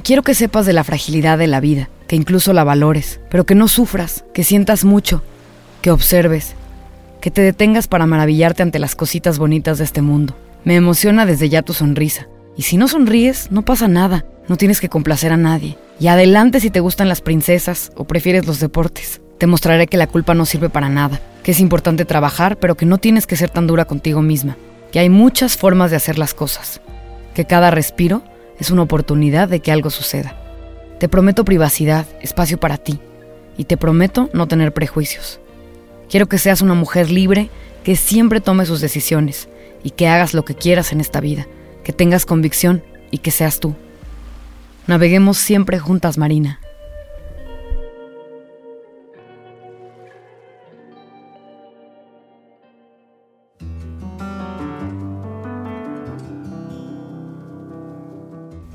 Quiero 0.02 0.22
que 0.22 0.34
sepas 0.34 0.66
de 0.66 0.72
la 0.72 0.82
fragilidad 0.82 1.38
de 1.38 1.46
la 1.46 1.60
vida, 1.60 1.88
que 2.08 2.16
incluso 2.16 2.52
la 2.52 2.64
valores, 2.64 3.20
pero 3.30 3.46
que 3.46 3.54
no 3.54 3.68
sufras, 3.68 4.24
que 4.34 4.42
sientas 4.42 4.84
mucho, 4.84 5.22
que 5.82 5.92
observes, 5.92 6.54
que 7.20 7.30
te 7.30 7.42
detengas 7.42 7.86
para 7.86 8.06
maravillarte 8.06 8.64
ante 8.64 8.80
las 8.80 8.96
cositas 8.96 9.38
bonitas 9.38 9.78
de 9.78 9.84
este 9.84 10.02
mundo. 10.02 10.36
Me 10.64 10.74
emociona 10.74 11.26
desde 11.26 11.48
ya 11.48 11.62
tu 11.62 11.74
sonrisa. 11.74 12.26
Y 12.56 12.62
si 12.62 12.76
no 12.76 12.88
sonríes, 12.88 13.52
no 13.52 13.62
pasa 13.62 13.86
nada, 13.86 14.26
no 14.48 14.56
tienes 14.56 14.80
que 14.80 14.88
complacer 14.88 15.32
a 15.32 15.36
nadie. 15.36 15.78
Y 16.00 16.08
adelante 16.08 16.58
si 16.58 16.70
te 16.70 16.80
gustan 16.80 17.08
las 17.08 17.20
princesas 17.20 17.92
o 17.94 18.04
prefieres 18.04 18.46
los 18.46 18.58
deportes. 18.58 19.20
Te 19.38 19.46
mostraré 19.46 19.86
que 19.86 19.96
la 19.96 20.06
culpa 20.06 20.34
no 20.34 20.46
sirve 20.46 20.70
para 20.70 20.88
nada, 20.88 21.20
que 21.42 21.50
es 21.50 21.60
importante 21.60 22.04
trabajar, 22.04 22.58
pero 22.58 22.76
que 22.76 22.86
no 22.86 22.98
tienes 22.98 23.26
que 23.26 23.36
ser 23.36 23.50
tan 23.50 23.66
dura 23.66 23.84
contigo 23.84 24.22
misma, 24.22 24.56
que 24.92 25.00
hay 25.00 25.08
muchas 25.08 25.56
formas 25.56 25.90
de 25.90 25.96
hacer 25.96 26.18
las 26.18 26.34
cosas, 26.34 26.80
que 27.34 27.44
cada 27.44 27.70
respiro 27.70 28.22
es 28.58 28.70
una 28.70 28.82
oportunidad 28.82 29.48
de 29.48 29.60
que 29.60 29.72
algo 29.72 29.90
suceda. 29.90 30.36
Te 31.00 31.08
prometo 31.08 31.44
privacidad, 31.44 32.06
espacio 32.20 32.58
para 32.58 32.78
ti, 32.78 33.00
y 33.56 33.64
te 33.64 33.76
prometo 33.76 34.30
no 34.32 34.46
tener 34.46 34.72
prejuicios. 34.72 35.40
Quiero 36.08 36.28
que 36.28 36.38
seas 36.38 36.62
una 36.62 36.74
mujer 36.74 37.10
libre, 37.10 37.50
que 37.82 37.96
siempre 37.96 38.40
tome 38.40 38.66
sus 38.66 38.80
decisiones 38.80 39.48
y 39.82 39.90
que 39.90 40.08
hagas 40.08 40.32
lo 40.32 40.44
que 40.44 40.54
quieras 40.54 40.92
en 40.92 41.00
esta 41.00 41.20
vida, 41.20 41.46
que 41.82 41.92
tengas 41.92 42.24
convicción 42.24 42.82
y 43.10 43.18
que 43.18 43.30
seas 43.30 43.60
tú. 43.60 43.74
Naveguemos 44.86 45.38
siempre 45.38 45.78
juntas, 45.78 46.18
Marina. 46.18 46.60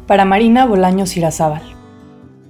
Para 0.10 0.26
Marina 0.26 0.66
Bolaños 0.66 1.16
Irazábal. 1.18 1.62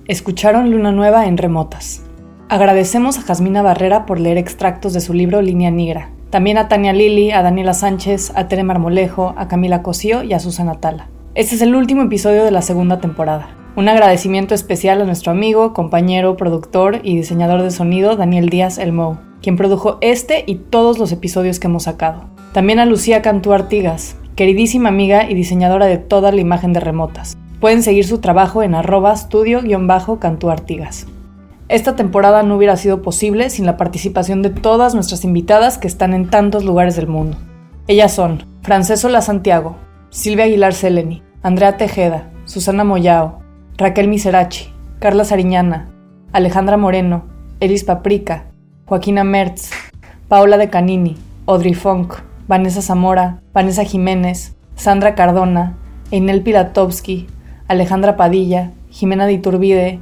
Escucharon 0.08 0.72
Luna 0.72 0.94
Nueva 0.94 1.26
en 1.26 1.38
Remotas. 1.38 2.06
Agradecemos 2.48 3.18
a 3.18 3.22
Jasmina 3.24 3.62
Barrera 3.62 4.06
por 4.06 4.18
leer 4.18 4.38
extractos 4.38 4.94
de 4.94 5.02
su 5.02 5.14
libro 5.14 5.42
Línea 5.42 5.70
Negra. 5.70 6.10
También 6.30 6.58
a 6.58 6.70
Tania 6.70 6.94
Lili, 6.94 7.32
a 7.32 7.42
Daniela 7.42 7.74
Sánchez, 7.74 8.32
a 8.34 8.48
Tere 8.48 8.64
Marmolejo, 8.64 9.34
a 9.36 9.50
Camila 9.50 9.84
Cosío 9.84 10.24
y 10.24 10.32
a 10.32 10.40
Susana 10.40 10.76
Tala. 10.76 11.10
Este 11.36 11.56
es 11.56 11.62
el 11.62 11.76
último 11.76 12.04
episodio 12.04 12.46
de 12.46 12.52
la 12.52 12.62
segunda 12.62 13.02
temporada. 13.02 13.50
Un 13.76 13.90
agradecimiento 13.90 14.56
especial 14.56 15.02
a 15.02 15.06
nuestro 15.06 15.34
amigo, 15.34 15.74
compañero, 15.74 16.38
productor 16.38 17.02
y 17.04 17.18
diseñador 17.18 17.62
de 17.62 17.72
sonido 17.72 18.16
Daniel 18.16 18.48
Díaz 18.48 18.78
Elmo, 18.78 19.20
quien 19.42 19.58
produjo 19.58 19.98
este 20.00 20.46
y 20.48 20.56
todos 20.56 20.98
los 20.98 21.12
episodios 21.12 21.60
que 21.60 21.68
hemos 21.68 21.84
sacado. 21.84 22.24
También 22.54 22.80
a 22.80 22.86
Lucía 22.86 23.22
Cantú 23.22 23.52
Artigas, 23.52 24.16
queridísima 24.38 24.88
amiga 24.88 25.30
y 25.30 25.34
diseñadora 25.36 25.88
de 25.88 25.98
toda 25.98 26.32
la 26.32 26.40
imagen 26.40 26.72
de 26.72 26.80
remotas. 26.80 27.38
Pueden 27.60 27.84
seguir 27.84 28.06
su 28.06 28.20
trabajo 28.20 28.64
en 28.64 28.74
arroba 28.74 29.12
estudio-cantú 29.12 30.50
Artigas. 30.50 31.08
Esta 31.68 31.96
temporada 31.96 32.42
no 32.42 32.56
hubiera 32.56 32.78
sido 32.78 33.02
posible 33.02 33.50
sin 33.50 33.66
la 33.66 33.76
participación 33.76 34.42
de 34.42 34.50
todas 34.50 34.96
nuestras 34.96 35.26
invitadas 35.26 35.78
que 35.78 35.88
están 35.88 36.14
en 36.14 36.30
tantos 36.30 36.64
lugares 36.64 36.96
del 36.96 37.08
mundo. 37.08 37.38
Ellas 37.88 38.14
son 38.14 38.46
Francesola 38.62 39.22
Santiago, 39.22 39.76
Silvia 40.10 40.46
Aguilar 40.46 40.74
Seleni, 40.74 41.22
Andrea 41.44 41.76
Tejeda, 41.76 42.32
Susana 42.46 42.86
Moyao, 42.86 43.40
Raquel 43.78 44.08
Miserachi, 44.08 44.74
Carla 45.00 45.26
Sariñana, 45.26 45.90
Alejandra 46.32 46.78
Moreno, 46.78 47.26
Elis 47.60 47.84
Paprika, 47.84 48.46
Joaquina 48.86 49.26
Mertz, 49.26 49.72
Paola 50.30 50.58
de 50.58 50.70
Canini, 50.70 51.18
Audrey 51.46 51.74
Funk, 51.74 52.14
Vanessa 52.48 52.82
Zamora, 52.82 53.42
Vanessa 53.54 53.84
Jiménez, 53.84 54.56
Sandra 54.76 55.14
Cardona, 55.14 55.78
Einel 56.10 56.42
Pilatowski, 56.42 57.28
Alejandra 57.70 58.18
Padilla, 58.18 58.72
Jimena 58.90 59.28
de 59.28 59.34
Iturbide, 59.34 60.00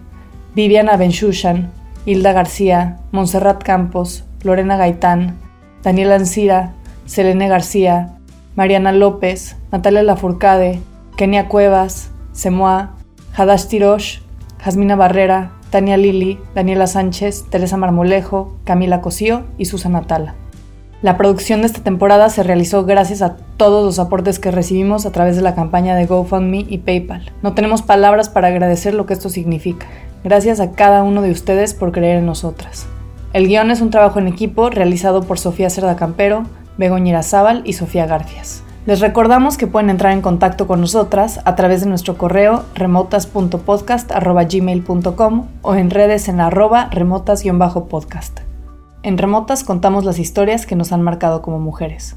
Viviana 0.55 0.95
Benchushan, 0.95 1.69
Hilda 2.05 2.31
García, 2.31 2.97
Montserrat 3.11 3.61
Campos, 3.61 4.23
Lorena 4.41 4.77
Gaitán, 4.77 5.35
Daniela 5.83 6.15
Ancira, 6.15 6.73
Selene 7.05 7.49
García, 7.49 8.19
Mariana 8.55 8.93
López, 8.93 9.57
Natalia 9.69 10.01
Lafourcade, 10.03 10.79
Kenia 11.17 11.49
Cuevas, 11.49 12.09
Semoa, 12.31 12.95
Hadash 13.35 13.67
Tirosh, 13.67 14.19
Jasmina 14.59 14.95
Barrera, 14.95 15.51
Tania 15.69 15.97
Lili, 15.97 16.39
Daniela 16.55 16.87
Sánchez, 16.87 17.49
Teresa 17.49 17.75
Marmolejo, 17.75 18.57
Camila 18.63 19.01
Cosío 19.01 19.43
y 19.57 19.65
Susana 19.65 20.03
Tala. 20.03 20.35
La 21.03 21.15
producción 21.15 21.61
de 21.61 21.67
esta 21.67 21.83
temporada 21.83 22.27
se 22.29 22.41
realizó 22.41 22.83
gracias 22.83 23.21
a 23.21 23.35
todos 23.57 23.85
los 23.85 23.99
aportes 23.99 24.39
que 24.39 24.49
recibimos 24.49 25.05
a 25.05 25.11
través 25.11 25.35
de 25.35 25.43
la 25.43 25.53
campaña 25.53 25.95
de 25.95 26.07
GoFundMe 26.07 26.65
y 26.67 26.79
PayPal. 26.79 27.31
No 27.43 27.53
tenemos 27.53 27.83
palabras 27.83 28.29
para 28.29 28.47
agradecer 28.47 28.95
lo 28.95 29.05
que 29.05 29.13
esto 29.13 29.29
significa. 29.29 29.85
Gracias 30.23 30.59
a 30.59 30.71
cada 30.71 31.03
uno 31.03 31.21
de 31.21 31.29
ustedes 31.29 31.75
por 31.75 31.91
creer 31.91 32.17
en 32.17 32.25
nosotras. 32.25 32.87
El 33.33 33.47
guion 33.47 33.69
es 33.69 33.81
un 33.81 33.91
trabajo 33.91 34.17
en 34.17 34.27
equipo 34.27 34.71
realizado 34.71 35.21
por 35.21 35.37
Sofía 35.37 35.69
Cerda 35.69 35.95
Campero, 35.95 36.45
Begoña 36.79 37.09
Irazábal 37.09 37.61
y 37.63 37.73
Sofía 37.73 38.07
Garfias. 38.07 38.63
Les 38.87 38.99
recordamos 38.99 39.57
que 39.57 39.67
pueden 39.67 39.91
entrar 39.91 40.13
en 40.13 40.21
contacto 40.21 40.65
con 40.65 40.81
nosotras 40.81 41.41
a 41.45 41.55
través 41.55 41.81
de 41.81 41.89
nuestro 41.89 42.17
correo 42.17 42.63
remotas.podcast.gmail.com 42.73 45.47
o 45.61 45.75
en 45.75 45.91
redes 45.91 46.27
en 46.29 46.39
arroba 46.39 46.89
remotas-podcast. 46.89 48.46
En 49.03 49.17
Remotas 49.17 49.63
contamos 49.63 50.03
las 50.03 50.19
historias 50.19 50.65
que 50.65 50.75
nos 50.75 50.91
han 50.91 51.01
marcado 51.01 51.41
como 51.41 51.59
mujeres. 51.59 52.15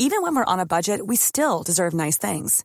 Even 0.00 0.20
when 0.20 0.34
we're 0.34 0.44
on 0.44 0.60
a 0.60 0.66
budget, 0.66 1.06
we 1.06 1.16
still 1.16 1.62
deserve 1.62 1.94
nice 1.94 2.18
things. 2.18 2.64